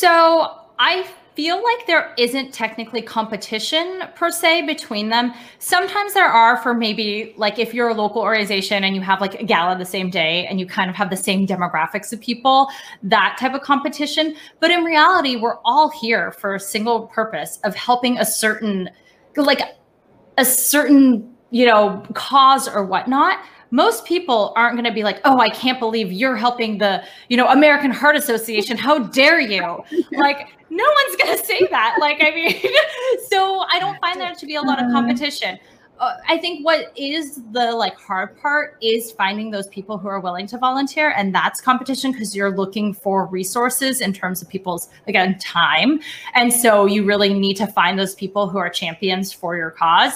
So 0.00 0.56
I 0.78 1.06
feel 1.34 1.62
like 1.62 1.86
there 1.86 2.14
isn't 2.16 2.54
technically 2.54 3.02
competition 3.02 4.04
per 4.14 4.30
se 4.30 4.62
between 4.62 5.10
them. 5.10 5.34
Sometimes 5.58 6.14
there 6.14 6.24
are 6.24 6.56
for 6.56 6.72
maybe 6.72 7.34
like 7.36 7.58
if 7.58 7.74
you're 7.74 7.90
a 7.90 7.94
local 7.94 8.22
organization 8.22 8.82
and 8.82 8.96
you 8.96 9.02
have 9.02 9.20
like 9.20 9.34
a 9.34 9.44
gala 9.44 9.76
the 9.76 9.84
same 9.84 10.08
day 10.08 10.46
and 10.46 10.58
you 10.58 10.64
kind 10.64 10.88
of 10.88 10.96
have 10.96 11.10
the 11.10 11.18
same 11.18 11.46
demographics 11.46 12.14
of 12.14 12.20
people, 12.22 12.68
that 13.02 13.36
type 13.38 13.52
of 13.52 13.60
competition. 13.60 14.34
But 14.58 14.70
in 14.70 14.84
reality, 14.84 15.36
we're 15.36 15.58
all 15.66 15.90
here 15.90 16.32
for 16.32 16.54
a 16.54 16.60
single 16.60 17.08
purpose 17.08 17.58
of 17.64 17.74
helping 17.74 18.16
a 18.16 18.24
certain 18.24 18.88
like 19.36 19.60
a 20.38 20.46
certain, 20.46 21.30
you 21.50 21.66
know, 21.66 22.02
cause 22.14 22.66
or 22.66 22.86
whatnot 22.86 23.38
most 23.70 24.04
people 24.04 24.52
aren't 24.56 24.74
going 24.74 24.84
to 24.84 24.92
be 24.92 25.04
like, 25.04 25.20
"Oh, 25.24 25.38
I 25.38 25.48
can't 25.50 25.78
believe 25.78 26.12
you're 26.12 26.36
helping 26.36 26.78
the, 26.78 27.04
you 27.28 27.36
know, 27.36 27.48
American 27.48 27.90
Heart 27.90 28.16
Association. 28.16 28.76
How 28.76 28.98
dare 28.98 29.40
you?" 29.40 29.60
like 30.12 30.48
no 30.70 30.84
one's 30.84 31.16
going 31.16 31.36
to 31.36 31.44
say 31.44 31.66
that. 31.70 31.96
Like 32.00 32.18
I 32.20 32.30
mean, 32.30 32.54
so 33.30 33.64
I 33.72 33.78
don't 33.78 33.98
find 34.00 34.20
there 34.20 34.34
to 34.34 34.46
be 34.46 34.56
a 34.56 34.62
lot 34.62 34.78
of 34.78 34.86
uh-huh. 34.86 34.94
competition. 35.00 35.58
Uh, 36.00 36.16
I 36.26 36.38
think 36.38 36.64
what 36.64 36.92
is 36.96 37.42
the 37.52 37.72
like 37.72 37.94
hard 37.94 38.40
part 38.40 38.78
is 38.80 39.12
finding 39.12 39.50
those 39.50 39.68
people 39.68 39.98
who 39.98 40.08
are 40.08 40.18
willing 40.18 40.46
to 40.46 40.56
volunteer, 40.56 41.12
and 41.14 41.34
that's 41.34 41.60
competition 41.60 42.12
because 42.12 42.34
you're 42.34 42.56
looking 42.56 42.94
for 42.94 43.26
resources 43.26 44.00
in 44.00 44.14
terms 44.14 44.40
of 44.40 44.48
people's 44.48 44.88
again 45.08 45.38
time, 45.38 46.00
and 46.34 46.50
so 46.50 46.86
you 46.86 47.04
really 47.04 47.34
need 47.34 47.54
to 47.58 47.66
find 47.66 47.98
those 47.98 48.14
people 48.14 48.48
who 48.48 48.56
are 48.56 48.70
champions 48.70 49.30
for 49.30 49.56
your 49.56 49.70
cause. 49.70 50.14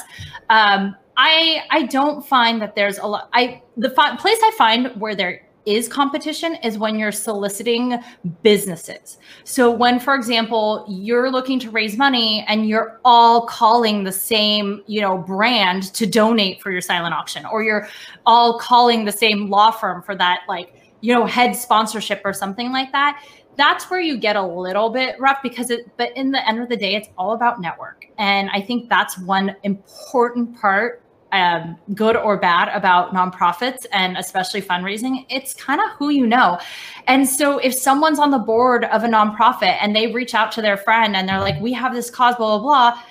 Um, 0.49 0.97
I 1.17 1.63
I 1.71 1.85
don't 1.85 2.27
find 2.27 2.61
that 2.61 2.75
there's 2.75 2.99
a 2.99 3.07
lot. 3.07 3.29
I 3.33 3.63
the 3.77 3.91
fi- 3.91 4.17
place 4.17 4.39
I 4.43 4.51
find 4.57 4.89
where 5.01 5.15
there 5.15 5.47
is 5.67 5.89
competition 5.89 6.57
is 6.57 6.77
when 6.77 6.99
you're 6.99 7.13
soliciting 7.13 7.99
businesses. 8.43 9.19
So 9.45 9.71
when 9.71 9.99
for 9.99 10.15
example, 10.15 10.85
you're 10.89 11.31
looking 11.31 11.59
to 11.61 11.71
raise 11.71 11.97
money 11.97 12.45
and 12.49 12.69
you're 12.69 13.01
all 13.05 13.47
calling 13.47 14.05
the 14.05 14.13
same, 14.13 14.83
you 14.87 15.01
know, 15.01 15.17
brand 15.17 15.95
to 15.95 16.07
donate 16.07 16.61
for 16.61 16.71
your 16.71 16.83
silent 16.83 17.15
auction 17.15 17.47
or 17.47 17.63
you're 17.63 17.89
all 18.27 18.59
calling 18.59 19.05
the 19.05 19.13
same 19.13 19.49
law 19.49 19.71
firm 19.71 20.03
for 20.03 20.15
that 20.17 20.41
like, 20.49 20.75
you 21.01 21.15
know, 21.15 21.25
head 21.25 21.57
sponsorship 21.57 22.21
or 22.25 22.33
something 22.33 22.71
like 22.71 22.93
that, 22.93 23.23
that's 23.57 23.91
where 23.91 24.01
you 24.01 24.17
get 24.17 24.37
a 24.37 24.43
little 24.43 24.91
bit 24.91 25.19
rough 25.21 25.39
because 25.43 25.71
it 25.71 25.91
but 25.97 26.15
in 26.17 26.31
the 26.31 26.49
end 26.49 26.61
of 26.61 26.69
the 26.69 26.77
day 26.77 26.95
it's 26.95 27.09
all 27.17 27.33
about 27.33 27.61
network 27.61 28.07
and 28.19 28.51
i 28.51 28.61
think 28.61 28.89
that's 28.89 29.19
one 29.19 29.55
important 29.63 30.59
part 30.61 31.04
um, 31.35 31.77
good 31.95 32.17
or 32.17 32.37
bad 32.37 32.69
about 32.69 33.13
nonprofits 33.13 33.87
and 33.93 34.17
especially 34.17 34.63
fundraising, 34.63 35.27
it's 35.29 35.53
kind 35.53 35.81
of 35.81 35.91
who 35.99 36.11
you 36.11 36.27
know. 36.27 36.61
And 37.09 37.29
so 37.29 37.59
if 37.59 37.75
someone's 37.75 38.21
on 38.21 38.31
the 38.31 38.39
board 38.39 38.85
of 38.85 39.03
a 39.03 39.09
nonprofit 39.09 39.77
and 39.81 39.97
they 39.97 40.13
reach 40.13 40.33
out 40.33 40.53
to 40.53 40.63
their 40.63 40.77
friend 40.77 41.17
and 41.17 41.29
they're 41.29 41.41
like, 41.41 41.61
we 41.61 41.73
have 41.73 41.93
this 41.93 42.09
cause, 42.09 42.37
blah, 42.37 42.59
blah, 42.59 42.93
blah. 42.93 43.03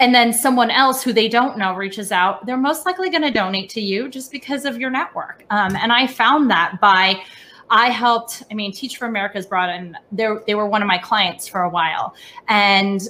And 0.00 0.12
then 0.12 0.32
someone 0.32 0.72
else 0.72 1.04
who 1.04 1.12
they 1.12 1.28
don't 1.28 1.56
know 1.56 1.72
reaches 1.74 2.10
out, 2.10 2.46
they're 2.46 2.56
most 2.56 2.84
likely 2.84 3.10
going 3.10 3.22
to 3.22 3.30
donate 3.30 3.70
to 3.70 3.80
you 3.80 4.08
just 4.08 4.32
because 4.32 4.64
of 4.64 4.76
your 4.78 4.90
network. 4.90 5.44
Um, 5.50 5.76
and 5.76 5.92
I 5.92 6.08
found 6.08 6.50
that 6.50 6.80
by 6.80 7.22
I 7.70 7.90
helped, 7.90 8.42
I 8.50 8.54
mean, 8.54 8.72
Teach 8.72 8.96
for 8.96 9.06
America's 9.06 9.46
brought 9.46 9.68
in, 9.68 9.96
they 10.10 10.54
were 10.54 10.66
one 10.66 10.82
of 10.82 10.88
my 10.88 10.98
clients 10.98 11.46
for 11.46 11.62
a 11.62 11.68
while. 11.68 12.14
And 12.48 13.02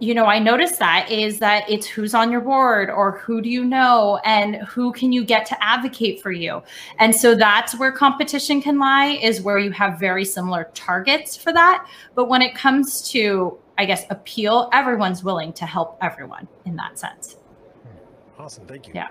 you 0.00 0.14
know, 0.14 0.24
I 0.24 0.38
noticed 0.38 0.78
that 0.78 1.10
is 1.10 1.38
that 1.40 1.68
it's 1.68 1.86
who's 1.86 2.14
on 2.14 2.32
your 2.32 2.40
board 2.40 2.88
or 2.88 3.18
who 3.18 3.42
do 3.42 3.50
you 3.50 3.64
know 3.64 4.18
and 4.24 4.56
who 4.56 4.92
can 4.92 5.12
you 5.12 5.22
get 5.24 5.44
to 5.46 5.62
advocate 5.62 6.22
for 6.22 6.32
you. 6.32 6.62
And 6.98 7.14
so 7.14 7.34
that's 7.34 7.78
where 7.78 7.92
competition 7.92 8.62
can 8.62 8.78
lie 8.78 9.18
is 9.22 9.42
where 9.42 9.58
you 9.58 9.70
have 9.72 10.00
very 10.00 10.24
similar 10.24 10.70
targets 10.72 11.36
for 11.36 11.52
that. 11.52 11.86
But 12.14 12.28
when 12.28 12.40
it 12.40 12.54
comes 12.54 13.10
to, 13.10 13.58
I 13.76 13.84
guess, 13.84 14.04
appeal, 14.08 14.70
everyone's 14.72 15.22
willing 15.22 15.52
to 15.52 15.66
help 15.66 15.98
everyone 16.00 16.48
in 16.64 16.76
that 16.76 16.98
sense. 16.98 17.34
Hmm. 17.34 18.42
Awesome. 18.42 18.66
Thank 18.66 18.88
you. 18.88 18.94
Yeah. 18.94 19.08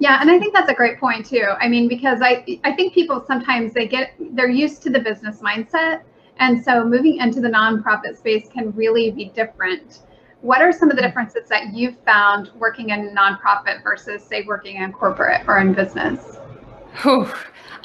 Yeah, 0.00 0.20
and 0.20 0.30
I 0.30 0.38
think 0.38 0.54
that's 0.54 0.70
a 0.70 0.74
great 0.74 0.98
point 0.98 1.24
too. 1.24 1.46
I 1.60 1.68
mean, 1.68 1.88
because 1.88 2.20
I 2.20 2.44
I 2.64 2.72
think 2.72 2.94
people 2.94 3.24
sometimes 3.26 3.72
they 3.72 3.86
get 3.86 4.12
they're 4.32 4.50
used 4.50 4.82
to 4.82 4.90
the 4.90 4.98
business 4.98 5.38
mindset 5.38 6.02
and 6.38 6.62
so 6.64 6.84
moving 6.84 7.18
into 7.18 7.40
the 7.40 7.48
nonprofit 7.48 8.16
space 8.16 8.48
can 8.48 8.72
really 8.72 9.10
be 9.10 9.26
different. 9.26 10.00
What 10.40 10.60
are 10.60 10.72
some 10.72 10.90
of 10.90 10.96
the 10.96 11.02
differences 11.02 11.48
that 11.48 11.72
you've 11.72 11.98
found 12.04 12.50
working 12.58 12.90
in 12.90 13.14
nonprofit 13.14 13.82
versus, 13.82 14.22
say, 14.22 14.42
working 14.42 14.76
in 14.76 14.92
corporate 14.92 15.42
or 15.48 15.58
in 15.58 15.72
business? 15.72 16.36
Whew. 17.02 17.32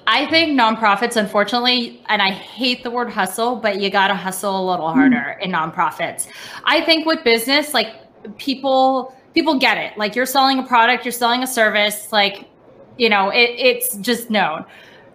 I 0.08 0.26
think 0.26 0.60
nonprofits, 0.60 1.16
unfortunately, 1.16 2.04
and 2.10 2.22
I 2.22 2.32
hate 2.32 2.84
the 2.84 2.92
word 2.92 3.10
hustle, 3.12 3.56
but 3.56 3.80
you 3.80 3.90
got 3.90 4.08
to 4.08 4.16
hustle 4.16 4.60
a 4.60 4.66
little 4.70 4.92
harder 4.92 5.16
mm-hmm. 5.16 5.42
in 5.42 5.52
nonprofits. 5.52 6.28
I 6.64 6.82
think 6.82 7.06
with 7.06 7.24
business, 7.24 7.74
like 7.74 7.96
people, 8.38 9.16
people 9.34 9.60
get 9.60 9.78
it. 9.78 9.98
Like 9.98 10.16
you're 10.16 10.26
selling 10.26 10.60
a 10.60 10.64
product, 10.64 11.06
you're 11.06 11.12
selling 11.12 11.44
a 11.44 11.48
service, 11.48 12.12
like, 12.12 12.50
you 12.98 13.08
know, 13.08 13.30
it, 13.30 13.52
it's 13.58 13.98
just 13.98 14.30
known. 14.30 14.66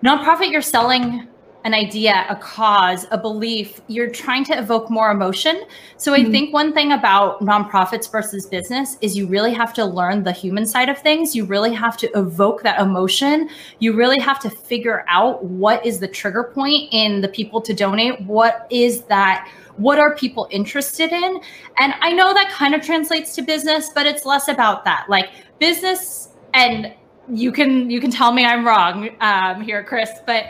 Nonprofit, 0.05 0.51
you're 0.51 0.62
selling 0.62 1.29
an 1.64 1.72
idea, 1.72 2.27
a 2.29 2.37
cause, 2.37 3.07
a 3.11 3.16
belief, 3.16 3.81
you're 3.88 4.11
trying 4.11 4.44
to 4.44 4.59
evoke 4.59 4.90
more 4.90 5.11
emotion. 5.11 5.64
So 5.96 6.12
mm-hmm. 6.12 6.29
I 6.29 6.31
think 6.31 6.53
one 6.53 6.74
thing 6.74 6.92
about 6.92 7.40
nonprofits 7.40 8.11
versus 8.11 8.46
business 8.46 8.98
is 9.00 9.16
you 9.16 9.27
really 9.27 9.55
have 9.55 9.72
to 9.74 9.85
learn 9.85 10.24
the 10.24 10.33
human 10.33 10.66
side 10.66 10.90
of 10.90 10.98
things. 10.98 11.35
You 11.35 11.46
really 11.46 11.72
have 11.72 11.96
to 11.98 12.11
evoke 12.18 12.62
that 12.64 12.81
emotion. 12.81 13.48
You 13.79 13.94
really 13.94 14.20
have 14.20 14.38
to 14.40 14.50
figure 14.50 15.07
out 15.09 15.42
what 15.42 15.85
is 15.87 16.00
the 16.00 16.09
trigger 16.09 16.53
point 16.55 16.92
in 16.92 17.22
the 17.22 17.29
people 17.29 17.62
to 17.62 17.72
donate. 17.72 18.20
What 18.20 18.66
is 18.70 19.03
that? 19.05 19.50
What 19.77 19.98
are 19.98 20.14
people 20.14 20.46
interested 20.50 21.12
in? 21.12 21.40
And 21.79 21.94
I 22.00 22.12
know 22.12 22.35
that 22.35 22.50
kind 22.50 22.74
of 22.74 22.83
translates 22.83 23.35
to 23.37 23.42
business, 23.42 23.90
but 23.94 24.07
it's 24.07 24.27
less 24.27 24.48
about 24.48 24.85
that. 24.85 25.07
Like 25.09 25.31
business 25.59 26.29
and 26.53 26.92
you 27.33 27.53
can 27.53 27.88
you 27.88 28.03
can 28.03 28.11
tell 28.11 28.33
me 28.33 28.44
I'm 28.44 28.66
wrong 28.66 29.09
um, 29.20 29.62
here, 29.62 29.83
Chris, 29.83 30.11
but 30.27 30.44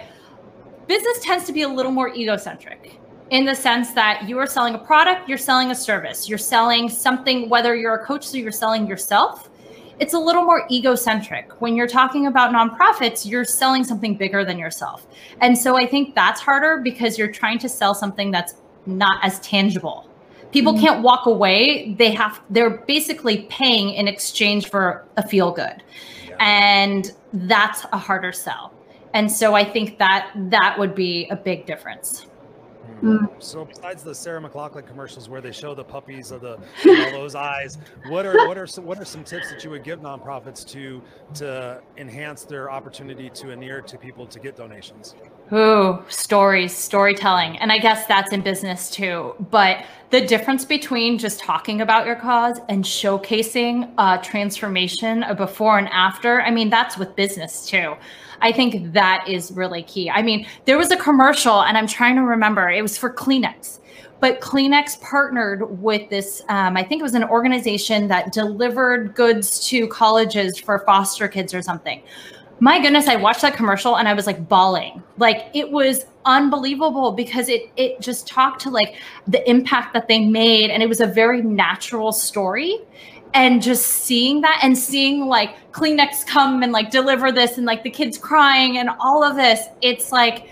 business 0.86 1.20
tends 1.20 1.44
to 1.46 1.52
be 1.52 1.62
a 1.62 1.68
little 1.68 1.92
more 1.92 2.14
egocentric 2.14 3.00
in 3.30 3.44
the 3.44 3.54
sense 3.54 3.92
that 3.92 4.28
you 4.28 4.38
are 4.38 4.46
selling 4.46 4.74
a 4.74 4.78
product, 4.78 5.28
you're 5.28 5.38
selling 5.38 5.70
a 5.70 5.74
service, 5.74 6.28
you're 6.28 6.38
selling 6.38 6.88
something, 6.88 7.48
whether 7.48 7.74
you're 7.74 7.94
a 7.94 8.04
coach, 8.04 8.26
so 8.26 8.36
you're 8.36 8.52
selling 8.52 8.86
yourself. 8.86 9.48
It's 10.00 10.12
a 10.12 10.18
little 10.18 10.42
more 10.42 10.66
egocentric. 10.70 11.60
When 11.60 11.76
you're 11.76 11.86
talking 11.86 12.26
about 12.26 12.52
nonprofits, 12.52 13.28
you're 13.28 13.44
selling 13.44 13.84
something 13.84 14.16
bigger 14.16 14.44
than 14.44 14.58
yourself. 14.58 15.06
And 15.40 15.56
so 15.56 15.76
I 15.76 15.86
think 15.86 16.14
that's 16.14 16.40
harder 16.40 16.80
because 16.82 17.16
you're 17.16 17.30
trying 17.30 17.58
to 17.60 17.68
sell 17.68 17.94
something 17.94 18.30
that's 18.30 18.54
not 18.86 19.24
as 19.24 19.38
tangible. 19.40 20.10
People 20.50 20.72
mm-hmm. 20.72 20.84
can't 20.84 21.02
walk 21.02 21.26
away. 21.26 21.94
They 21.94 22.10
have 22.10 22.40
they're 22.50 22.78
basically 22.86 23.42
paying 23.50 23.90
in 23.90 24.08
exchange 24.08 24.68
for 24.68 25.04
a 25.16 25.26
feel 25.26 25.52
good. 25.52 25.82
Yeah. 26.28 26.36
And 26.40 27.12
that's 27.32 27.84
a 27.92 27.98
harder 27.98 28.32
sell 28.32 28.73
And 29.14 29.30
so 29.30 29.54
I 29.54 29.64
think 29.64 29.98
that 29.98 30.30
that 30.50 30.78
would 30.78 30.94
be 30.94 31.26
a 31.30 31.36
big 31.36 31.66
difference. 31.66 32.26
Mm. 33.02 33.42
So 33.42 33.64
besides 33.64 34.02
the 34.02 34.14
Sarah 34.14 34.40
McLachlan 34.40 34.86
commercials 34.86 35.28
where 35.28 35.40
they 35.40 35.52
show 35.52 35.74
the 35.74 35.84
puppies 35.84 36.30
of 36.30 36.40
the 36.40 36.58
you 36.84 36.96
know, 36.96 37.10
those 37.10 37.34
eyes, 37.34 37.78
what 38.08 38.26
are 38.26 38.46
what 38.48 38.58
are 38.58 38.66
some 38.66 38.84
what 38.84 38.98
are 38.98 39.04
some 39.04 39.24
tips 39.24 39.50
that 39.50 39.64
you 39.64 39.70
would 39.70 39.84
give 39.84 40.00
nonprofits 40.00 40.66
to 40.68 41.02
to 41.34 41.82
enhance 41.96 42.44
their 42.44 42.70
opportunity 42.70 43.30
to 43.30 43.50
adhere 43.50 43.80
to 43.82 43.98
people 43.98 44.26
to 44.26 44.38
get 44.38 44.56
donations? 44.56 45.14
Ooh, 45.52 46.02
stories, 46.08 46.74
storytelling. 46.74 47.58
And 47.58 47.70
I 47.70 47.78
guess 47.78 48.06
that's 48.06 48.32
in 48.32 48.40
business 48.40 48.90
too. 48.90 49.34
But 49.50 49.84
the 50.10 50.20
difference 50.20 50.64
between 50.64 51.18
just 51.18 51.40
talking 51.40 51.80
about 51.80 52.06
your 52.06 52.16
cause 52.16 52.60
and 52.68 52.84
showcasing 52.84 53.92
a 53.98 54.22
transformation, 54.22 55.22
a 55.24 55.34
before 55.34 55.78
and 55.78 55.88
after, 55.88 56.40
I 56.42 56.50
mean, 56.50 56.70
that's 56.70 56.96
with 56.96 57.16
business 57.16 57.66
too. 57.66 57.94
I 58.40 58.52
think 58.52 58.92
that 58.92 59.26
is 59.28 59.50
really 59.52 59.82
key. 59.82 60.10
I 60.10 60.22
mean, 60.22 60.46
there 60.66 60.78
was 60.78 60.90
a 60.90 60.96
commercial, 60.96 61.62
and 61.62 61.78
I'm 61.78 61.86
trying 61.86 62.16
to 62.16 62.22
remember, 62.22 62.68
it 62.68 62.82
was 62.82 62.98
for 62.98 63.12
Kleenex. 63.12 63.80
But 64.20 64.40
Kleenex 64.40 65.00
partnered 65.00 65.80
with 65.80 66.08
this, 66.08 66.42
um, 66.48 66.76
I 66.76 66.82
think 66.82 67.00
it 67.00 67.02
was 67.02 67.14
an 67.14 67.24
organization 67.24 68.08
that 68.08 68.32
delivered 68.32 69.14
goods 69.14 69.66
to 69.68 69.86
colleges 69.88 70.58
for 70.58 70.78
foster 70.80 71.28
kids 71.28 71.52
or 71.52 71.62
something 71.62 72.02
my 72.60 72.80
goodness, 72.80 73.08
I 73.08 73.16
watched 73.16 73.42
that 73.42 73.54
commercial 73.54 73.96
and 73.96 74.08
I 74.08 74.14
was 74.14 74.26
like 74.26 74.48
bawling. 74.48 75.02
Like 75.18 75.46
it 75.54 75.70
was 75.70 76.06
unbelievable 76.24 77.12
because 77.12 77.48
it 77.48 77.70
it 77.76 78.00
just 78.00 78.26
talked 78.26 78.60
to 78.62 78.70
like 78.70 78.94
the 79.26 79.48
impact 79.48 79.92
that 79.94 80.08
they 80.08 80.24
made 80.24 80.70
and 80.70 80.82
it 80.82 80.88
was 80.88 81.00
a 81.00 81.06
very 81.06 81.42
natural 81.42 82.12
story 82.12 82.78
and 83.34 83.60
just 83.60 83.86
seeing 83.86 84.40
that 84.42 84.60
and 84.62 84.78
seeing 84.78 85.26
like 85.26 85.72
Kleenex 85.72 86.24
come 86.26 86.62
and 86.62 86.72
like 86.72 86.90
deliver 86.90 87.32
this 87.32 87.58
and 87.58 87.66
like 87.66 87.82
the 87.82 87.90
kids 87.90 88.16
crying 88.16 88.78
and 88.78 88.88
all 89.00 89.24
of 89.24 89.34
this, 89.34 89.66
it's 89.82 90.12
like, 90.12 90.48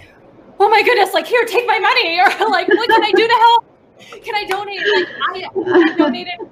oh 0.59 0.69
my 0.69 0.83
goodness, 0.83 1.15
like 1.15 1.27
here, 1.27 1.45
take 1.45 1.67
my 1.67 1.79
money 1.79 2.19
or 2.21 2.51
like 2.51 2.69
what 2.69 2.91
can 2.91 3.03
I 3.03 3.13
do 3.13 3.27
to 3.29 3.35
help? 3.35 3.65
Can 4.25 4.35
I 4.35 4.45
donate? 4.45 4.81
Like 4.95 5.09
I, 5.31 5.91
I 5.91 5.97
donated 5.97 6.51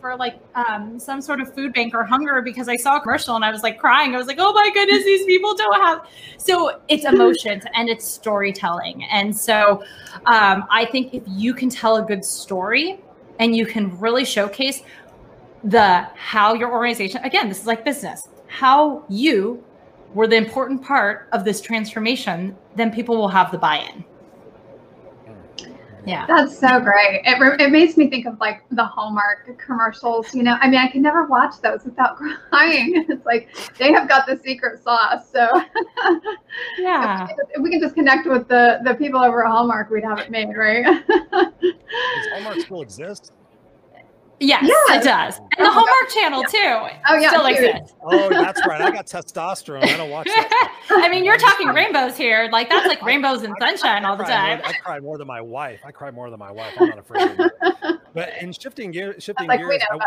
for 0.00 0.16
like 0.16 0.38
um, 0.54 0.98
some 0.98 1.20
sort 1.20 1.40
of 1.40 1.54
food 1.54 1.72
bank 1.72 1.94
or 1.94 2.04
hunger 2.04 2.40
because 2.42 2.68
I 2.68 2.76
saw 2.76 2.96
a 2.96 3.00
commercial 3.00 3.36
and 3.36 3.44
I 3.44 3.50
was 3.50 3.62
like 3.62 3.78
crying. 3.78 4.14
I 4.14 4.18
was 4.18 4.26
like, 4.26 4.38
oh 4.40 4.52
my 4.52 4.70
goodness, 4.72 5.04
these 5.04 5.24
people 5.26 5.54
don't 5.54 5.80
have. 5.80 6.06
So 6.38 6.80
it's 6.88 7.04
emotions 7.04 7.64
and 7.74 7.88
it's 7.88 8.06
storytelling. 8.06 9.04
And 9.04 9.36
so 9.36 9.82
um, 10.26 10.64
I 10.70 10.86
think 10.90 11.14
if 11.14 11.22
you 11.26 11.54
can 11.54 11.68
tell 11.68 11.96
a 11.96 12.02
good 12.02 12.24
story 12.24 13.00
and 13.38 13.54
you 13.54 13.66
can 13.66 13.98
really 13.98 14.24
showcase 14.24 14.82
the 15.64 16.06
how 16.14 16.54
your 16.54 16.72
organization, 16.72 17.22
again, 17.24 17.48
this 17.48 17.60
is 17.60 17.66
like 17.66 17.84
business, 17.84 18.28
how 18.46 19.04
you 19.08 19.62
were 20.14 20.26
the 20.26 20.36
important 20.36 20.82
part 20.82 21.28
of 21.32 21.44
this 21.44 21.60
transformation, 21.60 22.56
then 22.76 22.92
people 22.92 23.16
will 23.16 23.28
have 23.28 23.50
the 23.50 23.58
buy 23.58 23.78
in. 23.78 24.04
Yeah. 26.06 26.26
That's 26.26 26.58
so 26.58 26.80
great. 26.80 27.22
It, 27.24 27.60
it 27.60 27.70
makes 27.70 27.96
me 27.96 28.10
think 28.10 28.26
of 28.26 28.38
like 28.38 28.62
the 28.70 28.84
Hallmark 28.84 29.58
commercials. 29.58 30.34
You 30.34 30.42
know, 30.42 30.56
I 30.60 30.68
mean, 30.68 30.78
I 30.78 30.88
can 30.88 31.02
never 31.02 31.26
watch 31.26 31.60
those 31.62 31.84
without 31.84 32.16
crying. 32.50 33.04
It's 33.08 33.24
like 33.24 33.48
they 33.78 33.92
have 33.92 34.08
got 34.08 34.26
the 34.26 34.38
secret 34.44 34.82
sauce. 34.82 35.30
So, 35.30 35.48
yeah. 36.78 37.26
if, 37.54 37.62
we 37.62 37.70
can 37.70 37.80
just 37.80 37.94
connect 37.94 38.26
with 38.26 38.48
the, 38.48 38.80
the 38.84 38.94
people 38.94 39.20
over 39.20 39.44
at 39.44 39.50
Hallmark, 39.50 39.90
we'd 39.90 40.04
have 40.04 40.18
it 40.18 40.30
made, 40.30 40.48
right? 40.56 40.84
Does 41.32 42.26
Hallmark 42.32 42.60
still 42.60 42.82
exist? 42.82 43.32
Yes, 44.44 44.64
yes, 44.66 44.96
it 44.96 45.04
does. 45.04 45.38
And 45.56 45.66
the 45.66 45.70
Hallmark 45.70 46.10
Channel 46.12 46.42
yeah. 46.42 46.88
too. 46.88 46.96
Oh 47.08 47.14
yeah, 47.16 47.28
still 47.30 47.46
exists. 47.46 47.94
Oh, 48.02 48.28
that's 48.28 48.66
right. 48.66 48.80
I 48.80 48.90
got 48.90 49.06
testosterone. 49.06 49.84
I 49.84 49.96
don't 49.96 50.10
watch 50.10 50.26
that. 50.26 50.80
I 50.90 51.08
mean, 51.08 51.24
you're 51.24 51.38
talking 51.38 51.68
rainbows 51.68 52.16
here. 52.16 52.48
Like 52.52 52.68
that's 52.68 52.86
like 52.86 53.02
rainbows 53.02 53.42
and 53.42 53.54
sunshine 53.58 54.04
all 54.04 54.16
the 54.16 54.24
time. 54.24 54.58
More, 54.58 54.66
I 54.66 54.72
cry 54.74 55.00
more 55.00 55.18
than 55.18 55.26
my 55.26 55.40
wife. 55.40 55.80
I 55.84 55.92
cry 55.92 56.10
more 56.10 56.30
than 56.30 56.38
my 56.38 56.50
wife. 56.50 56.74
I'm 56.78 56.88
not 56.88 56.98
afraid. 56.98 57.38
But 58.14 58.30
in 58.40 58.52
shifting 58.52 58.92
gear, 58.92 59.18
shifting 59.18 59.48
like 59.48 59.58
gears, 59.58 59.82
I, 59.90 59.98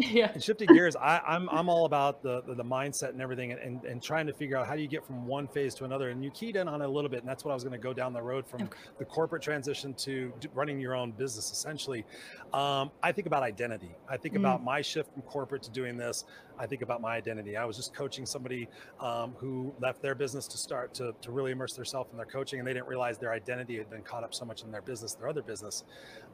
yeah. 0.10 0.32
In 0.34 0.40
shifting 0.40 0.68
gears, 0.68 0.96
I, 0.96 1.20
I'm 1.26 1.48
I'm 1.50 1.68
all 1.68 1.84
about 1.84 2.22
the 2.22 2.42
the, 2.42 2.54
the 2.54 2.64
mindset 2.64 3.10
and 3.10 3.20
everything, 3.20 3.52
and, 3.52 3.60
and, 3.60 3.84
and 3.84 4.02
trying 4.02 4.26
to 4.26 4.32
figure 4.32 4.56
out 4.56 4.66
how 4.66 4.74
do 4.74 4.80
you 4.80 4.88
get 4.88 5.04
from 5.04 5.26
one 5.26 5.46
phase 5.46 5.74
to 5.74 5.84
another. 5.84 6.08
And 6.08 6.24
you 6.24 6.30
keyed 6.30 6.56
in 6.56 6.68
on 6.68 6.80
it 6.80 6.86
a 6.86 6.88
little 6.88 7.10
bit, 7.10 7.20
and 7.20 7.28
that's 7.28 7.44
what 7.44 7.50
I 7.50 7.54
was 7.54 7.64
going 7.64 7.78
to 7.78 7.78
go 7.78 7.92
down 7.92 8.14
the 8.14 8.22
road 8.22 8.46
from 8.46 8.62
okay. 8.62 8.78
the 8.98 9.04
corporate 9.04 9.42
transition 9.42 9.92
to 9.94 10.32
running 10.54 10.80
your 10.80 10.94
own 10.94 11.12
business. 11.12 11.52
Essentially, 11.52 12.04
um, 12.54 12.90
I 13.02 13.12
think 13.12 13.26
about 13.26 13.42
identity. 13.42 13.94
I 14.08 14.16
think 14.16 14.34
mm. 14.34 14.38
about 14.38 14.64
my 14.64 14.80
shift 14.80 15.12
from 15.12 15.22
corporate 15.22 15.62
to 15.64 15.70
doing 15.70 15.98
this. 15.98 16.24
I 16.60 16.66
think 16.66 16.82
about 16.82 17.00
my 17.00 17.16
identity. 17.16 17.56
I 17.56 17.64
was 17.64 17.76
just 17.76 17.94
coaching 17.94 18.26
somebody 18.26 18.68
um, 19.00 19.32
who 19.38 19.74
left 19.80 20.02
their 20.02 20.14
business 20.14 20.46
to 20.48 20.58
start 20.58 20.92
to, 20.94 21.14
to 21.22 21.32
really 21.32 21.52
immerse 21.52 21.72
themselves 21.72 22.10
in 22.12 22.18
their 22.18 22.26
coaching, 22.26 22.58
and 22.58 22.68
they 22.68 22.74
didn't 22.74 22.86
realize 22.86 23.16
their 23.16 23.32
identity 23.32 23.78
had 23.78 23.88
been 23.88 24.02
caught 24.02 24.24
up 24.24 24.34
so 24.34 24.44
much 24.44 24.62
in 24.62 24.70
their 24.70 24.82
business, 24.82 25.14
their 25.14 25.28
other 25.28 25.42
business. 25.42 25.84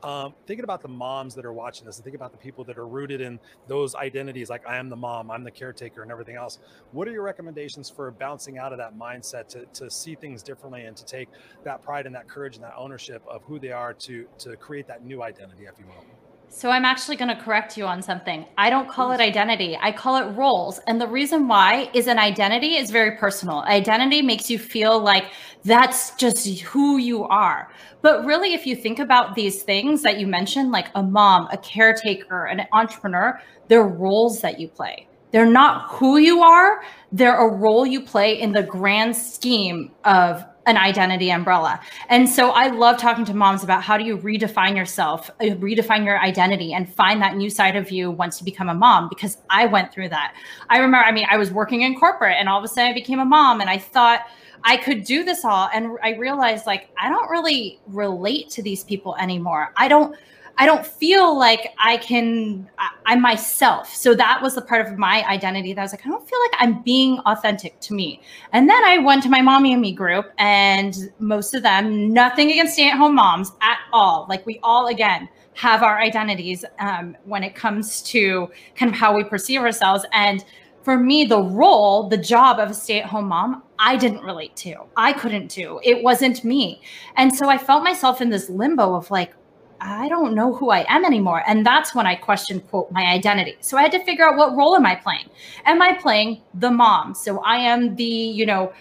Um, 0.03 0.35
thinking 0.49 0.65
about 0.65 0.83
the 0.83 0.89
moms 0.89 1.37
that 1.37 1.45
are 1.45 1.53
watching 1.53 1.87
this, 1.87 1.97
and 1.97 2.05
thinking 2.05 2.19
about 2.19 2.33
the 2.33 2.39
people 2.39 2.65
that 2.65 2.77
are 2.77 2.89
rooted 2.89 3.21
in 3.21 3.39
those 3.69 3.95
identities, 3.95 4.51
like 4.51 4.67
I 4.67 4.79
am 4.79 4.89
the 4.89 4.97
mom, 4.97 5.31
I'm 5.31 5.45
the 5.45 5.51
caretaker, 5.53 6.03
and 6.03 6.11
everything 6.11 6.35
else. 6.35 6.59
What 6.91 7.07
are 7.07 7.13
your 7.13 7.23
recommendations 7.23 7.89
for 7.89 8.11
bouncing 8.11 8.59
out 8.59 8.73
of 8.73 8.79
that 8.79 8.99
mindset 8.99 9.47
to, 9.51 9.65
to 9.75 9.89
see 9.89 10.17
things 10.17 10.43
differently 10.43 10.87
and 10.87 10.97
to 10.97 11.05
take 11.05 11.29
that 11.63 11.83
pride 11.83 12.05
and 12.05 12.15
that 12.17 12.29
courage 12.29 12.57
and 12.57 12.65
that 12.65 12.75
ownership 12.77 13.23
of 13.29 13.45
who 13.45 13.61
they 13.61 13.71
are 13.71 13.95
to 13.95 14.27
to 14.39 14.57
create 14.57 14.89
that 14.89 15.05
new 15.05 15.23
identity, 15.23 15.67
if 15.67 15.79
you 15.79 15.87
will? 15.87 16.26
So 16.59 16.71
I'm 16.71 16.87
actually 16.87 17.17
going 17.17 17.29
to 17.29 17.43
correct 17.43 17.77
you 17.77 17.85
on 17.85 18.01
something. 18.01 18.47
I 18.57 18.71
don't 18.71 18.89
call 18.89 19.13
it 19.13 19.21
identity. 19.21 19.77
I 19.79 19.93
call 19.93 20.17
it 20.17 20.35
roles. 20.39 20.79
And 20.87 20.99
the 20.99 21.07
reason 21.07 21.49
why 21.49 21.91
is 21.93 22.07
an 22.07 22.19
identity 22.19 22.77
is 22.77 22.91
very 22.91 23.19
personal. 23.19 23.59
Identity 23.65 24.23
makes 24.23 24.49
you 24.49 24.59
feel 24.59 24.99
like 24.99 25.25
that's 25.65 26.15
just 26.15 26.49
who 26.61 26.97
you 26.97 27.25
are. 27.25 27.71
But 28.01 28.25
really 28.25 28.55
if 28.55 28.67
you 28.67 28.75
think 28.75 29.01
about 29.01 29.35
these 29.35 29.65
things 29.65 30.01
that 30.01 30.19
you 30.19 30.27
mentioned 30.27 30.73
like 30.73 30.87
a 30.95 31.03
mom, 31.03 31.47
a 31.53 31.59
caretaker, 31.59 32.47
an 32.47 32.63
entrepreneur, 32.73 33.39
they're 33.69 33.87
roles 33.87 34.41
that 34.41 34.59
you 34.59 34.69
play. 34.69 35.09
They're 35.33 35.45
not 35.45 35.91
who 35.91 36.17
you 36.17 36.41
are, 36.41 36.81
they're 37.13 37.37
a 37.37 37.55
role 37.55 37.85
you 37.85 38.01
play 38.01 38.41
in 38.41 38.53
the 38.53 38.63
grand 38.63 39.15
scheme 39.15 39.91
of 40.07 40.43
an 40.67 40.77
identity 40.77 41.31
umbrella. 41.31 41.81
And 42.09 42.29
so 42.29 42.51
I 42.51 42.69
love 42.69 42.99
talking 42.99 43.25
to 43.27 43.35
moms 43.35 43.63
about 43.63 43.83
how 43.83 43.97
do 43.97 44.05
you 44.05 44.19
redefine 44.19 44.77
yourself, 44.77 45.31
uh, 45.41 45.45
redefine 45.45 46.05
your 46.05 46.21
identity 46.21 46.75
and 46.75 46.93
find 46.93 47.23
that 47.23 47.37
new 47.37 47.49
side 47.49 47.77
of 47.77 47.91
you 47.91 48.11
once 48.11 48.41
you 48.41 48.45
become 48.45 48.69
a 48.69 48.75
mom 48.75 49.09
because 49.09 49.39
I 49.49 49.67
went 49.67 49.93
through 49.93 50.09
that. 50.11 50.35
I 50.69 50.79
remember 50.79 51.07
I 51.07 51.13
mean 51.13 51.27
I 51.31 51.37
was 51.37 51.51
working 51.53 51.83
in 51.83 51.99
corporate 51.99 52.37
and 52.39 52.49
all 52.49 52.59
of 52.59 52.65
a 52.65 52.69
sudden 52.69 52.91
I 52.91 52.95
became 52.95 53.21
a 53.21 53.25
mom 53.25 53.61
and 53.61 53.71
I 53.71 53.79
thought 53.79 54.27
I 54.65 54.77
could 54.77 55.05
do 55.05 55.23
this 55.23 55.45
all 55.45 55.69
and 55.73 55.97
I 56.03 56.15
realized 56.15 56.67
like 56.67 56.91
I 57.01 57.09
don't 57.09 57.31
really 57.31 57.81
relate 57.87 58.51
to 58.51 58.63
these 58.63 58.83
people 58.83 59.17
anymore. 59.17 59.73
I 59.77 59.87
don't 59.87 60.17
I 60.59 60.65
don't 60.65 60.87
feel 60.87 61.39
like 61.39 61.75
I 61.79 61.99
can, 61.99 62.69
I, 62.79 63.13
am 63.13 63.21
myself. 63.21 63.95
So 63.95 64.15
that 64.15 64.41
was 64.41 64.55
the 64.55 64.63
part 64.63 64.87
of 64.87 64.97
my 64.97 65.23
identity 65.29 65.75
that 65.75 65.81
I 65.81 65.85
was 65.85 65.93
like, 65.93 66.07
I 66.07 66.09
don't 66.09 66.27
feel 66.27 66.39
like 66.41 66.61
I'm 66.61 66.83
being 66.83 67.19
authentic 67.21 67.79
to 67.81 67.95
me. 67.95 68.23
And 68.53 68.69
then 68.69 68.83
I 68.85 68.99
went 68.99 69.23
to 69.25 69.29
my 69.29 69.43
mommy 69.43 69.73
and 69.73 69.83
me 69.83 69.93
group, 69.93 70.33
and 70.39 71.13
most 71.19 71.55
of 71.55 71.63
them, 71.63 72.13
nothing 72.13 72.51
against 72.51 72.73
stay 72.73 72.89
at 72.89 72.97
home 72.97 73.15
moms 73.15 73.53
at 73.61 73.79
all. 73.93 74.27
Like 74.29 74.47
we 74.47 74.59
all, 74.63 74.87
again, 74.87 75.29
have 75.55 75.83
our 75.83 75.99
identities 76.01 76.65
um, 76.79 77.17
when 77.25 77.43
it 77.43 77.55
comes 77.55 78.03
to 78.03 78.51
kind 78.77 78.91
of 78.91 78.99
how 78.99 79.15
we 79.15 79.25
perceive 79.25 79.61
ourselves. 79.61 80.05
And 80.13 80.45
for 80.83 80.99
me, 80.99 81.25
the 81.25 81.41
role, 81.41 82.09
the 82.09 82.17
job 82.17 82.61
of 82.61 82.71
a 82.71 82.75
stay 82.75 83.01
at 83.01 83.07
home 83.07 83.29
mom, 83.29 83.63
I 83.79 83.97
didn't 83.97 84.23
relate 84.23 84.55
to. 84.57 84.85
I 84.97 85.13
couldn't 85.13 85.49
do. 85.49 85.81
It 85.83 86.03
wasn't 86.03 86.45
me. 86.45 86.81
And 87.17 87.35
so 87.35 87.49
I 87.49 87.59
felt 87.59 87.83
myself 87.83 88.21
in 88.21 88.31
this 88.31 88.49
limbo 88.49 88.95
of 88.95 89.11
like, 89.11 89.35
I 89.81 90.09
don't 90.09 90.35
know 90.35 90.55
who 90.55 90.71
I 90.71 90.87
am 90.89 91.05
anymore. 91.05 91.43
And 91.47 91.65
that's 91.65 91.95
when 91.95 92.07
I 92.07 92.15
questioned, 92.15 92.67
quote, 92.69 92.91
my 92.93 93.05
identity. 93.05 93.57
So 93.61 93.77
I 93.77 93.83
had 93.83 93.93
to 93.93 94.05
figure 94.05 94.25
out 94.25 94.37
what 94.37 94.57
role 94.57 94.75
am 94.77 94.87
I 94.87 94.95
playing? 94.95 95.29
Am 95.65 95.83
I 95.83 95.93
playing 95.95 96.43
the 96.55 96.71
mom? 96.71 97.15
So 97.15 97.41
I 97.41 97.57
am 97.57 97.97
the, 97.97 98.05
you 98.05 98.47
know, 98.47 98.73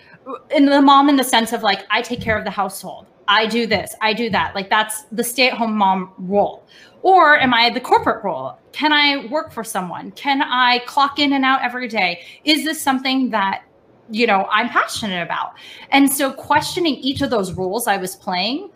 in 0.52 0.66
the 0.66 0.82
mom 0.82 1.10
in 1.10 1.16
the 1.16 1.24
sense 1.24 1.54
of 1.54 1.64
like, 1.64 1.86
I 1.92 2.02
take 2.02 2.22
care 2.22 2.38
of 2.38 2.44
the 2.44 2.52
household. 2.52 3.08
I 3.28 3.48
do 3.48 3.66
this, 3.66 3.96
I 4.02 4.14
do 4.14 4.30
that. 4.30 4.54
Like 4.54 4.70
that's 4.70 5.04
the 5.12 5.24
stay 5.24 5.48
at 5.50 5.58
home 5.58 5.76
mom 5.76 6.14
role. 6.18 6.64
Or 7.02 7.40
am 7.40 7.54
I 7.54 7.70
the 7.70 7.80
corporate 7.80 8.24
role? 8.24 8.58
Can 8.72 8.92
I 8.92 9.26
work 9.28 9.52
for 9.52 9.64
someone? 9.64 10.12
Can 10.12 10.42
I 10.42 10.80
clock 10.86 11.20
in 11.20 11.34
and 11.34 11.46
out 11.46 11.62
every 11.62 11.88
day? 11.88 12.24
Is 12.44 12.64
this 12.64 12.82
something 12.82 13.30
that 13.32 13.64
you 14.10 14.28
know 14.28 14.48
i'm 14.52 14.70
passionate 14.70 15.24
about 15.24 15.54
and 15.90 16.12
so 16.12 16.32
questioning 16.32 16.96
each 16.98 17.24
of 17.24 17.32
those 17.32 17.54
roles 17.54 17.88
i 17.88 17.98
was 17.98 18.16
playing 18.16 18.70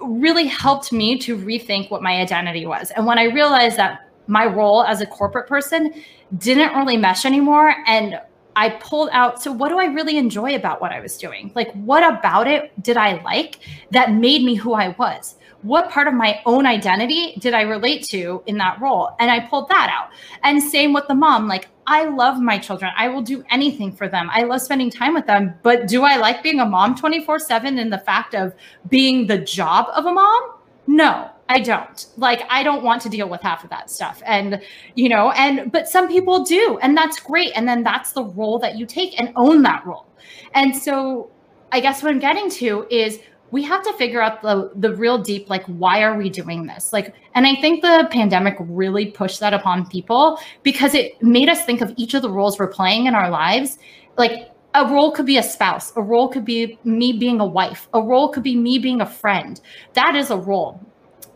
really 0.00 0.46
helped 0.46 0.92
me 0.92 1.18
to 1.18 1.36
rethink 1.36 1.90
what 1.90 2.02
my 2.02 2.20
identity 2.20 2.66
was. 2.66 2.90
And 2.92 3.06
when 3.06 3.18
I 3.18 3.24
realized 3.24 3.76
that 3.76 4.08
my 4.26 4.46
role 4.46 4.84
as 4.84 5.00
a 5.00 5.06
corporate 5.06 5.48
person 5.48 5.92
didn't 6.38 6.76
really 6.76 6.96
mesh 6.96 7.24
anymore 7.24 7.74
and 7.86 8.20
I 8.56 8.70
pulled 8.70 9.10
out 9.12 9.42
so 9.42 9.52
what 9.52 9.68
do 9.68 9.78
I 9.78 9.86
really 9.86 10.16
enjoy 10.16 10.54
about 10.54 10.80
what 10.80 10.92
I 10.92 11.00
was 11.00 11.16
doing? 11.16 11.50
Like 11.54 11.72
what 11.72 12.02
about 12.02 12.46
it 12.46 12.70
did 12.82 12.96
I 12.96 13.22
like 13.22 13.58
that 13.90 14.12
made 14.12 14.44
me 14.44 14.54
who 14.54 14.74
I 14.74 14.88
was? 14.98 15.36
What 15.62 15.90
part 15.90 16.06
of 16.06 16.14
my 16.14 16.40
own 16.46 16.64
identity 16.66 17.34
did 17.38 17.54
I 17.54 17.62
relate 17.62 18.04
to 18.10 18.42
in 18.46 18.56
that 18.58 18.80
role? 18.80 19.10
And 19.18 19.30
I 19.30 19.40
pulled 19.40 19.68
that 19.68 19.90
out. 19.92 20.10
And 20.42 20.62
same 20.62 20.92
with 20.92 21.06
the 21.06 21.14
mom, 21.14 21.48
like 21.48 21.68
I 21.90 22.04
love 22.04 22.40
my 22.40 22.56
children. 22.56 22.92
I 22.96 23.08
will 23.08 23.20
do 23.20 23.44
anything 23.50 23.90
for 23.90 24.08
them. 24.08 24.30
I 24.32 24.44
love 24.44 24.62
spending 24.62 24.90
time 24.90 25.12
with 25.12 25.26
them. 25.26 25.54
But 25.64 25.88
do 25.88 26.04
I 26.04 26.18
like 26.18 26.40
being 26.40 26.60
a 26.60 26.64
mom 26.64 26.94
24 26.94 27.40
7 27.40 27.78
and 27.78 27.92
the 27.92 27.98
fact 27.98 28.36
of 28.36 28.54
being 28.88 29.26
the 29.26 29.38
job 29.38 29.88
of 29.92 30.06
a 30.06 30.12
mom? 30.12 30.52
No, 30.86 31.28
I 31.48 31.58
don't. 31.58 32.06
Like, 32.16 32.42
I 32.48 32.62
don't 32.62 32.84
want 32.84 33.02
to 33.02 33.08
deal 33.08 33.28
with 33.28 33.42
half 33.42 33.64
of 33.64 33.70
that 33.70 33.90
stuff. 33.90 34.22
And, 34.24 34.62
you 34.94 35.08
know, 35.08 35.32
and, 35.32 35.72
but 35.72 35.88
some 35.88 36.06
people 36.06 36.44
do. 36.44 36.78
And 36.80 36.96
that's 36.96 37.18
great. 37.18 37.50
And 37.56 37.66
then 37.66 37.82
that's 37.82 38.12
the 38.12 38.22
role 38.22 38.60
that 38.60 38.78
you 38.78 38.86
take 38.86 39.18
and 39.18 39.32
own 39.34 39.62
that 39.62 39.84
role. 39.84 40.06
And 40.54 40.76
so 40.76 41.28
I 41.72 41.80
guess 41.80 42.04
what 42.04 42.12
I'm 42.12 42.20
getting 42.20 42.48
to 42.50 42.86
is 42.88 43.18
we 43.50 43.62
have 43.64 43.82
to 43.82 43.92
figure 43.94 44.20
out 44.20 44.42
the 44.42 44.70
the 44.76 44.94
real 44.94 45.18
deep 45.18 45.50
like 45.50 45.64
why 45.66 46.02
are 46.02 46.16
we 46.16 46.30
doing 46.30 46.66
this? 46.66 46.92
Like 46.92 47.14
and 47.34 47.46
i 47.46 47.54
think 47.56 47.82
the 47.82 48.08
pandemic 48.10 48.56
really 48.60 49.06
pushed 49.06 49.40
that 49.40 49.54
upon 49.54 49.86
people 49.88 50.38
because 50.62 50.94
it 50.94 51.20
made 51.22 51.48
us 51.48 51.64
think 51.64 51.80
of 51.80 51.92
each 51.96 52.14
of 52.14 52.22
the 52.22 52.30
roles 52.30 52.58
we're 52.58 52.68
playing 52.68 53.06
in 53.06 53.14
our 53.14 53.30
lives. 53.30 53.78
Like 54.16 54.50
a 54.74 54.86
role 54.86 55.10
could 55.10 55.26
be 55.26 55.36
a 55.36 55.42
spouse 55.42 55.92
a 55.96 56.02
role 56.02 56.28
could 56.28 56.44
be 56.44 56.78
me 56.84 57.12
being 57.12 57.40
a 57.40 57.46
wife 57.46 57.88
a 57.92 58.00
role 58.00 58.28
could 58.28 58.42
be 58.42 58.56
me 58.56 58.78
being 58.78 59.00
a 59.00 59.06
friend. 59.06 59.60
That 59.94 60.14
is 60.14 60.30
a 60.30 60.36
role. 60.36 60.80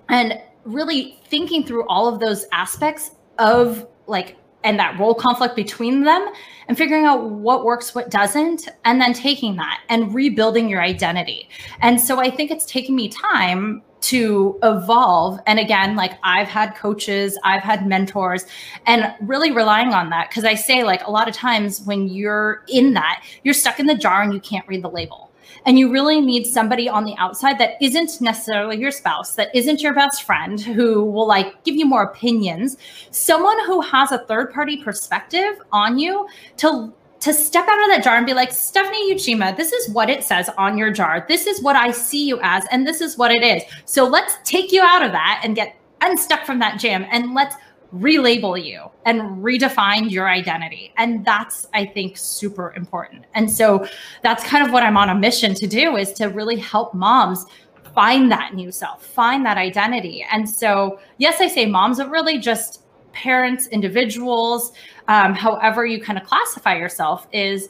And 0.08 0.40
really 0.64 1.18
thinking 1.28 1.64
through 1.64 1.86
all 1.88 2.06
of 2.06 2.20
those 2.20 2.46
aspects 2.52 3.12
of 3.38 3.86
like 4.06 4.36
and 4.64 4.78
that 4.78 4.98
role 4.98 5.14
conflict 5.14 5.54
between 5.54 6.02
them 6.04 6.26
and 6.66 6.76
figuring 6.76 7.04
out 7.04 7.30
what 7.30 7.64
works, 7.64 7.94
what 7.94 8.10
doesn't, 8.10 8.68
and 8.84 9.00
then 9.00 9.12
taking 9.12 9.56
that 9.56 9.80
and 9.88 10.14
rebuilding 10.14 10.68
your 10.68 10.82
identity. 10.82 11.48
And 11.80 12.00
so 12.00 12.18
I 12.18 12.30
think 12.30 12.50
it's 12.50 12.64
taken 12.64 12.96
me 12.96 13.08
time 13.08 13.82
to 14.00 14.58
evolve. 14.62 15.38
And 15.46 15.58
again, 15.58 15.96
like 15.96 16.12
I've 16.22 16.48
had 16.48 16.74
coaches, 16.74 17.38
I've 17.42 17.62
had 17.62 17.86
mentors, 17.86 18.44
and 18.86 19.14
really 19.22 19.50
relying 19.50 19.94
on 19.94 20.10
that. 20.10 20.30
Cause 20.30 20.44
I 20.44 20.54
say, 20.54 20.84
like, 20.84 21.06
a 21.06 21.10
lot 21.10 21.28
of 21.28 21.34
times 21.34 21.82
when 21.82 22.08
you're 22.08 22.64
in 22.68 22.94
that, 22.94 23.24
you're 23.44 23.54
stuck 23.54 23.80
in 23.80 23.86
the 23.86 23.94
jar 23.94 24.22
and 24.22 24.34
you 24.34 24.40
can't 24.40 24.66
read 24.68 24.82
the 24.82 24.90
label. 24.90 25.30
And 25.66 25.78
you 25.78 25.90
really 25.90 26.20
need 26.20 26.46
somebody 26.46 26.88
on 26.88 27.04
the 27.04 27.14
outside 27.16 27.58
that 27.58 27.76
isn't 27.80 28.20
necessarily 28.20 28.78
your 28.78 28.90
spouse, 28.90 29.34
that 29.36 29.54
isn't 29.54 29.82
your 29.82 29.94
best 29.94 30.22
friend, 30.24 30.60
who 30.60 31.04
will 31.04 31.26
like 31.26 31.62
give 31.64 31.76
you 31.76 31.86
more 31.86 32.02
opinions, 32.02 32.76
someone 33.10 33.58
who 33.66 33.80
has 33.80 34.12
a 34.12 34.18
third 34.18 34.52
party 34.52 34.82
perspective 34.82 35.60
on 35.72 35.98
you 35.98 36.26
to 36.58 36.92
to 37.20 37.32
step 37.32 37.66
out 37.66 37.80
of 37.80 37.88
that 37.88 38.04
jar 38.04 38.18
and 38.18 38.26
be 38.26 38.34
like, 38.34 38.52
Stephanie 38.52 39.14
Uchima, 39.14 39.56
this 39.56 39.72
is 39.72 39.88
what 39.88 40.10
it 40.10 40.22
says 40.22 40.50
on 40.58 40.76
your 40.76 40.90
jar. 40.90 41.24
This 41.26 41.46
is 41.46 41.62
what 41.62 41.74
I 41.74 41.90
see 41.90 42.28
you 42.28 42.38
as, 42.42 42.66
and 42.70 42.86
this 42.86 43.00
is 43.00 43.16
what 43.16 43.30
it 43.30 43.42
is. 43.42 43.62
So 43.86 44.06
let's 44.06 44.36
take 44.44 44.72
you 44.72 44.82
out 44.82 45.02
of 45.02 45.12
that 45.12 45.40
and 45.42 45.56
get 45.56 45.74
unstuck 46.02 46.44
from 46.44 46.58
that 46.58 46.78
jam 46.78 47.06
and 47.10 47.32
let's 47.32 47.56
relabel 47.95 48.62
you 48.62 48.90
and 49.05 49.20
redefine 49.42 50.11
your 50.11 50.28
identity. 50.28 50.92
And 50.97 51.24
that's, 51.24 51.66
I 51.72 51.86
think, 51.86 52.16
super 52.16 52.72
important. 52.74 53.24
And 53.34 53.51
so 53.51 53.86
that's 54.22 54.45
kind 54.45 54.66
of 54.66 54.72
what 54.72 54.82
I'm 54.82 54.97
on 54.97 55.11
a 55.11 55.14
mission 55.14 55.55
to 55.55 55.66
do 55.66 55.97
is 55.97 56.12
to 56.14 56.26
really 56.26 56.57
help 56.57 56.95
moms 56.95 57.47
find 57.95 58.30
that 58.30 58.55
new 58.55 58.72
self, 58.72 59.05
find 59.05 59.47
that 59.47 59.57
identity. 59.57 60.26
And 60.30 60.49
so, 60.49 60.99
yes, 61.18 61.40
I 61.40 61.47
say 61.47 61.66
moms 61.66 62.01
are 62.01 62.11
really 62.11 62.38
just 62.38 62.82
parents, 63.12 63.68
individuals, 63.68 64.72
um, 65.07 65.34
however 65.34 65.86
you 65.86 66.03
kind 66.03 66.18
of 66.18 66.24
classify 66.24 66.76
yourself, 66.76 67.28
is 67.32 67.68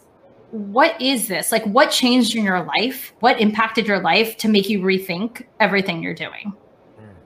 what 0.51 0.99
is 1.03 1.29
this? 1.29 1.53
Like, 1.53 1.65
what 1.65 1.91
changed 1.91 2.37
in 2.37 2.45
your 2.45 2.65
life? 2.65 3.13
What 3.21 3.41
impacted 3.41 3.87
your 3.87 4.01
life 4.01 4.37
to 4.39 4.49
make 4.49 4.69
you 4.71 4.81
rethink 4.81 5.45
everything 5.61 6.03
you're 6.03 6.15
doing? 6.15 6.55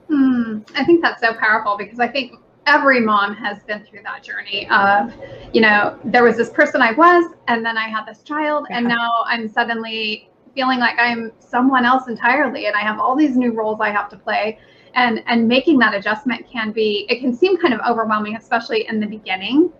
Hmm, 0.09 0.59
I 0.75 0.83
think 0.83 1.01
that's 1.03 1.21
so 1.21 1.35
powerful 1.35 1.77
because 1.77 1.99
I 1.99 2.07
think 2.07 2.33
every 2.69 2.99
mom 2.99 3.35
has 3.35 3.63
been 3.63 3.83
through 3.83 4.03
that 4.03 4.23
journey 4.23 4.69
of, 4.69 5.11
you 5.53 5.59
know, 5.59 5.99
there 6.05 6.23
was 6.23 6.37
this 6.37 6.51
person 6.51 6.81
I 6.81 6.91
was, 6.91 7.33
and 7.47 7.65
then 7.65 7.77
I 7.77 7.89
had 7.89 8.05
this 8.05 8.21
child, 8.21 8.67
yeah. 8.69 8.77
and 8.77 8.87
now 8.87 9.23
I'm 9.25 9.49
suddenly 9.49 10.29
feeling 10.53 10.79
like 10.79 10.95
I'm 10.99 11.31
someone 11.39 11.83
else 11.83 12.07
entirely, 12.07 12.67
and 12.67 12.75
I 12.75 12.81
have 12.81 12.99
all 12.99 13.15
these 13.15 13.35
new 13.35 13.53
roles 13.53 13.81
I 13.81 13.89
have 13.89 14.07
to 14.09 14.17
play. 14.17 14.59
And, 14.95 15.23
and 15.27 15.47
making 15.47 15.77
that 15.79 15.93
adjustment 15.93 16.49
can 16.49 16.71
be 16.71 17.05
it 17.09 17.19
can 17.19 17.31
seem 17.31 17.57
kind 17.57 17.75
of 17.75 17.79
overwhelming 17.87 18.35
especially 18.35 18.87
in 18.87 18.99
the 18.99 19.05
beginning 19.05 19.71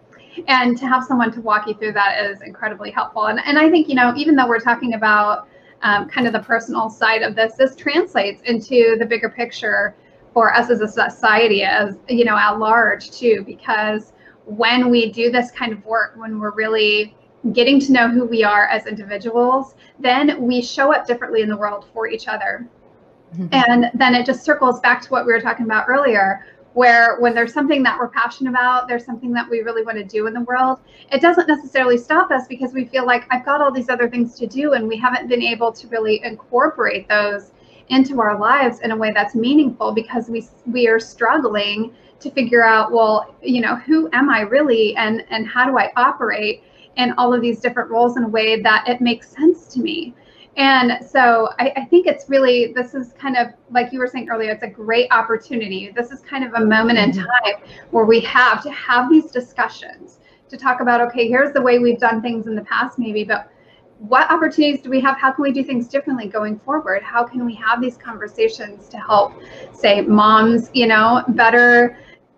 and 0.48 0.78
to 0.78 0.88
have 0.88 1.04
someone 1.04 1.32
to 1.32 1.42
walk 1.42 1.68
you 1.68 1.74
through 1.74 1.94
that 1.94 2.24
is 2.24 2.44
incredibly 2.44 2.92
helpful 2.92 3.26
and, 3.26 3.40
and 3.44 3.58
i 3.58 3.72
think 3.72 3.90
you 3.90 3.96
know 3.96 4.14
even 4.16 4.36
though 4.36 4.48
we're 4.48 4.60
talking 4.60 4.94
about 4.94 5.48
um, 5.82 6.08
kind 6.08 6.28
of 6.28 6.34
the 6.34 6.40
personal 6.42 6.92
side 6.92 7.24
of 7.24 7.36
this 7.36 7.56
this 7.56 7.76
translates 7.76 8.44
into 8.44 8.98
the 9.00 9.06
bigger 9.06 9.30
picture 9.30 9.96
for 10.34 10.54
us 10.54 10.70
as 10.70 10.82
a 10.82 10.88
society 10.88 11.64
as 11.64 11.98
you 12.08 12.26
know 12.26 12.38
at 12.38 12.60
large 12.60 13.12
too 13.12 13.44
because 13.46 14.14
when 14.46 14.90
we 14.90 15.12
do 15.12 15.32
this 15.32 15.52
kind 15.52 15.72
of 15.72 15.84
work 15.86 16.14
when 16.16 16.40
we're 16.40 16.52
really 16.52 17.16
getting 17.54 17.80
to 17.80 17.92
know 17.92 18.10
who 18.10 18.26
we 18.26 18.44
are 18.44 18.68
as 18.68 18.86
individuals 18.86 19.76
then 20.00 20.42
we 20.42 20.62
show 20.62 20.94
up 20.94 21.08
differently 21.08 21.42
in 21.42 21.50
the 21.50 21.58
world 21.58 21.86
for 21.94 22.08
each 22.08 22.28
other 22.28 22.68
mm-hmm. 23.34 23.48
and 23.52 23.92
then 23.94 24.14
it 24.14 24.26
just 24.26 24.44
circles 24.44 24.80
back 24.82 25.02
to 25.02 25.10
what 25.10 25.26
we 25.26 25.32
were 25.32 25.42
talking 25.42 25.66
about 25.66 25.86
earlier 25.88 26.46
where 26.74 27.20
when 27.20 27.34
there's 27.34 27.54
something 27.54 27.82
that 27.82 27.98
we're 27.98 28.10
passionate 28.10 28.50
about 28.50 28.88
there's 28.88 29.06
something 29.06 29.32
that 29.32 29.50
we 29.50 29.62
really 29.62 29.84
want 29.84 29.98
to 29.98 30.04
do 30.04 30.28
in 30.28 30.34
the 30.34 30.42
world 30.42 30.80
it 31.12 31.22
doesn't 31.22 31.48
necessarily 31.48 31.98
stop 31.98 32.30
us 32.30 32.48
because 32.48 32.74
we 32.74 32.86
feel 32.86 33.06
like 33.06 33.26
i've 33.32 33.46
got 33.46 33.62
all 33.62 33.72
these 33.72 33.90
other 33.90 34.10
things 34.10 34.36
to 34.36 34.46
do 34.46 34.74
and 34.74 34.88
we 34.88 34.98
haven't 34.98 35.28
been 35.28 35.42
able 35.42 35.72
to 35.72 35.88
really 35.88 36.22
incorporate 36.24 37.08
those 37.08 37.52
into 37.90 38.22
our 38.22 38.38
lives 38.40 38.80
in 38.82 38.92
a 38.92 38.96
way 38.96 39.12
that's 39.14 39.36
meaningful 39.36 39.92
because 39.92 40.30
we 40.30 40.48
we 40.66 40.88
are 40.88 41.00
struggling 41.00 41.94
to 42.20 42.30
figure 42.32 42.64
out 42.64 42.92
well 42.92 43.36
you 43.42 43.62
know 43.62 43.76
who 43.76 44.10
am 44.14 44.30
i 44.30 44.42
really 44.42 44.96
and 44.96 45.26
and 45.30 45.48
how 45.48 45.66
do 45.66 45.78
i 45.78 45.92
operate 45.96 46.64
in 46.98 47.14
all 47.14 47.34
of 47.34 47.42
these 47.42 47.60
different 47.60 47.90
roles 47.90 48.18
in 48.18 48.24
a 48.24 48.28
way 48.28 48.62
that 48.62 48.88
it 48.88 49.02
makes 49.02 49.30
sense 49.30 49.68
to 49.68 49.80
me 49.80 50.14
and 50.58 51.06
so 51.08 51.50
I, 51.60 51.72
I, 51.78 51.86
think 51.86 52.06
it's 52.06 52.28
really 52.28 52.74
this 52.74 52.94
is 52.94 53.14
kind 53.14 53.38
of 53.38 53.48
like 53.70 53.94
you 53.94 54.00
were 54.00 54.08
saying 54.08 54.30
earlier 54.30 54.52
it's 54.52 54.64
a 54.64 54.70
great 54.70 55.08
opportunity 55.12 55.92
this 55.96 56.12
is 56.12 56.20
kind 56.22 56.44
of 56.44 56.54
a 56.54 56.66
moment 56.66 57.00
in 57.00 57.12
mm-hmm. 57.12 57.22
time 57.22 57.70
where 57.92 58.06
we 58.06 58.20
have 58.22 58.62
to 58.64 58.72
have 58.72 59.10
these 59.10 59.32
discussions 59.32 60.20
to 60.50 60.58
talk 60.58 60.82
about 60.82 61.02
okay 61.02 61.28
here's 61.28 61.54
the 61.54 61.62
way 61.62 61.80
we've 61.80 62.00
done 62.00 62.22
things 62.22 62.48
in 62.48 62.56
the 62.56 62.64
past 62.64 63.00
maybe 63.00 63.24
but 63.24 63.52
what 64.00 64.32
opportunities 64.32 64.82
do 64.82 64.90
we 64.90 65.02
have? 65.02 65.18
How 65.18 65.32
can 65.32 65.44
we 65.44 65.52
do 65.52 65.64
things 65.64 65.88
differently 65.88 66.28
going 66.28 66.58
forward? 66.60 67.04
How 67.04 67.24
can 67.24 67.46
we 67.46 67.54
have 67.56 67.82
these 67.82 67.98
conversations 67.98 68.88
to 68.90 68.98
help, 68.98 69.34
say, 69.74 70.02
moms, 70.02 70.70
you 70.74 70.88
know, 70.88 71.24
better 71.30 71.98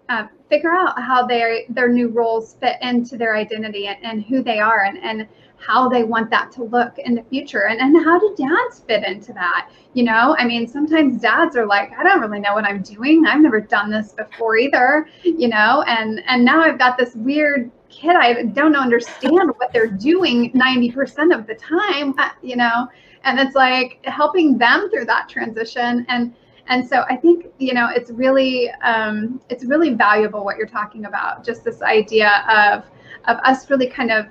uh, 0.10 0.28
figure 0.50 0.74
out 0.74 1.00
how 1.02 1.26
their 1.26 1.62
their 1.70 1.88
new 1.88 2.10
roles 2.10 2.56
fit 2.60 2.78
into 2.82 3.16
their 3.16 3.36
identity 3.36 3.88
and, 3.88 4.04
and 4.04 4.24
who 4.24 4.42
they 4.44 4.60
are 4.60 4.86
and, 4.86 4.98
and 4.98 5.28
how 5.66 5.88
they 5.88 6.04
want 6.04 6.30
that 6.30 6.52
to 6.52 6.64
look 6.64 6.98
in 6.98 7.16
the 7.16 7.24
future 7.24 7.68
and, 7.68 7.80
and 7.80 8.04
how 8.04 8.20
do 8.20 8.36
dads 8.38 8.80
fit 8.80 9.04
into 9.04 9.34
that 9.34 9.70
you 9.94 10.04
know? 10.04 10.36
I 10.40 10.46
mean 10.46 10.68
sometimes 10.68 11.22
dads 11.22 11.56
are 11.56 11.66
like 11.66 11.92
i 11.98 12.04
don't 12.04 12.22
really 12.22 12.40
know 12.40 12.54
what 12.54 12.66
i'm 12.66 12.82
doing. 12.82 13.26
I've 13.26 13.42
never 13.42 13.60
done 13.60 13.90
this 13.90 14.14
before 14.14 14.58
either 14.58 15.08
you 15.24 15.48
know? 15.48 15.84
And 15.88 16.22
and 16.28 16.44
now 16.44 16.62
i've 16.62 16.80
got 16.80 16.98
this 16.98 17.16
weird 17.16 17.72
kid 17.90 18.16
i 18.16 18.44
don't 18.44 18.76
understand 18.76 19.52
what 19.58 19.72
they're 19.74 19.88
doing 19.88 20.52
90% 20.54 21.38
of 21.38 21.46
the 21.46 21.56
time 21.56 22.14
uh, 22.18 22.30
you 22.42 22.56
know? 22.56 22.88
And 23.24 23.40
it's 23.40 23.56
like 23.56 24.00
helping 24.06 24.58
them 24.58 24.90
through 24.90 25.06
that 25.06 25.30
transition 25.30 26.06
and 26.10 26.34
and 26.68 26.88
so 26.88 27.04
i 27.10 27.16
think 27.16 27.48
you 27.60 27.74
know 27.74 27.90
it's 27.94 28.12
really 28.12 28.70
um, 28.84 29.42
it's 29.50 29.66
really 29.66 29.94
valuable 29.94 30.44
what 30.44 30.58
you're 30.58 30.68
talking 30.68 31.06
about 31.06 31.44
just 31.46 31.64
this 31.64 31.82
idea 31.82 32.44
of 32.50 32.86
of 33.28 33.38
us 33.44 33.70
really 33.70 33.88
kind 33.88 34.12
of 34.12 34.28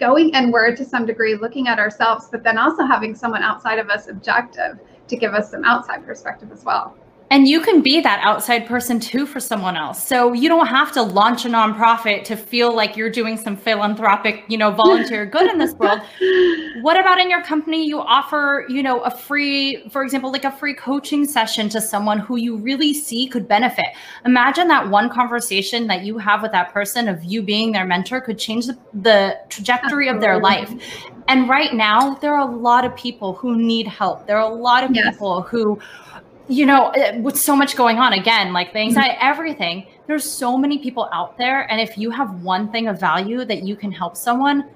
going 0.00 0.30
inward 0.30 0.76
to 0.78 0.84
some 0.84 1.06
degree 1.06 1.36
looking 1.36 1.68
at 1.68 1.78
ourselves 1.78 2.28
but 2.32 2.42
then 2.42 2.58
also 2.58 2.84
having 2.84 3.14
someone 3.14 3.42
outside 3.42 3.78
of 3.78 3.90
us 3.90 4.08
objective 4.08 4.78
to 5.06 5.16
give 5.16 5.34
us 5.34 5.50
some 5.50 5.64
outside 5.64 6.04
perspective 6.04 6.50
as 6.50 6.64
well 6.64 6.96
and 7.30 7.46
you 7.46 7.60
can 7.60 7.80
be 7.80 8.00
that 8.00 8.20
outside 8.24 8.66
person 8.66 8.98
too 8.98 9.24
for 9.24 9.38
someone 9.38 9.76
else. 9.76 10.04
So 10.04 10.32
you 10.32 10.48
don't 10.48 10.66
have 10.66 10.90
to 10.92 11.02
launch 11.02 11.44
a 11.44 11.48
nonprofit 11.48 12.24
to 12.24 12.36
feel 12.36 12.74
like 12.74 12.96
you're 12.96 13.10
doing 13.10 13.36
some 13.36 13.56
philanthropic, 13.56 14.44
you 14.48 14.58
know, 14.58 14.72
volunteer 14.72 15.24
good 15.24 15.48
in 15.50 15.58
this 15.58 15.72
world. 15.74 16.00
What 16.82 16.98
about 16.98 17.20
in 17.20 17.28
your 17.28 17.42
company 17.42 17.86
you 17.86 18.00
offer, 18.00 18.64
you 18.68 18.82
know, 18.82 19.00
a 19.00 19.10
free, 19.10 19.88
for 19.90 20.02
example, 20.02 20.32
like 20.32 20.44
a 20.44 20.52
free 20.52 20.74
coaching 20.74 21.26
session 21.26 21.68
to 21.70 21.80
someone 21.80 22.18
who 22.18 22.36
you 22.36 22.56
really 22.56 22.94
see 22.94 23.26
could 23.26 23.46
benefit. 23.46 23.86
Imagine 24.24 24.68
that 24.68 24.88
one 24.88 25.10
conversation 25.10 25.86
that 25.88 26.04
you 26.04 26.16
have 26.16 26.42
with 26.42 26.52
that 26.52 26.72
person 26.72 27.06
of 27.06 27.22
you 27.22 27.42
being 27.42 27.72
their 27.72 27.84
mentor 27.84 28.20
could 28.20 28.38
change 28.38 28.66
the, 28.66 28.78
the 28.94 29.38
trajectory 29.48 30.08
of 30.08 30.20
their 30.20 30.40
life. 30.40 30.72
And 31.28 31.48
right 31.48 31.74
now, 31.74 32.14
there 32.14 32.34
are 32.34 32.48
a 32.48 32.56
lot 32.56 32.84
of 32.84 32.96
people 32.96 33.34
who 33.34 33.56
need 33.56 33.86
help. 33.86 34.26
There 34.26 34.36
are 34.36 34.50
a 34.50 34.54
lot 34.54 34.82
of 34.82 34.90
yes. 34.92 35.14
people 35.14 35.42
who 35.42 35.78
you 36.50 36.66
know, 36.66 36.86
uh, 36.86 37.16
with 37.20 37.38
so 37.38 37.54
much 37.54 37.76
going 37.76 37.98
on, 37.98 38.12
again, 38.12 38.52
like 38.52 38.72
the 38.72 38.80
anxiety, 38.80 39.14
mm-hmm. 39.14 39.26
everything, 39.26 39.86
there's 40.08 40.28
so 40.28 40.58
many 40.58 40.78
people 40.78 41.08
out 41.12 41.38
there. 41.38 41.70
And 41.70 41.80
if 41.80 41.96
you 41.96 42.10
have 42.10 42.42
one 42.42 42.70
thing 42.72 42.88
of 42.88 42.98
value 42.98 43.44
that 43.44 43.62
you 43.62 43.76
can 43.76 43.92
help 43.92 44.16
someone, 44.16 44.68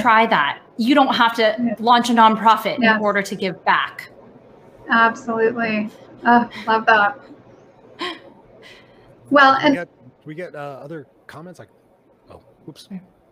try 0.00 0.26
that. 0.26 0.60
You 0.76 0.94
don't 0.94 1.14
have 1.14 1.34
to 1.36 1.42
yeah. 1.42 1.76
launch 1.78 2.10
a 2.10 2.14
nonprofit 2.14 2.78
yes. 2.80 2.96
in 2.96 3.02
order 3.02 3.22
to 3.22 3.34
give 3.36 3.64
back. 3.64 4.10
Absolutely. 4.90 5.88
Oh, 6.26 6.50
love 6.66 6.84
that. 6.86 7.20
Well, 9.30 9.54
and 9.54 9.70
we 9.70 9.74
get, 9.76 9.88
we 10.24 10.34
get 10.34 10.54
uh, 10.54 10.80
other 10.82 11.06
comments 11.26 11.58
like, 11.60 11.68
oh, 12.30 12.42
oops. 12.68 12.88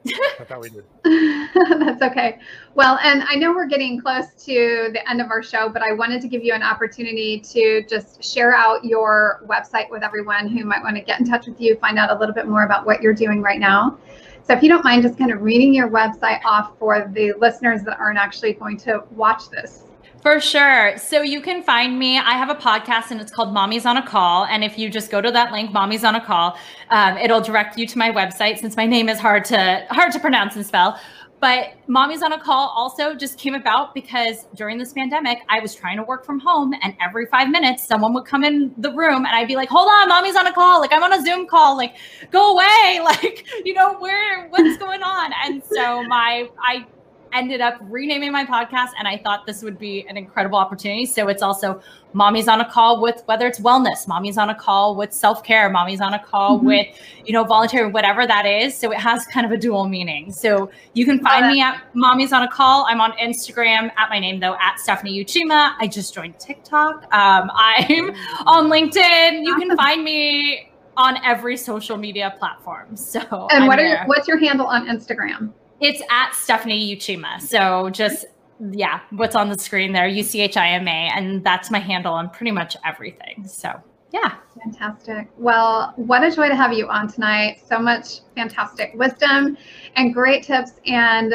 I 0.06 0.44
thought 0.44 0.60
we 0.60 0.70
did. 0.70 0.84
That's 1.80 2.02
okay. 2.02 2.38
Well, 2.74 2.98
and 3.02 3.22
I 3.22 3.36
know 3.36 3.52
we're 3.52 3.66
getting 3.66 4.00
close 4.00 4.26
to 4.44 4.90
the 4.92 5.08
end 5.08 5.20
of 5.20 5.30
our 5.30 5.42
show, 5.42 5.68
but 5.68 5.82
I 5.82 5.92
wanted 5.92 6.20
to 6.22 6.28
give 6.28 6.42
you 6.42 6.54
an 6.54 6.62
opportunity 6.62 7.40
to 7.40 7.84
just 7.88 8.22
share 8.22 8.54
out 8.54 8.84
your 8.84 9.42
website 9.46 9.90
with 9.90 10.02
everyone 10.02 10.48
who 10.48 10.64
might 10.64 10.82
want 10.82 10.96
to 10.96 11.02
get 11.02 11.20
in 11.20 11.26
touch 11.26 11.46
with 11.46 11.60
you, 11.60 11.76
find 11.76 11.98
out 11.98 12.10
a 12.10 12.18
little 12.18 12.34
bit 12.34 12.48
more 12.48 12.64
about 12.64 12.84
what 12.84 13.00
you're 13.02 13.14
doing 13.14 13.42
right 13.42 13.60
now. 13.60 13.98
So 14.44 14.54
if 14.54 14.62
you 14.62 14.68
don't 14.68 14.84
mind 14.84 15.02
just 15.02 15.18
kind 15.18 15.30
of 15.30 15.40
reading 15.40 15.72
your 15.72 15.88
website 15.88 16.40
off 16.44 16.76
for 16.78 17.08
the 17.14 17.32
listeners 17.38 17.82
that 17.84 17.98
aren't 18.00 18.18
actually 18.18 18.54
going 18.54 18.76
to 18.78 19.04
watch 19.12 19.50
this. 19.50 19.84
For 20.22 20.38
sure. 20.38 20.96
So 20.98 21.22
you 21.22 21.40
can 21.40 21.64
find 21.64 21.98
me. 21.98 22.16
I 22.16 22.34
have 22.34 22.48
a 22.48 22.54
podcast 22.54 23.10
and 23.10 23.20
it's 23.20 23.32
called 23.32 23.52
Mommy's 23.52 23.84
on 23.84 23.96
a 23.96 24.06
Call. 24.06 24.44
And 24.44 24.62
if 24.62 24.78
you 24.78 24.88
just 24.88 25.10
go 25.10 25.20
to 25.20 25.32
that 25.32 25.50
link, 25.50 25.72
Mommy's 25.72 26.04
on 26.04 26.14
a 26.14 26.24
Call, 26.24 26.56
um, 26.90 27.18
it'll 27.18 27.40
direct 27.40 27.76
you 27.76 27.88
to 27.88 27.98
my 27.98 28.12
website 28.12 28.58
since 28.58 28.76
my 28.76 28.86
name 28.86 29.08
is 29.08 29.18
hard 29.18 29.44
to 29.46 29.84
hard 29.90 30.12
to 30.12 30.20
pronounce 30.20 30.54
and 30.54 30.64
spell. 30.64 31.00
But 31.40 31.74
Mommy's 31.88 32.22
on 32.22 32.32
a 32.32 32.40
Call 32.40 32.68
also 32.68 33.16
just 33.16 33.36
came 33.36 33.56
about 33.56 33.94
because 33.94 34.46
during 34.54 34.78
this 34.78 34.92
pandemic, 34.92 35.40
I 35.48 35.58
was 35.58 35.74
trying 35.74 35.96
to 35.96 36.04
work 36.04 36.24
from 36.24 36.38
home 36.38 36.72
and 36.84 36.94
every 37.04 37.26
five 37.26 37.50
minutes 37.50 37.84
someone 37.84 38.14
would 38.14 38.24
come 38.24 38.44
in 38.44 38.72
the 38.78 38.92
room 38.92 39.26
and 39.26 39.34
I'd 39.34 39.48
be 39.48 39.56
like, 39.56 39.68
hold 39.68 39.88
on, 39.88 40.08
mommy's 40.08 40.36
on 40.36 40.46
a 40.46 40.52
call. 40.52 40.78
Like 40.80 40.92
I'm 40.92 41.02
on 41.02 41.12
a 41.12 41.20
Zoom 41.20 41.48
call, 41.48 41.76
like 41.76 41.96
go 42.30 42.52
away. 42.52 43.00
Like, 43.04 43.44
you 43.64 43.74
know, 43.74 43.94
where 43.98 44.46
what's 44.50 44.78
going 44.78 45.02
on? 45.02 45.32
And 45.44 45.62
so 45.64 46.04
my 46.04 46.48
I 46.64 46.86
ended 47.32 47.60
up 47.60 47.76
renaming 47.82 48.32
my 48.32 48.44
podcast 48.44 48.90
and 48.98 49.08
I 49.08 49.18
thought 49.18 49.46
this 49.46 49.62
would 49.62 49.78
be 49.78 50.06
an 50.08 50.16
incredible 50.16 50.58
opportunity. 50.58 51.06
So 51.06 51.28
it's 51.28 51.42
also 51.42 51.80
mommy's 52.12 52.48
on 52.48 52.60
a 52.60 52.70
call 52.70 53.00
with 53.00 53.22
whether 53.26 53.46
it's 53.46 53.60
wellness, 53.60 54.06
mommy's 54.06 54.36
on 54.38 54.50
a 54.50 54.54
call 54.54 54.96
with 54.96 55.12
self-care, 55.12 55.70
mommy's 55.70 56.00
on 56.00 56.14
a 56.14 56.18
call 56.22 56.58
mm-hmm. 56.58 56.66
with, 56.66 56.86
you 57.24 57.32
know, 57.32 57.44
voluntary, 57.44 57.90
whatever 57.90 58.26
that 58.26 58.46
is. 58.46 58.76
So 58.76 58.92
it 58.92 58.98
has 58.98 59.24
kind 59.26 59.46
of 59.46 59.52
a 59.52 59.56
dual 59.56 59.88
meaning. 59.88 60.32
So 60.32 60.70
you 60.94 61.04
can 61.04 61.20
find 61.20 61.48
me 61.48 61.60
at 61.60 61.82
mommy's 61.94 62.32
on 62.32 62.42
a 62.42 62.48
call. 62.48 62.86
I'm 62.88 63.00
on 63.00 63.12
Instagram 63.12 63.90
at 63.96 64.10
my 64.10 64.18
name 64.18 64.40
though, 64.40 64.56
at 64.60 64.78
Stephanie 64.78 65.24
Uchima. 65.24 65.74
I 65.78 65.86
just 65.86 66.14
joined 66.14 66.38
TikTok. 66.38 67.04
Um, 67.14 67.50
I'm 67.54 68.10
on 68.46 68.70
LinkedIn. 68.70 69.44
You 69.44 69.56
can 69.56 69.76
find 69.76 70.04
me 70.04 70.68
on 70.96 71.16
every 71.24 71.56
social 71.56 71.96
media 71.96 72.34
platform. 72.38 72.96
So 72.96 73.48
and 73.50 73.66
what 73.66 73.78
are 73.78 74.04
what's 74.06 74.28
your 74.28 74.38
handle 74.38 74.66
on 74.66 74.86
Instagram? 74.86 75.52
It's 75.82 76.02
at 76.10 76.34
Stephanie 76.34 76.96
Uchima. 76.96 77.40
So 77.40 77.90
just 77.90 78.26
yeah, 78.70 79.00
what's 79.10 79.34
on 79.34 79.48
the 79.48 79.58
screen 79.58 79.92
there, 79.92 80.06
U 80.06 80.22
C 80.22 80.40
H 80.40 80.56
I 80.56 80.68
M 80.68 80.88
A, 80.88 81.10
and 81.14 81.44
that's 81.44 81.70
my 81.70 81.80
handle 81.80 82.14
on 82.14 82.30
pretty 82.30 82.52
much 82.52 82.76
everything. 82.84 83.46
So 83.46 83.82
yeah. 84.12 84.36
Fantastic. 84.62 85.28
Well, 85.38 85.92
what 85.96 86.22
a 86.22 86.30
joy 86.30 86.48
to 86.48 86.54
have 86.54 86.72
you 86.72 86.86
on 86.88 87.08
tonight. 87.08 87.62
So 87.66 87.78
much 87.78 88.20
fantastic 88.36 88.92
wisdom 88.94 89.56
and 89.96 90.14
great 90.14 90.44
tips. 90.44 90.72
And 90.86 91.34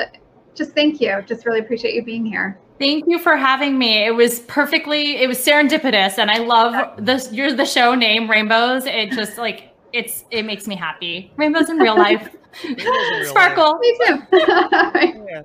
just 0.56 0.74
thank 0.74 1.02
you. 1.02 1.22
Just 1.26 1.46
really 1.46 1.60
appreciate 1.60 1.96
you 1.96 2.04
being 2.04 2.26
here. 2.26 2.60
Thank 2.80 3.06
you 3.08 3.18
for 3.18 3.36
having 3.36 3.80
me. 3.80 4.06
It 4.06 4.16
was 4.16 4.42
perfectly, 4.42 5.18
it 5.18 5.28
was 5.28 5.40
serendipitous. 5.40 6.20
And 6.20 6.30
I 6.30 6.38
love 6.38 7.04
this, 7.04 7.34
you're 7.34 7.52
the 7.52 7.66
show 7.66 7.96
name, 7.96 8.30
Rainbows. 8.30 8.86
It 8.86 9.12
just 9.12 9.40
like, 9.40 9.74
it's, 9.94 10.26
it 10.30 10.46
makes 10.46 10.68
me 10.68 10.76
happy. 10.76 11.32
Rainbows 11.36 11.70
in 11.70 11.78
real 11.78 11.98
life. 11.98 12.30
Sparkle. 13.26 13.78
Me 13.80 13.98
too. 14.06 14.22
yeah. 14.34 15.42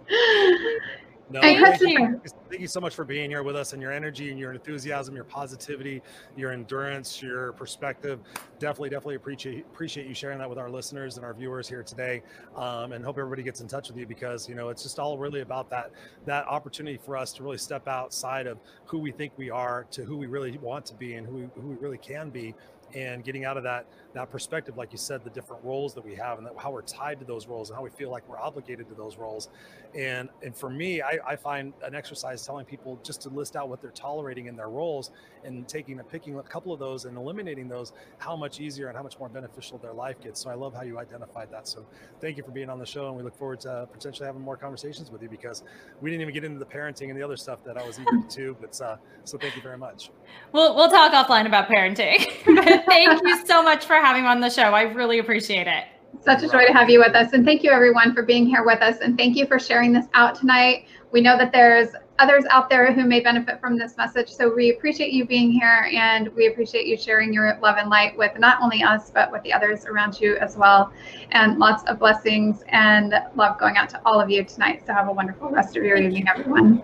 No, 1.32 1.40
thank 1.40 1.80
you. 1.80 2.20
thank 2.50 2.60
you 2.60 2.66
so 2.66 2.80
much 2.80 2.94
for 2.94 3.04
being 3.04 3.30
here 3.30 3.42
with 3.42 3.56
us 3.56 3.72
and 3.72 3.80
your 3.80 3.90
energy 3.90 4.30
and 4.30 4.38
your 4.38 4.52
enthusiasm, 4.52 5.14
your 5.14 5.24
positivity, 5.24 6.02
your 6.36 6.52
endurance, 6.52 7.22
your 7.22 7.52
perspective. 7.52 8.20
Definitely, 8.58 8.90
definitely 8.90 9.14
appreciate 9.14 9.60
appreciate 9.60 10.06
you 10.06 10.14
sharing 10.14 10.38
that 10.38 10.48
with 10.48 10.58
our 10.58 10.68
listeners 10.68 11.16
and 11.16 11.24
our 11.24 11.32
viewers 11.32 11.66
here 11.66 11.82
today. 11.82 12.22
Um, 12.54 12.92
and 12.92 13.02
hope 13.02 13.16
everybody 13.16 13.42
gets 13.42 13.62
in 13.62 13.68
touch 13.68 13.88
with 13.88 13.96
you 13.96 14.06
because 14.06 14.46
you 14.46 14.54
know 14.54 14.68
it's 14.68 14.82
just 14.82 14.98
all 14.98 15.16
really 15.16 15.40
about 15.40 15.70
that 15.70 15.90
that 16.26 16.46
opportunity 16.46 16.98
for 17.02 17.16
us 17.16 17.32
to 17.34 17.42
really 17.42 17.58
step 17.58 17.88
outside 17.88 18.46
of 18.46 18.58
who 18.84 18.98
we 18.98 19.10
think 19.10 19.32
we 19.38 19.48
are 19.48 19.86
to 19.90 20.04
who 20.04 20.18
we 20.18 20.26
really 20.26 20.58
want 20.58 20.84
to 20.86 20.94
be 20.94 21.14
and 21.14 21.26
who 21.26 21.36
we, 21.36 21.48
who 21.62 21.68
we 21.68 21.76
really 21.76 21.98
can 21.98 22.28
be 22.28 22.54
and 22.94 23.24
getting 23.24 23.44
out 23.46 23.56
of 23.56 23.62
that 23.62 23.86
that 24.14 24.30
perspective 24.30 24.76
like 24.76 24.92
you 24.92 24.98
said 24.98 25.24
the 25.24 25.30
different 25.30 25.64
roles 25.64 25.94
that 25.94 26.04
we 26.04 26.14
have 26.14 26.38
and 26.38 26.46
that, 26.46 26.54
how 26.56 26.70
we're 26.70 26.82
tied 26.82 27.18
to 27.18 27.24
those 27.24 27.46
roles 27.46 27.70
and 27.70 27.76
how 27.76 27.82
we 27.82 27.90
feel 27.90 28.10
like 28.10 28.28
we're 28.28 28.38
obligated 28.38 28.88
to 28.88 28.94
those 28.94 29.16
roles. 29.16 29.48
And 29.94 30.28
and 30.42 30.56
for 30.56 30.70
me 30.70 31.02
I, 31.02 31.18
I 31.26 31.36
find 31.36 31.72
an 31.82 31.94
exercise 31.94 32.44
telling 32.44 32.64
people 32.64 32.98
just 33.02 33.22
to 33.22 33.28
list 33.28 33.56
out 33.56 33.68
what 33.68 33.80
they're 33.80 33.90
tolerating 33.90 34.46
in 34.46 34.56
their 34.56 34.68
roles 34.68 35.10
and 35.44 35.66
taking 35.68 36.00
a 36.00 36.04
picking 36.04 36.38
a 36.38 36.42
couple 36.42 36.72
of 36.72 36.78
those 36.78 37.04
and 37.04 37.16
eliminating 37.16 37.68
those 37.68 37.92
how 38.18 38.36
much 38.36 38.60
easier 38.60 38.88
and 38.88 38.96
how 38.96 39.02
much 39.02 39.18
more 39.18 39.28
beneficial 39.28 39.78
their 39.78 39.92
life 39.92 40.20
gets. 40.20 40.40
So 40.40 40.50
i 40.50 40.54
love 40.54 40.74
how 40.74 40.82
you 40.82 40.98
identified 40.98 41.50
that. 41.50 41.66
So 41.68 41.86
thank 42.20 42.36
you 42.36 42.42
for 42.42 42.50
being 42.50 42.70
on 42.70 42.78
the 42.78 42.86
show 42.86 43.08
and 43.08 43.16
we 43.16 43.22
look 43.22 43.36
forward 43.36 43.60
to 43.60 43.88
potentially 43.92 44.26
having 44.26 44.42
more 44.42 44.56
conversations 44.56 45.10
with 45.10 45.22
you 45.22 45.28
because 45.28 45.62
we 46.00 46.10
didn't 46.10 46.22
even 46.22 46.34
get 46.34 46.44
into 46.44 46.58
the 46.58 46.66
parenting 46.66 47.08
and 47.08 47.16
the 47.18 47.22
other 47.22 47.36
stuff 47.36 47.62
that 47.64 47.76
i 47.76 47.86
was 47.86 47.98
eager 47.98 48.22
to 48.28 48.56
but 48.60 48.80
uh, 48.80 48.96
so 49.24 49.38
thank 49.38 49.56
you 49.56 49.62
very 49.62 49.78
much. 49.78 50.10
We'll, 50.52 50.74
we'll 50.74 50.90
talk 50.90 51.12
offline 51.12 51.46
about 51.46 51.68
parenting. 51.68 52.18
Thank 52.86 53.22
you 53.22 53.46
so 53.46 53.62
much 53.62 53.84
for 53.84 53.96
having 54.03 54.22
me 54.22 54.28
on 54.28 54.40
the 54.40 54.50
show. 54.50 54.62
I 54.62 54.82
really 54.82 55.18
appreciate 55.20 55.66
it. 55.66 55.84
Such 56.20 56.42
a 56.42 56.48
joy 56.48 56.66
to 56.66 56.72
have 56.72 56.90
you 56.90 56.98
with 56.98 57.14
us. 57.14 57.32
And 57.32 57.44
thank 57.44 57.62
you, 57.62 57.70
everyone, 57.70 58.14
for 58.14 58.22
being 58.22 58.46
here 58.46 58.64
with 58.64 58.82
us. 58.82 58.98
And 58.98 59.16
thank 59.16 59.36
you 59.36 59.46
for 59.46 59.59
sharing 59.59 59.92
this 59.92 60.07
out 60.14 60.34
tonight. 60.34 60.86
We 61.11 61.20
know 61.20 61.38
that 61.38 61.53
there's 61.53 61.88
others 62.18 62.44
out 62.50 62.68
there 62.68 62.92
who 62.92 63.05
may 63.05 63.20
benefit 63.20 63.61
from 63.61 63.78
this 63.78 63.96
message. 63.96 64.28
So 64.28 64.53
we 64.55 64.70
appreciate 64.70 65.12
you 65.12 65.24
being 65.24 65.50
here 65.50 65.88
and 65.92 66.28
we 66.34 66.48
appreciate 66.48 66.86
you 66.86 66.96
sharing 66.96 67.32
your 67.32 67.59
love 67.62 67.76
and 67.78 67.88
light 67.88 68.16
with 68.16 68.38
not 68.38 68.61
only 68.61 68.82
us, 68.82 69.11
but 69.11 69.32
with 69.32 69.42
the 69.42 69.53
others 69.53 69.86
around 69.86 70.20
you 70.20 70.36
as 70.36 70.57
well. 70.57 70.92
And 71.30 71.59
lots 71.59 71.82
of 71.84 71.98
blessings 71.98 72.62
and 72.68 73.14
love 73.34 73.59
going 73.59 73.76
out 73.76 73.88
to 73.90 74.00
all 74.05 74.20
of 74.20 74.28
you 74.30 74.44
tonight. 74.44 74.82
So 74.86 74.92
have 74.92 75.09
a 75.09 75.12
wonderful 75.12 75.48
rest 75.48 75.76
of 75.76 75.84
your 75.84 75.96
evening, 75.96 76.28
everyone. 76.28 76.82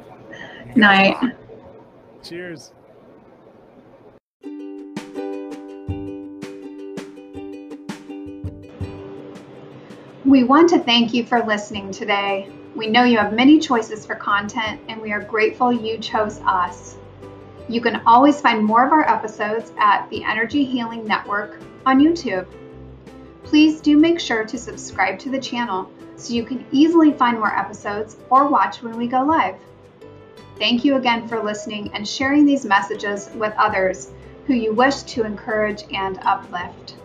Night. 0.75 1.17
Cheers. 2.23 2.73
We 10.29 10.45
want 10.45 10.69
to 10.69 10.79
thank 10.79 11.15
you 11.15 11.25
for 11.25 11.43
listening 11.43 11.91
today. 11.91 12.51
We 12.77 12.87
know 12.87 13.05
you 13.05 13.17
have 13.17 13.33
many 13.33 13.59
choices 13.59 14.05
for 14.05 14.15
content, 14.15 14.79
and 14.87 15.01
we 15.01 15.11
are 15.11 15.23
grateful 15.23 15.73
you 15.73 15.97
chose 15.97 16.43
us. 16.45 16.99
You 17.67 17.81
can 17.81 18.03
always 18.05 18.39
find 18.39 18.63
more 18.63 18.85
of 18.85 18.93
our 18.93 19.09
episodes 19.09 19.73
at 19.79 20.07
the 20.11 20.23
Energy 20.23 20.67
Healing 20.67 21.07
Network 21.07 21.59
on 21.87 21.99
YouTube. 21.99 22.47
Please 23.45 23.81
do 23.81 23.97
make 23.97 24.21
sure 24.21 24.45
to 24.45 24.59
subscribe 24.59 25.19
to 25.21 25.31
the 25.31 25.41
channel 25.41 25.91
so 26.17 26.35
you 26.35 26.45
can 26.45 26.63
easily 26.73 27.11
find 27.11 27.39
more 27.39 27.59
episodes 27.59 28.19
or 28.29 28.49
watch 28.49 28.83
when 28.83 28.99
we 28.99 29.09
go 29.09 29.23
live. 29.23 29.57
Thank 30.59 30.85
you 30.85 30.97
again 30.97 31.27
for 31.27 31.43
listening 31.43 31.91
and 31.95 32.07
sharing 32.07 32.45
these 32.45 32.67
messages 32.67 33.31
with 33.35 33.55
others 33.57 34.11
who 34.47 34.53
you 34.53 34.75
wish 34.75 35.05
to 35.05 35.25
encourage 35.25 35.85
and 35.91 36.19
uplift. 36.21 36.97